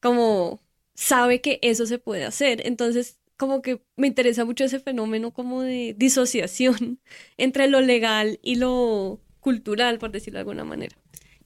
como 0.00 0.60
sabe 0.94 1.40
que 1.40 1.58
eso 1.62 1.86
se 1.86 1.98
puede 1.98 2.24
hacer. 2.24 2.66
Entonces, 2.66 3.20
como 3.36 3.62
que 3.62 3.82
me 3.96 4.08
interesa 4.08 4.44
mucho 4.44 4.64
ese 4.64 4.80
fenómeno 4.80 5.32
como 5.32 5.62
de 5.62 5.94
disociación 5.98 7.00
entre 7.38 7.68
lo 7.68 7.80
legal 7.80 8.40
y 8.42 8.56
lo 8.56 9.20
cultural, 9.40 9.98
por 9.98 10.12
decirlo 10.12 10.38
de 10.38 10.40
alguna 10.42 10.64
manera. 10.64 10.96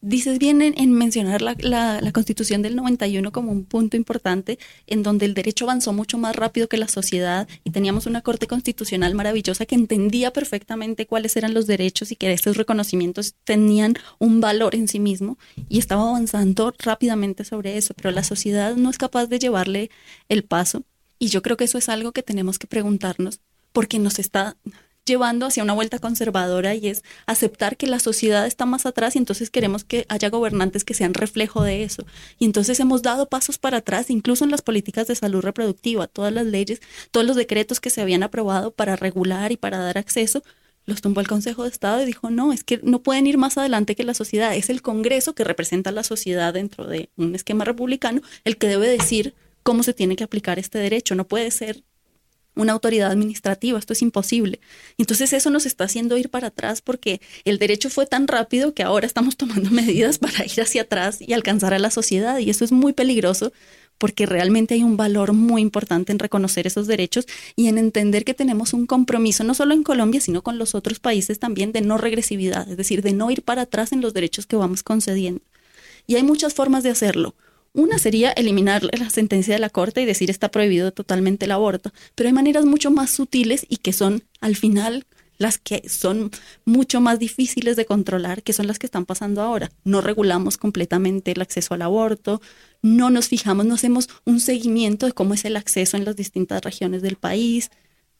Dices 0.00 0.38
bien 0.38 0.62
en, 0.62 0.92
mencionar 0.92 1.42
la, 1.42 1.56
la, 1.60 2.12
Constitución 2.12 2.62
del 2.62 2.76
91 2.76 3.32
como 3.32 3.52
un 3.52 3.64
punto 3.64 3.96
importante 3.96 4.58
en 4.86 5.02
donde 5.02 5.26
el 5.26 5.34
derecho 5.34 5.64
avanzó 5.64 5.92
mucho 5.92 6.18
más 6.18 6.36
rápido 6.36 6.68
que 6.68 6.76
la 6.76 6.88
sociedad 6.88 7.48
y 7.64 7.70
teníamos 7.70 8.06
una 8.06 8.22
Corte 8.22 8.46
Constitucional 8.46 9.14
maravillosa 9.14 9.66
que 9.66 9.74
entendía 9.74 10.32
perfectamente 10.32 11.06
cuáles 11.06 11.36
eran 11.36 11.54
los 11.54 11.66
derechos 11.66 12.12
y 12.12 12.16
que 12.16 12.32
estos 12.32 12.56
reconocimientos 12.56 13.34
tenían 13.44 13.94
un 14.18 14.40
valor 14.40 14.74
en 14.74 14.88
sí 14.88 15.00
mismo 15.00 15.38
y 15.68 15.78
estaba 15.78 16.08
avanzando 16.08 16.74
rápidamente 16.78 17.44
sobre 17.44 17.76
eso, 17.76 17.94
pero 17.94 18.10
la 18.10 18.24
sociedad 18.24 18.76
no 18.76 18.90
es 18.90 18.98
capaz 18.98 19.26
de 19.26 19.38
llevarle 19.38 19.90
el 20.28 20.44
paso 20.44 20.82
y 21.18 21.28
yo 21.28 21.42
creo 21.42 21.56
que 21.56 21.64
eso 21.64 21.78
es 21.78 21.88
algo 21.88 22.12
que 22.12 22.22
tenemos 22.22 22.58
que 22.58 22.66
preguntarnos 22.66 23.40
porque 23.72 23.98
nos 23.98 24.18
está 24.18 24.56
llevando 25.06 25.46
hacia 25.46 25.62
una 25.62 25.72
vuelta 25.72 25.98
conservadora 25.98 26.74
y 26.74 26.88
es 26.88 27.02
aceptar 27.26 27.76
que 27.76 27.86
la 27.86 28.00
sociedad 28.00 28.46
está 28.46 28.66
más 28.66 28.84
atrás 28.84 29.16
y 29.16 29.18
entonces 29.18 29.50
queremos 29.50 29.84
que 29.84 30.04
haya 30.08 30.28
gobernantes 30.28 30.84
que 30.84 30.94
sean 30.94 31.14
reflejo 31.14 31.62
de 31.62 31.84
eso. 31.84 32.04
Y 32.38 32.44
entonces 32.44 32.78
hemos 32.80 33.02
dado 33.02 33.28
pasos 33.28 33.56
para 33.56 33.78
atrás, 33.78 34.10
incluso 34.10 34.44
en 34.44 34.50
las 34.50 34.62
políticas 34.62 35.06
de 35.06 35.14
salud 35.14 35.40
reproductiva, 35.40 36.08
todas 36.08 36.32
las 36.32 36.46
leyes, 36.46 36.80
todos 37.10 37.26
los 37.26 37.36
decretos 37.36 37.80
que 37.80 37.90
se 37.90 38.02
habían 38.02 38.22
aprobado 38.22 38.72
para 38.72 38.96
regular 38.96 39.52
y 39.52 39.56
para 39.56 39.78
dar 39.78 39.96
acceso, 39.96 40.42
los 40.84 41.00
tumbó 41.00 41.20
el 41.20 41.28
Consejo 41.28 41.64
de 41.64 41.70
Estado 41.70 42.02
y 42.02 42.06
dijo, 42.06 42.30
no, 42.30 42.52
es 42.52 42.64
que 42.64 42.80
no 42.82 43.02
pueden 43.02 43.26
ir 43.26 43.38
más 43.38 43.58
adelante 43.58 43.96
que 43.96 44.04
la 44.04 44.14
sociedad, 44.14 44.54
es 44.54 44.70
el 44.70 44.82
Congreso 44.82 45.34
que 45.34 45.44
representa 45.44 45.90
a 45.90 45.92
la 45.92 46.04
sociedad 46.04 46.54
dentro 46.54 46.86
de 46.86 47.10
un 47.16 47.34
esquema 47.34 47.64
republicano 47.64 48.22
el 48.44 48.56
que 48.56 48.68
debe 48.68 48.88
decir 48.88 49.34
cómo 49.62 49.82
se 49.82 49.94
tiene 49.94 50.14
que 50.14 50.24
aplicar 50.24 50.58
este 50.58 50.78
derecho, 50.78 51.16
no 51.16 51.26
puede 51.26 51.50
ser 51.50 51.82
una 52.56 52.72
autoridad 52.72 53.10
administrativa, 53.10 53.78
esto 53.78 53.92
es 53.92 54.02
imposible. 54.02 54.60
Entonces 54.98 55.32
eso 55.32 55.50
nos 55.50 55.66
está 55.66 55.84
haciendo 55.84 56.16
ir 56.16 56.30
para 56.30 56.48
atrás 56.48 56.80
porque 56.80 57.20
el 57.44 57.58
derecho 57.58 57.90
fue 57.90 58.06
tan 58.06 58.26
rápido 58.26 58.74
que 58.74 58.82
ahora 58.82 59.06
estamos 59.06 59.36
tomando 59.36 59.70
medidas 59.72 60.18
para 60.18 60.44
ir 60.44 60.60
hacia 60.60 60.82
atrás 60.82 61.18
y 61.20 61.32
alcanzar 61.32 61.74
a 61.74 61.78
la 61.78 61.90
sociedad 61.90 62.38
y 62.38 62.50
eso 62.50 62.64
es 62.64 62.72
muy 62.72 62.92
peligroso 62.92 63.52
porque 63.98 64.26
realmente 64.26 64.74
hay 64.74 64.82
un 64.82 64.96
valor 64.96 65.32
muy 65.32 65.62
importante 65.62 66.12
en 66.12 66.18
reconocer 66.18 66.66
esos 66.66 66.86
derechos 66.86 67.26
y 67.54 67.68
en 67.68 67.78
entender 67.78 68.24
que 68.24 68.34
tenemos 68.34 68.72
un 68.72 68.86
compromiso 68.86 69.44
no 69.44 69.54
solo 69.54 69.74
en 69.74 69.82
Colombia, 69.82 70.20
sino 70.20 70.42
con 70.42 70.58
los 70.58 70.74
otros 70.74 70.98
países 70.98 71.38
también 71.38 71.72
de 71.72 71.80
no 71.80 71.96
regresividad, 71.96 72.68
es 72.68 72.76
decir, 72.76 73.02
de 73.02 73.12
no 73.12 73.30
ir 73.30 73.42
para 73.42 73.62
atrás 73.62 73.92
en 73.92 74.00
los 74.00 74.12
derechos 74.12 74.46
que 74.46 74.56
vamos 74.56 74.82
concediendo. 74.82 75.40
Y 76.06 76.16
hay 76.16 76.22
muchas 76.22 76.54
formas 76.54 76.82
de 76.82 76.90
hacerlo. 76.90 77.34
Una 77.76 77.98
sería 77.98 78.32
eliminar 78.32 78.84
la 78.98 79.10
sentencia 79.10 79.52
de 79.52 79.60
la 79.60 79.68
Corte 79.68 80.00
y 80.00 80.06
decir 80.06 80.30
está 80.30 80.50
prohibido 80.50 80.92
totalmente 80.92 81.44
el 81.44 81.52
aborto, 81.52 81.92
pero 82.14 82.26
hay 82.26 82.32
maneras 82.32 82.64
mucho 82.64 82.90
más 82.90 83.10
sutiles 83.10 83.66
y 83.68 83.76
que 83.76 83.92
son 83.92 84.24
al 84.40 84.56
final 84.56 85.04
las 85.36 85.58
que 85.58 85.86
son 85.86 86.30
mucho 86.64 87.02
más 87.02 87.18
difíciles 87.18 87.76
de 87.76 87.84
controlar, 87.84 88.42
que 88.42 88.54
son 88.54 88.66
las 88.66 88.78
que 88.78 88.86
están 88.86 89.04
pasando 89.04 89.42
ahora. 89.42 89.70
No 89.84 90.00
regulamos 90.00 90.56
completamente 90.56 91.32
el 91.32 91.42
acceso 91.42 91.74
al 91.74 91.82
aborto, 91.82 92.40
no 92.80 93.10
nos 93.10 93.28
fijamos, 93.28 93.66
no 93.66 93.74
hacemos 93.74 94.08
un 94.24 94.40
seguimiento 94.40 95.04
de 95.04 95.12
cómo 95.12 95.34
es 95.34 95.44
el 95.44 95.56
acceso 95.56 95.98
en 95.98 96.06
las 96.06 96.16
distintas 96.16 96.62
regiones 96.62 97.02
del 97.02 97.16
país, 97.16 97.70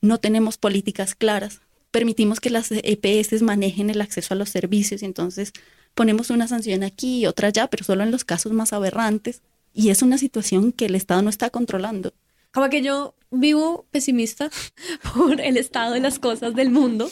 no 0.01 0.19
tenemos 0.19 0.59
políticas 0.59 1.15
claras, 1.15 1.61
permitimos 1.89 2.39
que 2.39 2.51
las 2.51 2.69
EPS 2.71 3.41
manejen 3.41 3.89
el 3.89 4.01
acceso 4.01 4.35
a 4.35 4.37
los 4.37 4.49
servicios 4.49 5.01
y 5.01 5.05
entonces 5.05 5.51
ponemos 5.97 6.29
una 6.29 6.47
sanción 6.47 6.83
aquí 6.83 7.21
y 7.21 7.25
otra 7.25 7.47
allá, 7.47 7.67
pero 7.67 7.83
solo 7.83 8.03
en 8.03 8.11
los 8.11 8.23
casos 8.23 8.53
más 8.53 8.71
aberrantes. 8.71 9.41
Y 9.77 9.91
es 9.91 10.01
una 10.01 10.17
situación 10.17 10.71
que 10.71 10.87
el 10.87 10.95
Estado 10.95 11.21
no 11.21 11.29
está 11.29 11.51
controlando. 11.51 12.11
Como 12.51 12.67
que 12.67 12.81
yo 12.81 13.13
vivo 13.29 13.85
pesimista 13.91 14.49
por 15.15 15.39
el 15.39 15.55
estado 15.55 15.93
de 15.93 15.99
las 15.99 16.17
cosas 16.17 16.55
del 16.55 16.71
mundo, 16.71 17.11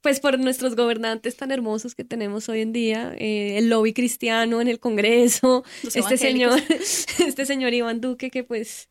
pues 0.00 0.18
por 0.18 0.36
nuestros 0.40 0.74
gobernantes 0.74 1.36
tan 1.36 1.52
hermosos 1.52 1.94
que 1.94 2.02
tenemos 2.02 2.48
hoy 2.48 2.62
en 2.62 2.72
día, 2.72 3.14
eh, 3.16 3.58
el 3.58 3.68
lobby 3.68 3.92
cristiano 3.92 4.60
en 4.60 4.66
el 4.66 4.80
Congreso, 4.80 5.62
este 5.84 6.16
señor, 6.16 6.60
este 7.24 7.46
señor 7.46 7.74
Iván 7.74 8.00
Duque 8.00 8.32
que 8.32 8.42
pues 8.42 8.88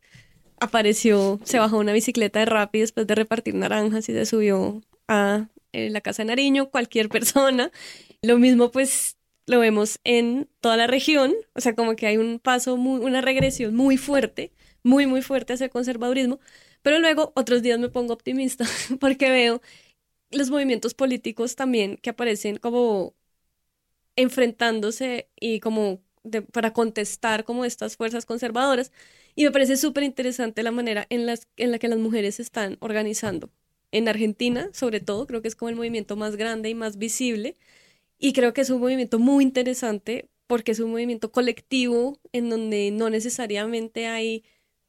apareció, 0.58 1.38
se 1.44 1.58
bajó 1.58 1.76
una 1.76 1.92
bicicleta 1.92 2.38
de 2.38 2.46
Rappi 2.46 2.80
después 2.80 3.06
de 3.06 3.14
repartir 3.16 3.54
naranjas 3.54 4.08
y 4.08 4.14
se 4.14 4.24
subió 4.24 4.80
a 5.08 5.48
eh, 5.74 5.90
la 5.90 6.00
casa 6.00 6.22
de 6.22 6.28
Nariño, 6.28 6.70
cualquier 6.70 7.08
persona. 7.10 7.70
Lo 8.22 8.38
mismo 8.38 8.70
pues 8.70 9.18
lo 9.50 9.58
vemos 9.60 9.98
en 10.04 10.48
toda 10.60 10.76
la 10.76 10.86
región, 10.86 11.34
o 11.54 11.60
sea, 11.60 11.74
como 11.74 11.96
que 11.96 12.06
hay 12.06 12.16
un 12.18 12.38
paso, 12.38 12.76
muy, 12.76 13.00
una 13.02 13.20
regresión 13.20 13.74
muy 13.74 13.96
fuerte, 13.96 14.52
muy, 14.84 15.06
muy 15.06 15.22
fuerte 15.22 15.54
hacia 15.54 15.64
el 15.64 15.70
conservadurismo, 15.70 16.38
pero 16.82 17.00
luego 17.00 17.32
otros 17.34 17.60
días 17.62 17.78
me 17.80 17.88
pongo 17.88 18.14
optimista 18.14 18.64
porque 19.00 19.28
veo 19.30 19.60
los 20.30 20.50
movimientos 20.50 20.94
políticos 20.94 21.56
también 21.56 21.98
que 21.98 22.10
aparecen 22.10 22.58
como 22.58 23.14
enfrentándose 24.16 25.28
y 25.40 25.60
como 25.60 26.00
para 26.52 26.72
contestar 26.72 27.44
como 27.44 27.64
estas 27.64 27.96
fuerzas 27.96 28.26
conservadoras 28.26 28.92
y 29.34 29.44
me 29.44 29.50
parece 29.50 29.76
súper 29.76 30.04
interesante 30.04 30.62
la 30.62 30.70
manera 30.70 31.06
en, 31.10 31.26
las, 31.26 31.48
en 31.56 31.72
la 31.72 31.78
que 31.78 31.88
las 31.88 31.98
mujeres 31.98 32.36
se 32.36 32.42
están 32.42 32.76
organizando. 32.80 33.50
En 33.92 34.08
Argentina, 34.08 34.70
sobre 34.72 35.00
todo, 35.00 35.26
creo 35.26 35.42
que 35.42 35.48
es 35.48 35.56
como 35.56 35.70
el 35.70 35.76
movimiento 35.76 36.16
más 36.16 36.36
grande 36.36 36.68
y 36.68 36.74
más 36.74 36.98
visible 36.98 37.56
y 38.20 38.32
creo 38.34 38.52
que 38.52 38.60
es 38.60 38.70
un 38.70 38.80
movimiento 38.80 39.18
muy 39.18 39.44
interesante 39.44 40.28
porque 40.46 40.72
es 40.72 40.80
un 40.80 40.90
movimiento 40.90 41.32
colectivo 41.32 42.20
en 42.32 42.50
donde 42.50 42.90
no 42.90 43.10
necesariamente 43.10 44.06
hay 44.08 44.44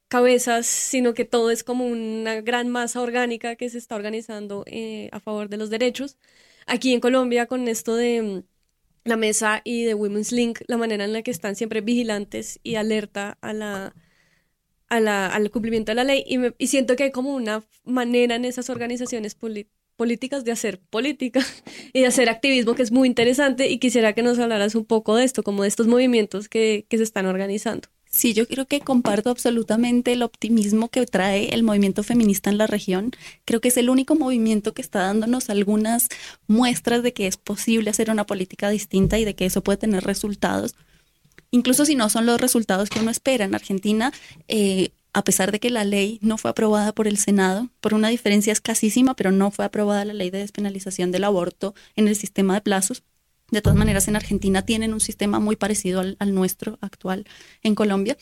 cabezas, 0.08 0.66
sino 0.66 1.14
que 1.14 1.24
todo 1.24 1.50
es 1.50 1.64
como 1.64 1.86
una 1.86 2.42
gran 2.42 2.68
masa 2.68 3.00
orgánica 3.00 3.56
que 3.56 3.70
se 3.70 3.78
está 3.78 3.96
organizando 3.96 4.64
eh, 4.66 5.08
a 5.12 5.20
favor 5.20 5.48
de 5.48 5.56
los 5.56 5.70
derechos. 5.70 6.18
Aquí 6.66 6.92
en 6.92 7.00
Colombia, 7.00 7.46
con 7.46 7.68
esto 7.68 7.96
de 7.96 8.22
mm, 8.22 8.44
la 9.04 9.16
mesa 9.16 9.62
y 9.64 9.84
de 9.84 9.94
Women's 9.94 10.32
Link, 10.32 10.60
la 10.66 10.76
manera 10.76 11.04
en 11.04 11.12
la 11.14 11.22
que 11.22 11.30
están 11.30 11.56
siempre 11.56 11.80
vigilantes 11.80 12.60
y 12.62 12.76
alerta 12.76 13.38
a 13.40 13.52
la, 13.54 13.94
a 14.88 15.00
la 15.00 15.28
al 15.28 15.50
cumplimiento 15.50 15.92
de 15.92 15.96
la 15.96 16.04
ley, 16.04 16.24
y, 16.26 16.38
y, 16.58 16.66
siento 16.68 16.96
que 16.96 17.04
hay 17.04 17.12
como 17.12 17.34
una 17.34 17.64
manera 17.84 18.36
en 18.36 18.44
esas 18.44 18.70
organizaciones 18.70 19.34
políticas 19.34 19.81
de 19.96 20.52
hacer 20.52 20.80
política 20.80 21.40
y 21.92 22.00
de 22.00 22.06
hacer 22.06 22.28
activismo 22.28 22.74
que 22.74 22.82
es 22.82 22.92
muy 22.92 23.08
interesante 23.08 23.68
y 23.68 23.78
quisiera 23.78 24.12
que 24.12 24.22
nos 24.22 24.38
hablaras 24.38 24.74
un 24.74 24.84
poco 24.84 25.16
de 25.16 25.24
esto, 25.24 25.42
como 25.42 25.62
de 25.62 25.68
estos 25.68 25.86
movimientos 25.86 26.48
que, 26.48 26.86
que 26.88 26.98
se 26.98 27.04
están 27.04 27.26
organizando. 27.26 27.88
Sí, 28.06 28.34
yo 28.34 28.46
creo 28.46 28.66
que 28.66 28.80
comparto 28.80 29.30
absolutamente 29.30 30.12
el 30.12 30.22
optimismo 30.22 30.90
que 30.90 31.06
trae 31.06 31.54
el 31.54 31.62
movimiento 31.62 32.02
feminista 32.02 32.50
en 32.50 32.58
la 32.58 32.66
región. 32.66 33.12
Creo 33.46 33.62
que 33.62 33.68
es 33.68 33.76
el 33.78 33.88
único 33.88 34.16
movimiento 34.16 34.74
que 34.74 34.82
está 34.82 35.00
dándonos 35.00 35.48
algunas 35.48 36.08
muestras 36.46 37.02
de 37.02 37.14
que 37.14 37.26
es 37.26 37.38
posible 37.38 37.88
hacer 37.88 38.10
una 38.10 38.26
política 38.26 38.68
distinta 38.68 39.18
y 39.18 39.24
de 39.24 39.34
que 39.34 39.46
eso 39.46 39.62
puede 39.62 39.78
tener 39.78 40.04
resultados, 40.04 40.74
incluso 41.50 41.86
si 41.86 41.94
no 41.94 42.10
son 42.10 42.26
los 42.26 42.38
resultados 42.38 42.90
que 42.90 43.00
uno 43.00 43.10
espera. 43.10 43.46
En 43.46 43.54
Argentina, 43.54 44.12
eh, 44.46 44.90
a 45.12 45.24
pesar 45.24 45.52
de 45.52 45.60
que 45.60 45.70
la 45.70 45.84
ley 45.84 46.18
no 46.22 46.38
fue 46.38 46.50
aprobada 46.50 46.92
por 46.92 47.06
el 47.06 47.18
Senado, 47.18 47.68
por 47.80 47.94
una 47.94 48.08
diferencia 48.08 48.52
escasísima, 48.52 49.14
pero 49.14 49.30
no 49.30 49.50
fue 49.50 49.64
aprobada 49.64 50.04
la 50.04 50.14
ley 50.14 50.30
de 50.30 50.38
despenalización 50.38 51.12
del 51.12 51.24
aborto 51.24 51.74
en 51.96 52.08
el 52.08 52.16
sistema 52.16 52.54
de 52.54 52.62
plazos, 52.62 53.02
de 53.52 53.60
todas 53.60 53.78
maneras, 53.78 54.08
en 54.08 54.16
Argentina 54.16 54.62
tienen 54.62 54.94
un 54.94 55.00
sistema 55.00 55.38
muy 55.38 55.56
parecido 55.56 56.00
al, 56.00 56.34
nuestro 56.34 56.78
actual 56.80 57.26
en 57.62 57.74
Colombia. 57.74 58.16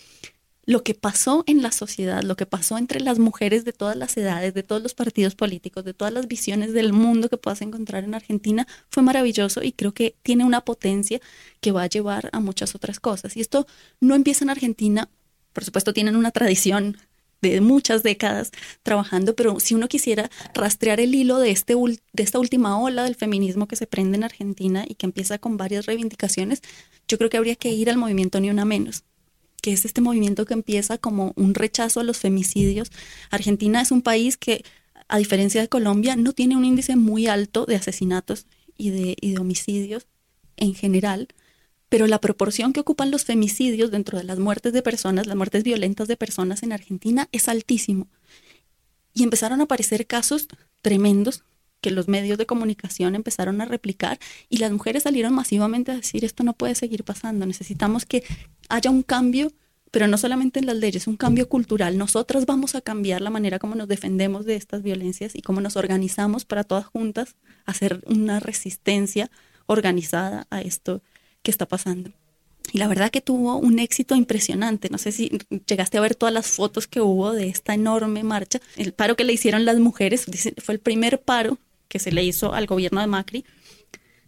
Lo 0.66 0.82
que 0.82 0.94
pasó 0.94 1.44
en 1.46 1.62
la 1.62 1.70
sociedad, 1.70 2.24
lo 2.24 2.34
que 2.34 2.46
pasó 2.46 2.78
entre 2.78 2.98
las 2.98 3.20
mujeres 3.20 3.64
de 3.64 3.72
todas 3.72 3.96
las 3.96 4.16
edades, 4.16 4.54
de 4.54 4.64
todos 4.64 4.82
los 4.82 4.94
partidos 4.94 5.36
políticos, 5.36 5.84
de 5.84 5.94
todas 5.94 6.12
las 6.12 6.26
visiones 6.26 6.72
del 6.72 6.92
mundo 6.92 7.28
que 7.28 7.36
puedas 7.36 7.62
encontrar 7.62 8.02
en 8.02 8.14
Argentina, 8.14 8.66
fue 8.90 9.04
maravilloso 9.04 9.62
y 9.62 9.70
creo 9.70 9.94
que 9.94 10.16
tiene 10.24 10.44
una 10.44 10.62
potencia 10.64 11.20
que 11.60 11.70
va 11.70 11.84
a 11.84 11.88
llevar 11.88 12.28
a 12.32 12.40
muchas 12.40 12.74
otras 12.74 12.98
cosas. 12.98 13.36
Y 13.36 13.40
esto 13.40 13.68
no 14.00 14.16
empieza 14.16 14.44
en 14.44 14.50
Argentina, 14.50 15.10
por 15.52 15.64
supuesto 15.64 15.92
tienen 15.92 16.16
una 16.16 16.30
tradición 16.30 16.96
de 17.42 17.60
muchas 17.60 18.02
décadas 18.02 18.50
trabajando, 18.82 19.34
pero 19.34 19.60
si 19.60 19.74
uno 19.74 19.88
quisiera 19.88 20.30
rastrear 20.54 21.00
el 21.00 21.14
hilo 21.14 21.38
de, 21.38 21.50
este, 21.50 21.74
de 21.74 22.22
esta 22.22 22.38
última 22.38 22.78
ola 22.78 23.04
del 23.04 23.14
feminismo 23.14 23.66
que 23.66 23.76
se 23.76 23.86
prende 23.86 24.18
en 24.18 24.24
Argentina 24.24 24.84
y 24.86 24.94
que 24.94 25.06
empieza 25.06 25.38
con 25.38 25.56
varias 25.56 25.86
reivindicaciones, 25.86 26.60
yo 27.08 27.16
creo 27.18 27.30
que 27.30 27.38
habría 27.38 27.56
que 27.56 27.70
ir 27.70 27.88
al 27.88 27.96
movimiento 27.96 28.40
Ni 28.40 28.50
Una 28.50 28.64
Menos 28.64 29.04
que 29.60 29.72
es 29.72 29.84
este 29.84 30.00
movimiento 30.00 30.46
que 30.46 30.54
empieza 30.54 30.98
como 30.98 31.32
un 31.36 31.54
rechazo 31.54 32.00
a 32.00 32.04
los 32.04 32.18
femicidios. 32.18 32.90
Argentina 33.30 33.80
es 33.80 33.90
un 33.90 34.02
país 34.02 34.36
que, 34.36 34.64
a 35.08 35.18
diferencia 35.18 35.60
de 35.60 35.68
Colombia, 35.68 36.16
no 36.16 36.32
tiene 36.32 36.56
un 36.56 36.64
índice 36.64 36.96
muy 36.96 37.26
alto 37.26 37.66
de 37.66 37.76
asesinatos 37.76 38.46
y 38.76 38.90
de, 38.90 39.16
y 39.20 39.32
de 39.32 39.38
homicidios 39.38 40.06
en 40.56 40.74
general, 40.74 41.28
pero 41.90 42.06
la 42.06 42.20
proporción 42.20 42.72
que 42.72 42.80
ocupan 42.80 43.10
los 43.10 43.24
femicidios 43.24 43.90
dentro 43.90 44.16
de 44.16 44.24
las 44.24 44.38
muertes 44.38 44.72
de 44.72 44.80
personas, 44.80 45.26
las 45.26 45.36
muertes 45.36 45.64
violentas 45.64 46.08
de 46.08 46.16
personas 46.16 46.62
en 46.62 46.72
Argentina, 46.72 47.28
es 47.32 47.48
altísimo. 47.48 48.08
Y 49.12 49.24
empezaron 49.24 49.60
a 49.60 49.64
aparecer 49.64 50.06
casos 50.06 50.46
tremendos 50.82 51.44
que 51.80 51.90
los 51.90 52.06
medios 52.06 52.38
de 52.38 52.46
comunicación 52.46 53.16
empezaron 53.16 53.60
a 53.60 53.64
replicar 53.64 54.20
y 54.48 54.58
las 54.58 54.70
mujeres 54.70 55.02
salieron 55.02 55.34
masivamente 55.34 55.90
a 55.90 55.96
decir 55.96 56.24
esto 56.24 56.44
no 56.44 56.52
puede 56.52 56.76
seguir 56.76 57.02
pasando, 57.02 57.44
necesitamos 57.44 58.06
que 58.06 58.22
haya 58.68 58.90
un 58.90 59.02
cambio, 59.02 59.50
pero 59.90 60.06
no 60.06 60.16
solamente 60.16 60.60
en 60.60 60.66
las 60.66 60.76
leyes, 60.76 61.08
un 61.08 61.16
cambio 61.16 61.48
cultural. 61.48 61.98
Nosotras 61.98 62.46
vamos 62.46 62.76
a 62.76 62.82
cambiar 62.82 63.20
la 63.20 63.30
manera 63.30 63.58
como 63.58 63.74
nos 63.74 63.88
defendemos 63.88 64.44
de 64.44 64.54
estas 64.54 64.84
violencias 64.84 65.34
y 65.34 65.42
cómo 65.42 65.60
nos 65.60 65.74
organizamos 65.74 66.44
para 66.44 66.62
todas 66.62 66.84
juntas 66.84 67.34
hacer 67.64 68.00
una 68.06 68.38
resistencia 68.38 69.28
organizada 69.66 70.46
a 70.50 70.60
esto 70.60 71.02
que 71.42 71.50
está 71.50 71.66
pasando. 71.66 72.12
Y 72.72 72.78
la 72.78 72.88
verdad 72.88 73.10
que 73.10 73.20
tuvo 73.20 73.56
un 73.56 73.78
éxito 73.78 74.14
impresionante. 74.14 74.90
No 74.90 74.98
sé 74.98 75.12
si 75.12 75.30
llegaste 75.66 75.98
a 75.98 76.00
ver 76.00 76.14
todas 76.14 76.32
las 76.32 76.46
fotos 76.46 76.86
que 76.86 77.00
hubo 77.00 77.32
de 77.32 77.48
esta 77.48 77.74
enorme 77.74 78.22
marcha. 78.22 78.60
El 78.76 78.92
paro 78.92 79.16
que 79.16 79.24
le 79.24 79.32
hicieron 79.32 79.64
las 79.64 79.78
mujeres 79.78 80.26
fue 80.58 80.74
el 80.74 80.80
primer 80.80 81.20
paro 81.20 81.58
que 81.88 81.98
se 81.98 82.12
le 82.12 82.22
hizo 82.22 82.54
al 82.54 82.66
gobierno 82.66 83.00
de 83.00 83.08
Macri. 83.08 83.44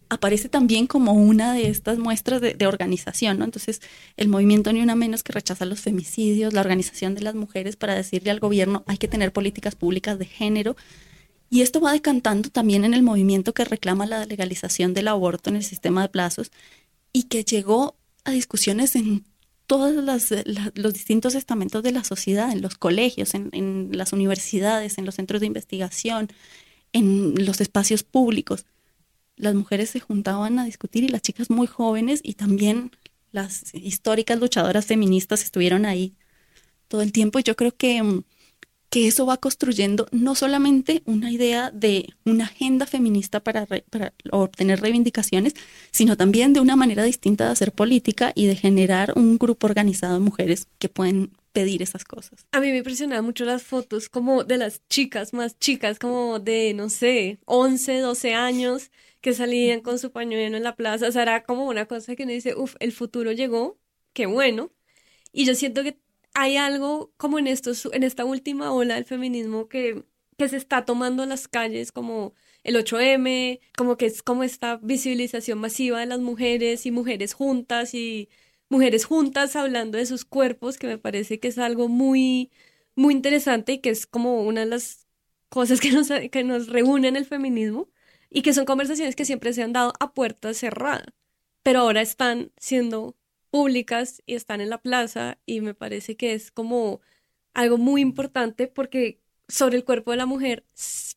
Aparece 0.09 0.49
también 0.49 0.85
como 0.85 1.13
una 1.13 1.53
de 1.53 1.69
estas 1.69 1.97
muestras 1.97 2.41
de, 2.41 2.53
de 2.53 2.67
organización, 2.67 3.39
¿no? 3.39 3.45
Entonces, 3.45 3.81
el 4.17 4.27
movimiento 4.27 4.73
Ni 4.73 4.81
Una 4.81 4.95
Menos 4.95 5.23
que 5.23 5.31
rechaza 5.31 5.65
los 5.65 5.79
femicidios, 5.79 6.53
la 6.53 6.61
organización 6.61 7.15
de 7.15 7.21
las 7.21 7.35
mujeres 7.35 7.77
para 7.77 7.95
decirle 7.95 8.29
al 8.29 8.39
gobierno 8.39 8.83
hay 8.85 8.97
que 8.97 9.07
tener 9.07 9.31
políticas 9.31 9.75
públicas 9.75 10.19
de 10.19 10.25
género, 10.25 10.75
y 11.53 11.61
esto 11.61 11.79
va 11.79 11.91
decantando 11.91 12.49
también 12.49 12.83
en 12.83 12.95
el 12.95 13.03
movimiento 13.03 13.53
que 13.53 13.63
reclama 13.63 14.07
la 14.07 14.25
legalización 14.25 14.95
del 14.95 15.07
aborto 15.07 15.51
en 15.51 15.55
el 15.55 15.63
sistema 15.63 16.01
de 16.01 16.09
plazos 16.09 16.51
y 17.13 17.23
que 17.23 17.43
llegó 17.43 17.95
a 18.25 18.31
discusiones 18.31 18.95
en 18.95 19.23
todos 19.67 19.93
los 20.75 20.93
distintos 20.93 21.35
estamentos 21.35 21.83
de 21.83 21.91
la 21.91 22.03
sociedad, 22.03 22.51
en 22.51 22.61
los 22.61 22.75
colegios, 22.75 23.33
en, 23.33 23.89
las 23.91 24.11
universidades, 24.11 24.97
en 24.97 25.05
los 25.05 25.15
centros 25.15 25.39
de 25.39 25.47
investigación, 25.47 26.27
en 26.91 27.45
los 27.45 27.61
espacios 27.61 28.03
públicos. 28.03 28.65
Las 29.35 29.55
mujeres 29.55 29.91
se 29.91 29.99
juntaban 29.99 30.59
a 30.59 30.65
discutir 30.65 31.03
y 31.03 31.07
las 31.07 31.21
chicas 31.21 31.49
muy 31.49 31.67
jóvenes 31.67 32.19
y 32.23 32.33
también 32.33 32.91
las 33.31 33.73
históricas 33.73 34.39
luchadoras 34.39 34.85
feministas 34.85 35.43
estuvieron 35.43 35.85
ahí 35.85 36.13
todo 36.87 37.01
el 37.01 37.11
tiempo. 37.11 37.39
Y 37.39 37.43
yo 37.43 37.55
creo 37.55 37.75
que 37.75 38.03
mm, 38.03 38.23
que 38.93 39.07
eso 39.07 39.25
va 39.25 39.37
construyendo 39.37 40.05
no 40.11 40.35
solamente 40.35 41.01
una 41.05 41.31
idea 41.31 41.71
de 41.71 42.13
una 42.25 42.43
agenda 42.43 42.85
feminista 42.85 43.39
para, 43.39 43.67
obtener 44.29 44.81
reivindicaciones, 44.81 45.55
sino 45.89 46.15
también 46.15 46.53
de 46.53 46.59
una 46.59 46.75
manera 46.75 47.03
distinta 47.03 47.45
de 47.45 47.53
hacer 47.53 47.71
política 47.71 48.33
y 48.35 48.45
de 48.45 48.55
generar 48.55 49.13
un 49.15 49.39
grupo 49.39 49.65
organizado 49.65 50.13
de 50.13 50.19
mujeres 50.19 50.67
que 50.77 50.89
pueden 50.89 51.31
pedir 51.53 51.81
esas 51.81 52.05
cosas. 52.05 52.45
A 52.51 52.59
mí 52.59 52.69
me 52.69 52.77
impresionaban 52.77 53.25
mucho 53.25 53.45
las 53.45 53.63
fotos 53.63 54.09
como 54.09 54.43
de 54.43 54.57
las 54.57 54.87
chicas 54.89 55.33
más 55.33 55.57
chicas, 55.57 55.97
como 55.97 56.37
de, 56.37 56.75
no 56.75 56.91
sé, 56.91 57.39
11, 57.45 57.97
12 57.97 58.35
años, 58.35 58.91
que 59.21 59.33
salían 59.33 59.81
con 59.81 59.97
su 59.97 60.11
pañuelo 60.11 60.55
en 60.55 60.61
la 60.61 60.75
plaza. 60.75 61.07
O 61.07 61.11
sea, 61.11 61.23
era 61.23 61.41
como 61.45 61.65
una 61.65 61.87
cosa 61.87 62.15
que 62.15 62.25
uno 62.25 62.31
dice, 62.31 62.53
uff, 62.53 62.75
el 62.79 62.91
futuro 62.91 63.31
llegó, 63.31 63.79
qué 64.13 64.27
bueno. 64.27 64.71
Y 65.31 65.45
yo 65.45 65.55
siento 65.55 65.81
que 65.81 65.97
hay 66.33 66.57
algo 66.57 67.13
como 67.17 67.39
en, 67.39 67.47
esto, 67.47 67.71
en 67.93 68.03
esta 68.03 68.25
última 68.25 68.71
ola 68.73 68.95
del 68.95 69.05
feminismo 69.05 69.67
que, 69.67 70.05
se 70.39 70.57
está 70.57 70.83
tomando 70.83 71.25
las 71.25 71.47
calles, 71.47 71.93
como 71.93 72.33
el 72.63 72.75
8M, 72.75 73.61
como 73.77 73.95
que 73.95 74.07
es 74.07 74.21
como 74.23 74.43
esta 74.43 74.75
visibilización 74.77 75.57
masiva 75.59 76.01
de 76.01 76.05
las 76.05 76.19
mujeres 76.19 76.85
y 76.85 76.91
mujeres 76.91 77.33
juntas 77.33 77.93
y 77.93 78.29
mujeres 78.67 79.05
juntas 79.05 79.55
hablando 79.55 79.97
de 79.97 80.05
sus 80.05 80.25
cuerpos, 80.25 80.77
que 80.77 80.87
me 80.87 80.97
parece 80.97 81.39
que 81.39 81.47
es 81.47 81.57
algo 81.59 81.87
muy, 81.87 82.51
muy 82.95 83.13
interesante 83.13 83.73
y 83.73 83.77
que 83.79 83.89
es 83.91 84.05
como 84.05 84.43
una 84.43 84.61
de 84.61 84.67
las 84.67 85.07
cosas 85.49 85.79
que 85.79 85.91
nos, 85.91 86.09
que 86.31 86.43
nos 86.43 86.67
reúnen 86.67 87.15
el 87.15 87.25
feminismo 87.25 87.89
y 88.29 88.41
que 88.41 88.53
son 88.53 88.65
conversaciones 88.65 89.15
que 89.15 89.25
siempre 89.25 89.53
se 89.53 89.63
han 89.63 89.73
dado 89.73 89.93
a 89.99 90.13
puerta 90.13 90.53
cerrada. 90.53 91.05
pero 91.63 91.81
ahora 91.81 92.01
están 92.01 92.51
siendo 92.57 93.15
públicas 93.53 94.23
y 94.25 94.33
están 94.33 94.61
en 94.61 94.71
la 94.71 94.79
plaza 94.79 95.37
y 95.45 95.61
me 95.61 95.75
parece 95.75 96.17
que 96.17 96.33
es 96.33 96.49
como 96.49 97.01
algo 97.53 97.77
muy 97.77 98.01
importante 98.01 98.65
porque 98.65 99.19
sobre 99.47 99.77
el 99.77 99.85
cuerpo 99.85 100.09
de 100.09 100.17
la 100.17 100.25
mujer 100.25 100.65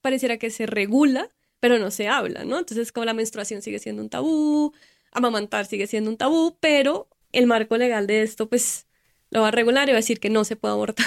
pareciera 0.02 0.36
que 0.36 0.50
se 0.50 0.66
regula, 0.66 1.30
pero 1.60 1.78
no 1.78 1.90
se 1.90 2.08
habla, 2.08 2.44
¿no? 2.44 2.58
Entonces 2.58 2.92
como 2.92 3.06
la 3.06 3.14
menstruación 3.14 3.62
sigue 3.62 3.78
siendo 3.78 4.02
un 4.02 4.10
tabú, 4.10 4.74
amamantar 5.12 5.64
sigue 5.64 5.86
siendo 5.86 6.10
un 6.10 6.18
tabú, 6.18 6.58
pero 6.60 7.08
el 7.32 7.46
marco 7.46 7.78
legal 7.78 8.06
de 8.06 8.20
esto 8.20 8.50
pues 8.50 8.86
lo 9.30 9.40
va 9.40 9.48
a 9.48 9.52
regular 9.52 9.88
y 9.88 9.92
va 9.92 9.96
a 9.96 10.04
decir 10.04 10.20
que 10.20 10.28
no 10.28 10.44
se 10.44 10.56
puede 10.56 10.74
abortar. 10.74 11.06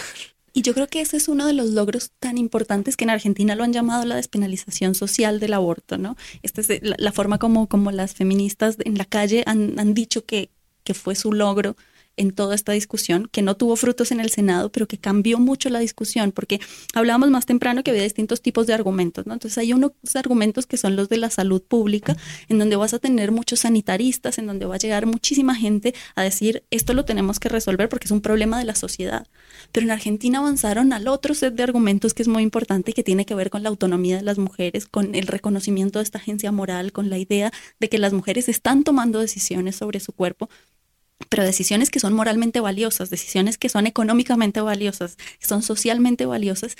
Y 0.52 0.64
yo 0.64 0.74
creo 0.74 0.88
que 0.88 1.02
ese 1.02 1.16
es 1.16 1.28
uno 1.28 1.46
de 1.46 1.54
los 1.54 1.70
logros 1.70 2.12
tan 2.18 2.40
importantes 2.40 2.98
que 2.98 3.04
en 3.04 3.12
Argentina 3.12 3.54
lo 3.54 3.64
han 3.64 3.72
llamado 3.72 4.04
la 4.06 4.16
despenalización 4.16 4.96
social 4.96 5.40
del 5.40 5.54
aborto, 5.54 6.00
¿no? 6.00 6.18
Esta 6.42 6.62
es 6.62 6.82
la, 6.82 7.12
forma 7.12 7.38
como, 7.38 7.70
como 7.70 7.92
las 7.92 8.16
feministas 8.16 8.78
en 8.84 8.98
la 8.98 9.06
calle 9.06 9.44
han, 9.46 9.80
han 9.80 9.94
dicho 9.94 10.26
que, 10.26 10.50
que 10.84 10.94
fue 10.94 11.16
su 11.16 11.32
logro 11.32 11.76
en 12.20 12.32
toda 12.32 12.54
esta 12.54 12.74
discusión, 12.74 13.30
que 13.32 13.42
no 13.42 13.56
tuvo 13.56 13.78
frutos 13.78 14.12
en 14.12 14.20
el 14.20 14.30
Senado, 14.30 14.72
pero 14.72 14.88
que 14.88 14.98
cambió 14.98 15.40
mucho 15.40 15.70
la 15.70 15.80
discusión, 15.80 16.34
porque 16.34 16.60
hablábamos 16.94 17.30
más 17.30 17.46
temprano 17.46 17.82
que 17.82 17.92
había 17.92 18.04
distintos 18.04 18.42
tipos 18.42 18.68
de 18.68 18.74
argumentos, 18.74 19.26
¿no? 19.26 19.34
Entonces 19.34 19.58
hay 19.58 19.72
unos 19.72 19.94
argumentos 20.16 20.68
que 20.68 20.76
son 20.76 20.98
los 20.98 21.08
de 21.08 21.18
la 21.18 21.30
salud 21.30 21.62
pública, 21.62 22.18
en 22.50 22.60
donde 22.60 22.76
vas 22.76 22.94
a 22.94 23.00
tener 23.00 23.32
muchos 23.32 23.62
sanitaristas, 23.62 24.38
en 24.38 24.48
donde 24.48 24.66
va 24.66 24.76
a 24.76 24.78
llegar 24.78 25.06
muchísima 25.06 25.56
gente 25.56 25.96
a 26.16 26.22
decir, 26.22 26.64
esto 26.72 26.94
lo 26.94 27.06
tenemos 27.06 27.40
que 27.40 27.48
resolver 27.48 27.88
porque 27.88 28.06
es 28.06 28.12
un 28.12 28.22
problema 28.22 28.60
de 28.60 28.66
la 28.66 28.76
sociedad. 28.76 29.26
Pero 29.72 29.86
en 29.86 29.92
Argentina 29.92 30.40
avanzaron 30.40 30.92
al 30.92 31.08
otro 31.08 31.34
set 31.34 31.56
de 31.56 31.64
argumentos 31.64 32.14
que 32.14 32.22
es 32.22 32.28
muy 32.28 32.44
importante 32.44 32.92
y 32.92 32.94
que 32.94 33.04
tiene 33.04 33.26
que 33.26 33.34
ver 33.34 33.50
con 33.50 33.64
la 33.64 33.70
autonomía 33.70 34.18
de 34.18 34.24
las 34.24 34.38
mujeres, 34.38 34.88
con 34.88 35.16
el 35.16 35.28
reconocimiento 35.28 36.00
de 36.00 36.04
esta 36.04 36.18
agencia 36.18 36.52
moral, 36.52 36.92
con 36.92 37.10
la 37.10 37.18
idea 37.18 37.54
de 37.80 37.88
que 37.88 37.98
las 37.98 38.12
mujeres 38.12 38.50
están 38.50 38.84
tomando 38.84 39.20
decisiones 39.20 39.78
sobre 39.78 40.02
su 40.02 40.12
cuerpo 40.12 40.50
pero 41.28 41.44
decisiones 41.44 41.90
que 41.90 42.00
son 42.00 42.14
moralmente 42.14 42.60
valiosas, 42.62 43.10
decisiones 43.10 43.58
que 43.58 43.70
son 43.70 43.88
económicamente 43.88 44.62
valiosas, 44.62 45.18
que 45.40 45.48
son 45.48 45.62
socialmente 45.62 46.26
valiosas 46.26 46.76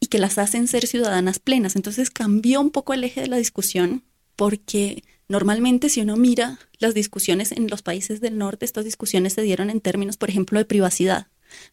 y 0.00 0.08
que 0.08 0.18
las 0.18 0.38
hacen 0.38 0.66
ser 0.66 0.86
ciudadanas 0.86 1.38
plenas. 1.38 1.76
Entonces 1.76 2.10
cambió 2.10 2.60
un 2.60 2.70
poco 2.70 2.94
el 2.94 3.04
eje 3.04 3.20
de 3.22 3.28
la 3.28 3.36
discusión 3.36 4.02
porque 4.34 5.04
normalmente 5.28 5.88
si 5.88 6.00
uno 6.00 6.16
mira 6.16 6.58
las 6.78 6.94
discusiones 6.94 7.52
en 7.52 7.68
los 7.68 7.82
países 7.82 8.20
del 8.20 8.36
norte, 8.38 8.64
estas 8.64 8.84
discusiones 8.84 9.34
se 9.34 9.42
dieron 9.42 9.70
en 9.70 9.80
términos, 9.80 10.16
por 10.16 10.30
ejemplo, 10.30 10.58
de 10.58 10.64
privacidad. 10.64 11.28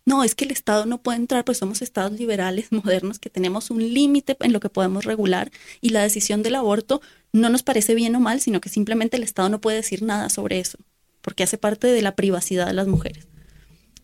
No, 0.05 0.23
es 0.23 0.35
que 0.35 0.45
el 0.45 0.51
Estado 0.51 0.85
no 0.85 1.01
puede 1.01 1.17
entrar, 1.17 1.43
pues 1.43 1.57
somos 1.57 1.81
estados 1.81 2.13
liberales 2.13 2.67
modernos 2.71 3.19
que 3.19 3.31
tenemos 3.31 3.71
un 3.71 3.93
límite 3.93 4.37
en 4.39 4.53
lo 4.53 4.59
que 4.59 4.69
podemos 4.69 5.03
regular 5.03 5.51
y 5.81 5.89
la 5.89 6.03
decisión 6.03 6.43
del 6.43 6.55
aborto 6.55 7.01
no 7.33 7.49
nos 7.49 7.63
parece 7.63 7.95
bien 7.95 8.15
o 8.15 8.19
mal, 8.19 8.39
sino 8.39 8.61
que 8.61 8.69
simplemente 8.69 9.17
el 9.17 9.23
Estado 9.23 9.49
no 9.49 9.59
puede 9.59 9.77
decir 9.77 10.03
nada 10.03 10.29
sobre 10.29 10.59
eso 10.59 10.77
porque 11.23 11.43
hace 11.43 11.57
parte 11.57 11.87
de 11.87 12.01
la 12.03 12.15
privacidad 12.15 12.67
de 12.67 12.73
las 12.73 12.87
mujeres. 12.87 13.27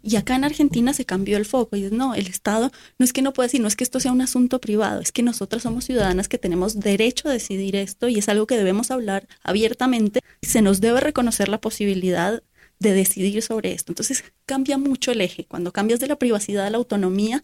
Y 0.02 0.16
acá 0.16 0.36
en 0.36 0.46
Argentina 0.46 0.94
se 0.94 1.06
cambió 1.06 1.36
el 1.38 1.46
foco 1.46 1.76
y 1.76 1.84
es, 1.84 1.92
no, 1.92 2.16
el 2.16 2.28
Estado 2.28 2.72
no 2.98 3.04
es 3.04 3.12
que 3.12 3.22
no 3.22 3.34
pueda 3.34 3.48
decir, 3.48 3.60
no 3.60 3.68
es 3.68 3.76
que 3.76 3.84
esto 3.84 4.00
sea 4.00 4.14
un 4.14 4.22
asunto 4.22 4.60
privado, 4.62 5.02
es 5.02 5.12
que 5.12 5.24
nosotras 5.24 5.64
somos 5.64 5.86
ciudadanas 5.86 6.30
que 6.30 6.38
tenemos 6.38 6.80
derecho 6.80 7.28
a 7.28 7.34
decidir 7.34 7.76
esto 7.76 8.08
y 8.08 8.18
es 8.18 8.30
algo 8.30 8.48
que 8.48 8.58
debemos 8.58 8.92
hablar 8.92 9.28
abiertamente. 9.44 10.22
Se 10.42 10.62
nos 10.62 10.80
debe 10.80 11.02
reconocer 11.02 11.50
la 11.50 11.60
posibilidad 11.60 12.42
de 12.80 12.94
decidir 12.94 13.42
sobre 13.42 13.74
esto. 13.74 13.92
Entonces 13.92 14.24
cambia 14.46 14.78
mucho 14.78 15.12
el 15.12 15.20
eje. 15.20 15.46
Cuando 15.46 15.74
cambias 15.74 16.00
de 16.00 16.08
la 16.08 16.16
privacidad 16.16 16.66
a 16.66 16.70
la 16.70 16.78
autonomía, 16.78 17.44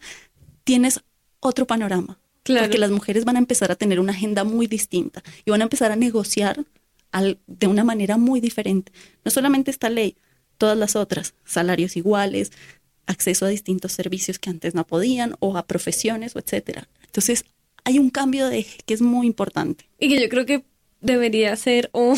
tienes 0.63 1.01
otro 1.41 1.67
panorama. 1.67 2.19
Claro. 2.43 2.67
Porque 2.67 2.77
las 2.77 2.91
mujeres 2.91 3.25
van 3.25 3.35
a 3.35 3.39
empezar 3.39 3.71
a 3.71 3.75
tener 3.75 3.99
una 3.99 4.13
agenda 4.13 4.45
muy 4.45 4.67
distinta 4.67 5.23
y 5.43 5.51
van 5.51 5.61
a 5.61 5.65
empezar 5.65 5.91
a 5.91 5.95
negociar 5.97 6.63
de 7.21 7.67
una 7.67 7.83
manera 7.83 8.17
muy 8.17 8.41
diferente. 8.41 8.91
No 9.23 9.31
solamente 9.31 9.71
esta 9.71 9.89
ley, 9.89 10.17
todas 10.57 10.77
las 10.77 10.95
otras, 10.95 11.33
salarios 11.45 11.95
iguales, 11.95 12.51
acceso 13.05 13.45
a 13.45 13.49
distintos 13.49 13.91
servicios 13.91 14.39
que 14.39 14.49
antes 14.49 14.75
no 14.75 14.85
podían 14.85 15.35
o 15.39 15.57
a 15.57 15.67
profesiones 15.67 16.35
o 16.35 16.39
etcétera. 16.39 16.87
Entonces, 17.05 17.45
hay 17.83 17.99
un 17.99 18.09
cambio 18.09 18.47
de 18.47 18.59
eje 18.59 18.79
que 18.85 18.93
es 18.93 19.01
muy 19.01 19.27
importante. 19.27 19.85
Y 19.99 20.09
que 20.09 20.21
yo 20.21 20.29
creo 20.29 20.45
que 20.45 20.63
debería 21.01 21.55
ser 21.55 21.89
un 21.93 22.17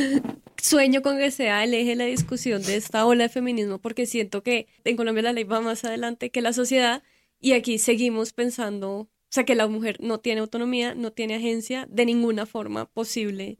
sueño 0.62 1.02
con 1.02 1.18
que 1.18 1.30
sea 1.30 1.64
el 1.64 1.74
eje 1.74 1.90
de 1.90 1.96
la 1.96 2.04
discusión 2.04 2.62
de 2.62 2.76
esta 2.76 3.04
ola 3.04 3.24
de 3.24 3.28
feminismo, 3.28 3.78
porque 3.78 4.06
siento 4.06 4.42
que 4.42 4.66
en 4.84 4.96
Colombia 4.96 5.24
la 5.24 5.32
ley 5.32 5.44
va 5.44 5.60
más 5.60 5.84
adelante 5.84 6.30
que 6.30 6.40
la 6.40 6.52
sociedad 6.52 7.02
y 7.40 7.52
aquí 7.52 7.78
seguimos 7.78 8.32
pensando, 8.32 8.90
o 8.90 9.08
sea, 9.28 9.44
que 9.44 9.54
la 9.54 9.66
mujer 9.66 9.98
no 10.00 10.18
tiene 10.18 10.40
autonomía, 10.40 10.94
no 10.94 11.12
tiene 11.12 11.34
agencia 11.34 11.86
de 11.90 12.06
ninguna 12.06 12.46
forma 12.46 12.86
posible 12.86 13.58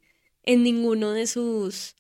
en 0.49 0.63
ninguno 0.63 1.13
de 1.13 1.27
sus 1.27 1.95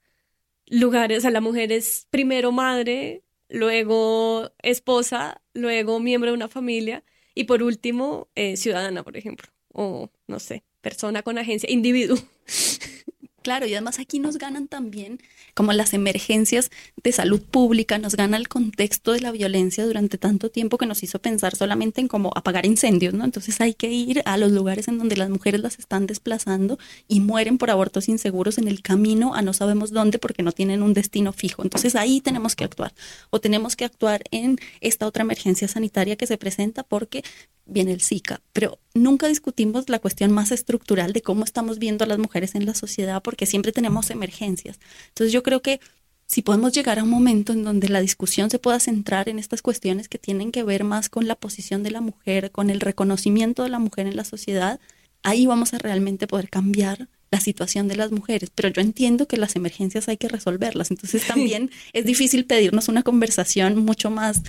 lugares. 0.66 1.18
O 1.18 1.20
sea, 1.20 1.30
la 1.30 1.42
mujer 1.42 1.70
es 1.70 2.06
primero 2.10 2.50
madre, 2.50 3.22
luego 3.50 4.50
esposa, 4.62 5.42
luego 5.52 6.00
miembro 6.00 6.30
de 6.30 6.36
una 6.36 6.48
familia 6.48 7.04
y 7.34 7.44
por 7.44 7.62
último 7.62 8.28
eh, 8.34 8.56
ciudadana, 8.56 9.02
por 9.04 9.18
ejemplo, 9.18 9.48
o 9.72 10.10
no 10.26 10.40
sé, 10.40 10.64
persona 10.80 11.22
con 11.22 11.36
agencia, 11.36 11.70
individuo. 11.70 12.16
Claro, 13.48 13.64
y 13.64 13.72
además 13.72 13.98
aquí 13.98 14.18
nos 14.18 14.36
ganan 14.36 14.68
también 14.68 15.22
como 15.54 15.72
las 15.72 15.94
emergencias 15.94 16.70
de 17.02 17.12
salud 17.12 17.40
pública, 17.40 17.96
nos 17.96 18.14
gana 18.14 18.36
el 18.36 18.46
contexto 18.46 19.12
de 19.12 19.22
la 19.22 19.32
violencia 19.32 19.86
durante 19.86 20.18
tanto 20.18 20.50
tiempo 20.50 20.76
que 20.76 20.84
nos 20.84 21.02
hizo 21.02 21.18
pensar 21.18 21.56
solamente 21.56 22.02
en 22.02 22.08
cómo 22.08 22.30
apagar 22.36 22.66
incendios, 22.66 23.14
¿no? 23.14 23.24
Entonces 23.24 23.58
hay 23.62 23.72
que 23.72 23.90
ir 23.90 24.20
a 24.26 24.36
los 24.36 24.52
lugares 24.52 24.86
en 24.88 24.98
donde 24.98 25.16
las 25.16 25.30
mujeres 25.30 25.62
las 25.62 25.78
están 25.78 26.06
desplazando 26.06 26.78
y 27.08 27.20
mueren 27.20 27.56
por 27.56 27.70
abortos 27.70 28.10
inseguros 28.10 28.58
en 28.58 28.68
el 28.68 28.82
camino 28.82 29.34
a 29.34 29.40
no 29.40 29.54
sabemos 29.54 29.92
dónde 29.92 30.18
porque 30.18 30.42
no 30.42 30.52
tienen 30.52 30.82
un 30.82 30.92
destino 30.92 31.32
fijo. 31.32 31.62
Entonces 31.62 31.96
ahí 31.96 32.20
tenemos 32.20 32.54
que 32.54 32.64
actuar 32.64 32.92
o 33.30 33.40
tenemos 33.40 33.76
que 33.76 33.86
actuar 33.86 34.24
en 34.30 34.58
esta 34.82 35.06
otra 35.06 35.22
emergencia 35.22 35.68
sanitaria 35.68 36.16
que 36.16 36.26
se 36.26 36.36
presenta 36.36 36.82
porque 36.82 37.24
viene 37.68 37.92
el 37.92 38.00
Zika, 38.00 38.40
pero 38.52 38.78
nunca 38.94 39.28
discutimos 39.28 39.88
la 39.88 39.98
cuestión 39.98 40.32
más 40.32 40.50
estructural 40.50 41.12
de 41.12 41.22
cómo 41.22 41.44
estamos 41.44 41.78
viendo 41.78 42.04
a 42.04 42.08
las 42.08 42.18
mujeres 42.18 42.54
en 42.54 42.66
la 42.66 42.74
sociedad, 42.74 43.22
porque 43.22 43.46
siempre 43.46 43.72
tenemos 43.72 44.10
emergencias. 44.10 44.80
Entonces 45.08 45.32
yo 45.32 45.42
creo 45.42 45.62
que 45.62 45.80
si 46.26 46.42
podemos 46.42 46.72
llegar 46.72 46.98
a 46.98 47.04
un 47.04 47.10
momento 47.10 47.52
en 47.52 47.64
donde 47.64 47.88
la 47.88 48.00
discusión 48.00 48.50
se 48.50 48.58
pueda 48.58 48.80
centrar 48.80 49.28
en 49.28 49.38
estas 49.38 49.62
cuestiones 49.62 50.08
que 50.08 50.18
tienen 50.18 50.52
que 50.52 50.62
ver 50.62 50.84
más 50.84 51.08
con 51.08 51.26
la 51.26 51.34
posición 51.34 51.82
de 51.82 51.90
la 51.90 52.00
mujer, 52.00 52.50
con 52.50 52.68
el 52.68 52.80
reconocimiento 52.80 53.62
de 53.62 53.70
la 53.70 53.78
mujer 53.78 54.06
en 54.06 54.16
la 54.16 54.24
sociedad, 54.24 54.78
ahí 55.22 55.46
vamos 55.46 55.72
a 55.74 55.78
realmente 55.78 56.26
poder 56.26 56.50
cambiar 56.50 57.08
la 57.30 57.40
situación 57.40 57.88
de 57.88 57.96
las 57.96 58.10
mujeres, 58.10 58.50
pero 58.54 58.68
yo 58.68 58.80
entiendo 58.80 59.26
que 59.26 59.36
las 59.36 59.54
emergencias 59.56 60.08
hay 60.08 60.16
que 60.16 60.28
resolverlas, 60.28 60.90
entonces 60.90 61.26
también 61.26 61.70
es 61.92 62.04
difícil 62.04 62.44
pedirnos 62.46 62.88
una 62.88 63.02
conversación 63.02 63.76
mucho 63.84 64.10
más 64.10 64.42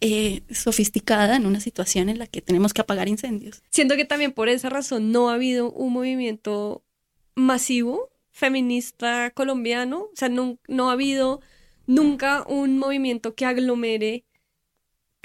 eh, 0.00 0.42
sofisticada 0.50 1.36
en 1.36 1.46
una 1.46 1.60
situación 1.60 2.08
en 2.08 2.18
la 2.18 2.26
que 2.26 2.40
tenemos 2.40 2.72
que 2.72 2.80
apagar 2.80 3.08
incendios. 3.08 3.62
Siento 3.70 3.96
que 3.96 4.04
también 4.04 4.32
por 4.32 4.48
esa 4.48 4.70
razón 4.70 5.12
no 5.12 5.28
ha 5.28 5.34
habido 5.34 5.70
un 5.72 5.92
movimiento 5.92 6.82
masivo 7.34 8.10
feminista 8.30 9.30
colombiano, 9.30 10.04
o 10.04 10.10
sea, 10.14 10.28
no, 10.28 10.58
no 10.68 10.88
ha 10.88 10.92
habido 10.92 11.40
nunca 11.86 12.44
un 12.48 12.78
movimiento 12.78 13.34
que 13.34 13.44
aglomere, 13.44 14.24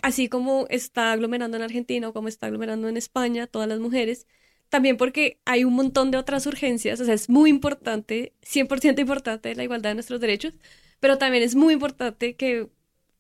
así 0.02 0.28
como 0.28 0.66
está 0.70 1.12
aglomerando 1.12 1.56
en 1.58 1.64
Argentina 1.64 2.10
o 2.10 2.14
como 2.14 2.28
está 2.28 2.48
aglomerando 2.48 2.90
en 2.90 2.98
España, 2.98 3.48
todas 3.48 3.70
las 3.70 3.80
mujeres, 3.80 4.28
también 4.70 4.98
porque 4.98 5.40
hay 5.46 5.64
un 5.64 5.74
montón 5.74 6.12
de 6.12 6.18
otras 6.18 6.46
urgencias, 6.48 7.00
o 7.00 7.06
sea, 7.06 7.14
es 7.14 7.30
muy 7.30 7.50
importante, 7.50 8.34
100% 8.42 9.00
importante 9.00 9.56
la 9.56 9.64
igualdad 9.64 9.92
de 9.92 9.96
nuestros 9.96 10.20
derechos, 10.20 10.54
pero 11.00 11.18
también 11.18 11.44
es 11.44 11.56
muy 11.56 11.74
importante 11.74 12.36
que 12.36 12.70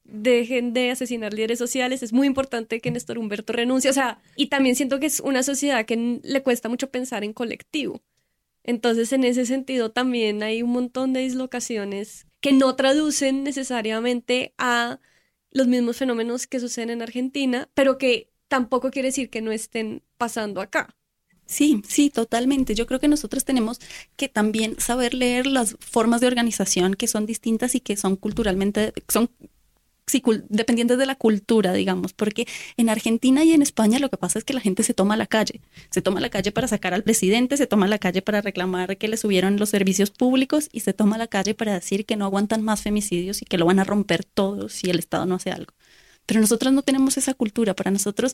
dejen 0.05 0.73
de 0.73 0.91
asesinar 0.91 1.33
líderes 1.33 1.59
sociales, 1.59 2.03
es 2.03 2.13
muy 2.13 2.27
importante 2.27 2.79
que 2.79 2.91
Néstor 2.91 3.17
Humberto 3.17 3.53
renuncie, 3.53 3.89
o 3.89 3.93
sea, 3.93 4.19
y 4.35 4.47
también 4.47 4.75
siento 4.75 4.99
que 4.99 5.07
es 5.07 5.19
una 5.19 5.43
sociedad 5.43 5.85
que 5.85 6.21
le 6.23 6.43
cuesta 6.43 6.69
mucho 6.69 6.89
pensar 6.89 7.23
en 7.23 7.33
colectivo. 7.33 8.01
Entonces, 8.63 9.11
en 9.13 9.23
ese 9.23 9.45
sentido, 9.45 9.91
también 9.91 10.41
hay 10.41 10.63
un 10.63 10.71
montón 10.71 11.13
de 11.13 11.21
dislocaciones 11.21 12.25
que 12.39 12.53
no 12.53 12.75
traducen 12.75 13.43
necesariamente 13.43 14.53
a 14.57 14.99
los 15.51 15.67
mismos 15.67 15.97
fenómenos 15.97 16.47
que 16.47 16.59
suceden 16.59 16.89
en 16.89 17.01
Argentina, 17.01 17.69
pero 17.73 17.97
que 17.97 18.31
tampoco 18.47 18.91
quiere 18.91 19.09
decir 19.09 19.29
que 19.29 19.41
no 19.41 19.51
estén 19.51 20.03
pasando 20.17 20.61
acá. 20.61 20.95
Sí, 21.45 21.83
sí, 21.87 22.09
totalmente. 22.09 22.73
Yo 22.73 22.87
creo 22.87 22.99
que 22.99 23.07
nosotros 23.07 23.45
tenemos 23.45 23.79
que 24.15 24.29
también 24.29 24.79
saber 24.79 25.13
leer 25.13 25.45
las 25.45 25.77
formas 25.79 26.21
de 26.21 26.27
organización 26.27 26.95
que 26.95 27.07
son 27.07 27.25
distintas 27.25 27.75
y 27.75 27.79
que 27.79 27.97
son 27.97 28.15
culturalmente, 28.15 28.93
son 29.07 29.29
sí, 30.07 30.21
dependientes 30.49 30.97
de 30.97 31.05
la 31.05 31.15
cultura, 31.15 31.73
digamos, 31.73 32.13
porque 32.13 32.47
en 32.77 32.89
Argentina 32.89 33.43
y 33.43 33.53
en 33.53 33.61
España 33.61 33.99
lo 33.99 34.09
que 34.09 34.17
pasa 34.17 34.39
es 34.39 34.45
que 34.45 34.53
la 34.53 34.61
gente 34.61 34.83
se 34.83 34.93
toma 34.93 35.17
la 35.17 35.27
calle, 35.27 35.61
se 35.89 36.01
toma 36.01 36.19
la 36.19 36.29
calle 36.29 36.51
para 36.51 36.67
sacar 36.67 36.93
al 36.93 37.03
presidente, 37.03 37.57
se 37.57 37.67
toma 37.67 37.87
la 37.87 37.97
calle 37.97 38.21
para 38.21 38.41
reclamar 38.41 38.97
que 38.97 39.07
le 39.07 39.17
subieron 39.17 39.57
los 39.57 39.69
servicios 39.69 40.11
públicos 40.11 40.69
y 40.71 40.81
se 40.81 40.93
toma 40.93 41.17
la 41.17 41.27
calle 41.27 41.53
para 41.55 41.73
decir 41.73 42.05
que 42.05 42.15
no 42.15 42.25
aguantan 42.25 42.61
más 42.61 42.81
femicidios 42.81 43.41
y 43.41 43.45
que 43.45 43.57
lo 43.57 43.65
van 43.65 43.79
a 43.79 43.83
romper 43.83 44.23
todos 44.23 44.73
si 44.73 44.89
el 44.89 44.99
Estado 44.99 45.25
no 45.25 45.35
hace 45.35 45.51
algo. 45.51 45.73
Pero 46.25 46.41
nosotros 46.41 46.73
no 46.73 46.81
tenemos 46.81 47.17
esa 47.17 47.33
cultura, 47.33 47.75
para 47.75 47.91
nosotros, 47.91 48.33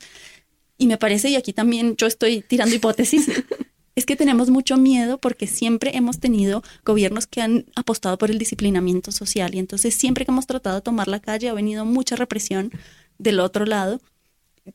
y 0.78 0.88
me 0.88 0.97
parece, 0.97 1.30
y 1.30 1.36
aquí 1.36 1.53
también 1.53 1.95
yo 1.95 2.07
estoy 2.07 2.41
tirando 2.41 2.76
hipótesis, 2.76 3.28
Es 4.02 4.08
que 4.08 4.16
tenemos 4.16 4.49
mucho 4.49 4.78
miedo 4.78 5.20
porque 5.20 5.45
siempre 5.45 5.95
hemos 5.95 6.20
tenido 6.20 6.64
gobiernos 6.84 7.28
que 7.28 7.39
han 7.39 7.68
apostado 7.76 8.18
por 8.18 8.32
el 8.32 8.39
disciplinamiento 8.39 9.12
social 9.12 9.54
y 9.54 9.60
entonces 9.60 9.93
siempre 9.93 10.26
que 10.26 10.32
hemos 10.32 10.47
tratado 10.47 10.78
de 10.78 10.82
tomar 10.82 11.08
la 11.08 11.20
calle 11.20 11.49
ha 11.49 11.54
venido 11.54 11.86
mucha 11.86 12.16
represión 12.16 12.72
del 13.20 13.39
otro 13.39 13.64
lado, 13.64 14.02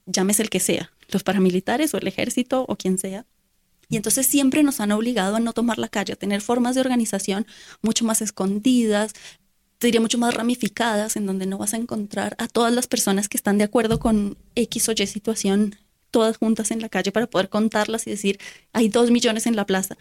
llámese 0.07 0.43
el 0.43 0.49
que 0.49 0.61
sea, 0.61 0.93
los 1.09 1.24
paramilitares 1.24 1.93
o 1.93 1.99
el 1.99 2.07
ejército 2.07 2.66
o 2.68 2.77
quien 2.77 2.99
sea. 2.99 3.27
Y 3.89 3.97
entonces 3.97 4.29
siempre 4.29 4.62
nos 4.62 4.79
han 4.79 4.93
obligado 4.93 5.35
a 5.35 5.41
no 5.41 5.53
tomar 5.53 5.79
la 5.79 5.89
calle, 5.89 6.12
a 6.12 6.16
tener 6.16 6.41
formas 6.41 6.77
de 6.77 6.83
organización 6.83 7.49
mucho 7.83 8.05
más 8.05 8.22
escondidas, 8.22 9.12
te 9.79 9.89
diría 9.89 10.01
mucho 10.01 10.18
más 10.18 10.35
ramificadas, 10.35 11.16
en 11.16 11.27
donde 11.27 11.47
no 11.47 11.59
vas 11.59 11.74
a 11.74 11.79
encontrar 11.79 12.37
a 12.39 12.47
todas 12.47 12.72
las 12.72 12.87
personas 12.87 13.29
que 13.29 13.39
están 13.39 13.59
de 13.59 13.64
acuerdo 13.64 13.99
con 13.99 14.39
X 14.55 14.89
o 14.89 14.93
Y 14.93 15.05
situación, 15.09 15.74
todas 16.17 16.39
juntas 16.39 16.71
en 16.71 16.81
la 16.81 16.89
calle 16.89 17.12
para 17.12 17.27
poder 17.27 17.51
contarlas 17.51 18.07
y 18.07 18.11
decir, 18.11 18.39
hay 18.73 18.89
dos 18.89 19.11
millones 19.11 19.47
en 19.47 19.55
la 19.55 19.67
plaza, 19.67 19.99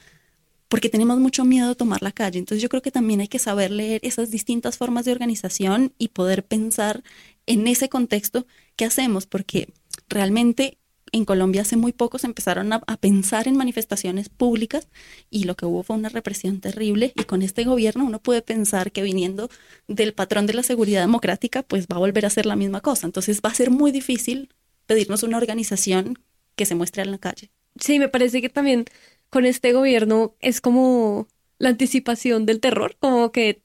porque 0.70 0.88
tenemos 0.88 1.20
mucho 1.20 1.44
miedo 1.44 1.68
de 1.68 1.76
tomar 1.76 2.02
la 2.02 2.14
calle. 2.14 2.40
Entonces 2.40 2.62
yo 2.62 2.70
creo 2.70 2.82
que 2.82 2.90
también 2.90 3.20
hay 3.20 3.28
que 3.28 3.38
saber 3.38 3.70
leer 3.70 4.00
esas 4.02 4.32
distintas 4.32 4.78
formas 4.78 5.04
de 5.04 5.12
organización 5.12 5.92
y 5.98 6.08
poder 6.08 6.46
pensar 6.46 7.04
en 7.48 7.68
ese 7.68 7.90
contexto 7.90 8.48
qué 8.78 8.86
hacemos, 8.86 9.26
porque 9.26 9.68
realmente 10.08 10.78
en 11.12 11.26
Colombia 11.26 11.64
hace 11.64 11.76
muy 11.76 11.92
poco 11.92 12.18
se 12.18 12.28
empezaron 12.28 12.72
a, 12.72 12.80
pensar 12.80 13.50
en 13.50 13.58
manifestaciones 13.58 14.30
públicas 14.30 14.88
y 15.30 15.44
lo 15.44 15.56
que 15.56 15.66
hubo 15.66 15.84
fue 15.84 15.98
una 15.98 16.08
represión 16.08 16.62
terrible 16.62 17.12
y 17.14 17.26
con 17.26 17.42
este 17.42 17.66
gobierno 17.66 18.06
uno 18.06 18.20
puede 18.20 18.42
pensar 18.42 18.94
que 18.94 19.02
viniendo 19.02 19.50
del 19.90 20.14
patrón 20.14 20.46
de 20.46 20.54
la 20.54 20.64
seguridad 20.64 21.02
democrática 21.02 21.62
pues 21.62 21.88
va 21.88 21.98
a 21.98 22.00
volver 22.00 22.24
a 22.24 22.30
hacer 22.30 22.46
la 22.46 22.56
misma 22.56 22.80
cosa. 22.80 23.06
Entonces 23.06 23.42
va 23.44 23.50
a 23.50 23.54
ser 23.54 23.70
muy 23.70 23.92
difícil 23.92 24.48
pedirnos 24.86 25.24
una 25.24 25.38
organización 25.38 26.20
que 26.56 26.66
se 26.66 26.76
muestre 26.76 27.04
en 27.04 27.12
la 27.12 27.18
calle. 27.18 27.52
Sí, 27.80 28.00
me 28.00 28.10
parece 28.10 28.42
que 28.42 28.50
también 28.50 28.86
con 29.30 29.46
este 29.46 29.74
gobierno 29.74 30.36
es 30.40 30.62
como 30.62 31.28
la 31.58 31.70
anticipación 31.70 32.46
del 32.46 32.60
terror, 32.60 32.96
como 33.00 33.32
que 33.32 33.62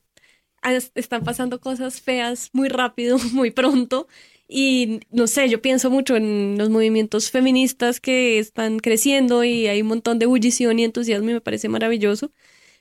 están 0.95 1.25
pasando 1.25 1.61
cosas 1.61 2.01
feas 2.01 2.51
muy 2.53 2.69
rápido, 2.69 3.19
muy 3.33 3.51
pronto 3.51 4.09
y 4.53 5.01
no 5.11 5.29
sé, 5.29 5.49
yo 5.49 5.63
pienso 5.63 5.91
mucho 5.91 6.17
en 6.17 6.59
los 6.59 6.71
movimientos 6.71 7.31
feministas 7.31 8.01
que 8.01 8.41
están 8.41 8.81
creciendo 8.81 9.45
y 9.45 9.69
hay 9.69 9.81
un 9.83 9.87
montón 9.89 10.19
de 10.19 10.25
ebullición 10.25 10.81
y 10.81 10.85
entusiasmo 10.85 11.31
y 11.31 11.35
me 11.35 11.41
parece 11.41 11.69
maravilloso. 11.69 12.33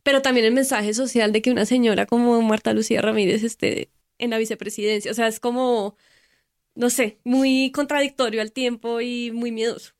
Pero 0.02 0.22
también 0.24 0.48
el 0.48 0.54
mensaje 0.54 0.94
social 0.96 1.32
de 1.32 1.42
que 1.44 1.52
una 1.52 1.66
señora 1.68 2.08
como 2.08 2.42
Marta 2.42 2.74
Lucía 2.74 3.02
Ramírez 3.02 3.44
esté 3.44 3.92
en 4.18 4.32
la 4.32 4.40
vicepresidencia. 4.40 5.12
O 5.12 5.14
sea, 5.14 5.28
es 5.28 5.40
como, 5.40 5.96
no 6.80 6.90
sé, 6.90 7.20
muy 7.26 7.72
contradictorio 7.72 8.42
al 8.42 8.54
tiempo 8.54 9.02
y 9.02 9.32
muy 9.32 9.52
miedoso. 9.52 9.92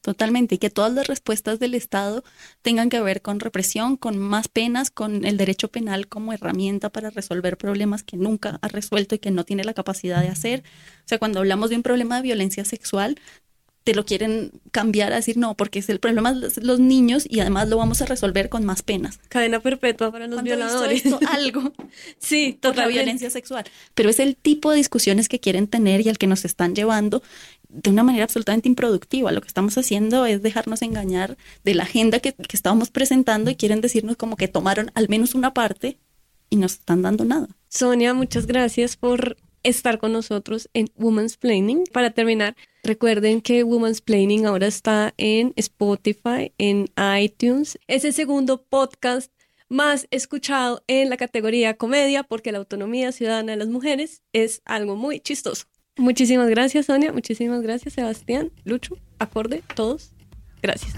Totalmente, 0.00 0.56
y 0.56 0.58
que 0.58 0.70
todas 0.70 0.92
las 0.92 1.06
respuestas 1.06 1.60
del 1.60 1.74
Estado 1.74 2.24
tengan 2.62 2.88
que 2.88 3.00
ver 3.00 3.22
con 3.22 3.38
represión, 3.38 3.96
con 3.96 4.18
más 4.18 4.48
penas, 4.48 4.90
con 4.90 5.24
el 5.24 5.36
derecho 5.36 5.68
penal 5.68 6.08
como 6.08 6.32
herramienta 6.32 6.90
para 6.90 7.10
resolver 7.10 7.56
problemas 7.56 8.02
que 8.02 8.16
nunca 8.16 8.58
ha 8.60 8.68
resuelto 8.68 9.14
y 9.14 9.20
que 9.20 9.30
no 9.30 9.44
tiene 9.44 9.62
la 9.62 9.74
capacidad 9.74 10.20
de 10.20 10.28
hacer. 10.28 10.64
O 10.98 11.08
sea, 11.08 11.18
cuando 11.18 11.38
hablamos 11.38 11.70
de 11.70 11.76
un 11.76 11.84
problema 11.84 12.16
de 12.16 12.22
violencia 12.22 12.64
sexual, 12.64 13.20
te 13.86 13.94
lo 13.94 14.04
quieren 14.04 14.50
cambiar 14.72 15.12
a 15.12 15.16
decir 15.16 15.36
no, 15.36 15.54
porque 15.54 15.78
es 15.78 15.88
el 15.88 16.00
problema 16.00 16.32
de 16.32 16.50
los 16.60 16.80
niños 16.80 17.24
y 17.30 17.38
además 17.38 17.68
lo 17.68 17.76
vamos 17.76 18.02
a 18.02 18.06
resolver 18.06 18.48
con 18.48 18.64
más 18.64 18.82
penas. 18.82 19.20
Cadena 19.28 19.60
perpetua 19.60 20.10
para 20.10 20.26
los 20.26 20.42
violadores. 20.42 21.06
Esto, 21.06 21.20
algo. 21.30 21.72
sí, 22.18 22.58
toda 22.60 22.74
la 22.74 22.88
violencia 22.88 23.30
sexual. 23.30 23.64
Pero 23.94 24.10
es 24.10 24.18
el 24.18 24.34
tipo 24.34 24.72
de 24.72 24.78
discusiones 24.78 25.28
que 25.28 25.38
quieren 25.38 25.68
tener 25.68 26.04
y 26.04 26.08
al 26.08 26.18
que 26.18 26.26
nos 26.26 26.44
están 26.44 26.74
llevando 26.74 27.22
de 27.68 27.90
una 27.90 28.02
manera 28.02 28.24
absolutamente 28.24 28.68
improductiva. 28.68 29.30
Lo 29.30 29.40
que 29.40 29.46
estamos 29.46 29.78
haciendo 29.78 30.26
es 30.26 30.42
dejarnos 30.42 30.82
engañar 30.82 31.36
de 31.62 31.74
la 31.76 31.84
agenda 31.84 32.18
que, 32.18 32.32
que 32.32 32.56
estábamos 32.56 32.90
presentando 32.90 33.52
y 33.52 33.54
quieren 33.54 33.80
decirnos 33.80 34.16
como 34.16 34.36
que 34.36 34.48
tomaron 34.48 34.90
al 34.94 35.08
menos 35.08 35.36
una 35.36 35.54
parte 35.54 35.96
y 36.50 36.56
no 36.56 36.66
están 36.66 37.02
dando 37.02 37.24
nada. 37.24 37.46
Sonia, 37.68 38.14
muchas 38.14 38.48
gracias 38.48 38.96
por 38.96 39.36
estar 39.66 39.98
con 39.98 40.12
nosotros 40.12 40.70
en 40.74 40.88
Women's 40.96 41.36
Planning. 41.36 41.84
Para 41.92 42.10
terminar, 42.10 42.56
recuerden 42.82 43.40
que 43.40 43.64
Women's 43.64 44.00
Planning 44.00 44.46
ahora 44.46 44.66
está 44.66 45.12
en 45.16 45.52
Spotify, 45.56 46.52
en 46.58 46.86
iTunes. 47.20 47.78
Es 47.88 48.04
el 48.04 48.12
segundo 48.12 48.62
podcast 48.62 49.32
más 49.68 50.06
escuchado 50.10 50.82
en 50.86 51.10
la 51.10 51.16
categoría 51.16 51.76
comedia 51.76 52.22
porque 52.22 52.52
la 52.52 52.58
autonomía 52.58 53.10
ciudadana 53.10 53.52
de 53.52 53.58
las 53.58 53.68
mujeres 53.68 54.22
es 54.32 54.62
algo 54.64 54.94
muy 54.96 55.20
chistoso. 55.20 55.66
Muchísimas 55.96 56.48
gracias, 56.48 56.86
Sonia. 56.86 57.12
Muchísimas 57.12 57.62
gracias, 57.62 57.94
Sebastián, 57.94 58.52
Lucho, 58.64 58.96
acorde, 59.18 59.62
todos. 59.74 60.12
Gracias. 60.62 60.94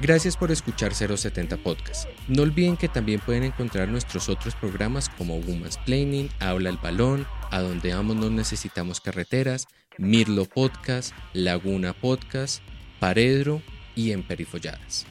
Gracias 0.00 0.36
por 0.36 0.52
escuchar 0.52 0.94
070 0.94 1.56
Podcast. 1.56 2.08
No 2.28 2.42
olviden 2.42 2.76
que 2.76 2.88
también 2.88 3.18
pueden 3.18 3.42
encontrar 3.42 3.88
nuestros 3.88 4.28
otros 4.28 4.54
programas 4.54 5.08
como 5.08 5.38
Woman's 5.40 5.76
Planning, 5.78 6.30
Habla 6.38 6.70
el 6.70 6.76
Balón, 6.76 7.26
A 7.50 7.60
Donde 7.60 7.92
Vamos 7.92 8.14
No 8.14 8.30
Necesitamos 8.30 9.00
Carreteras, 9.00 9.66
Mirlo 9.96 10.44
Podcast, 10.44 11.12
Laguna 11.32 11.94
Podcast, 11.94 12.62
Paredro 13.00 13.60
y 13.96 14.12
Emperifolladas. 14.12 15.04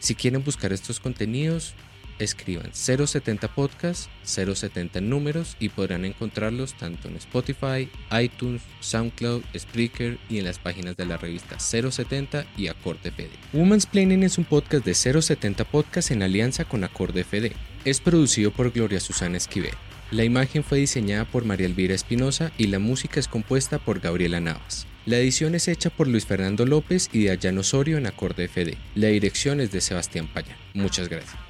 Si 0.00 0.16
quieren 0.16 0.42
buscar 0.42 0.72
estos 0.72 0.98
contenidos, 0.98 1.74
escriban 2.18 2.70
070 2.72 3.48
Podcast, 3.54 4.08
070 4.24 5.00
números 5.00 5.56
y 5.60 5.68
podrán 5.68 6.04
encontrarlos 6.04 6.74
tanto 6.74 7.08
en 7.08 7.16
Spotify, 7.16 7.88
iTunes, 8.20 8.62
SoundCloud, 8.80 9.42
Spreaker 9.56 10.18
y 10.28 10.38
en 10.38 10.44
las 10.44 10.58
páginas 10.58 10.96
de 10.96 11.06
la 11.06 11.16
revista 11.16 11.58
070 11.58 12.46
y 12.56 12.68
Acorde 12.68 13.10
FD. 13.10 13.30
Women's 13.52 13.86
Planning 13.86 14.22
es 14.22 14.38
un 14.38 14.44
podcast 14.44 14.84
de 14.84 14.94
070 14.94 15.64
Podcast 15.64 16.10
en 16.10 16.22
alianza 16.22 16.64
con 16.64 16.84
Acorde 16.84 17.24
FD. 17.24 17.52
Es 17.84 18.00
producido 18.00 18.50
por 18.50 18.70
Gloria 18.72 19.00
Susana 19.00 19.36
Esquivel. 19.36 19.74
La 20.10 20.24
imagen 20.24 20.62
fue 20.62 20.78
diseñada 20.78 21.24
por 21.24 21.44
María 21.44 21.66
Elvira 21.66 21.94
Espinosa 21.94 22.52
y 22.56 22.68
la 22.68 22.78
música 22.78 23.18
es 23.18 23.28
compuesta 23.28 23.78
por 23.78 24.00
Gabriela 24.00 24.40
Navas. 24.40 24.86
La 25.06 25.18
edición 25.18 25.54
es 25.54 25.68
hecha 25.68 25.90
por 25.90 26.08
Luis 26.08 26.24
Fernando 26.24 26.64
López 26.64 27.10
y 27.12 27.24
de 27.24 27.32
Ayano 27.32 27.60
Osorio 27.60 27.98
en 27.98 28.06
Acorde 28.06 28.48
FD. 28.48 28.76
La 28.94 29.08
dirección 29.08 29.60
es 29.60 29.70
de 29.70 29.80
Sebastián 29.80 30.28
Paya. 30.32 30.56
Muchas 30.72 31.08
gracias. 31.08 31.43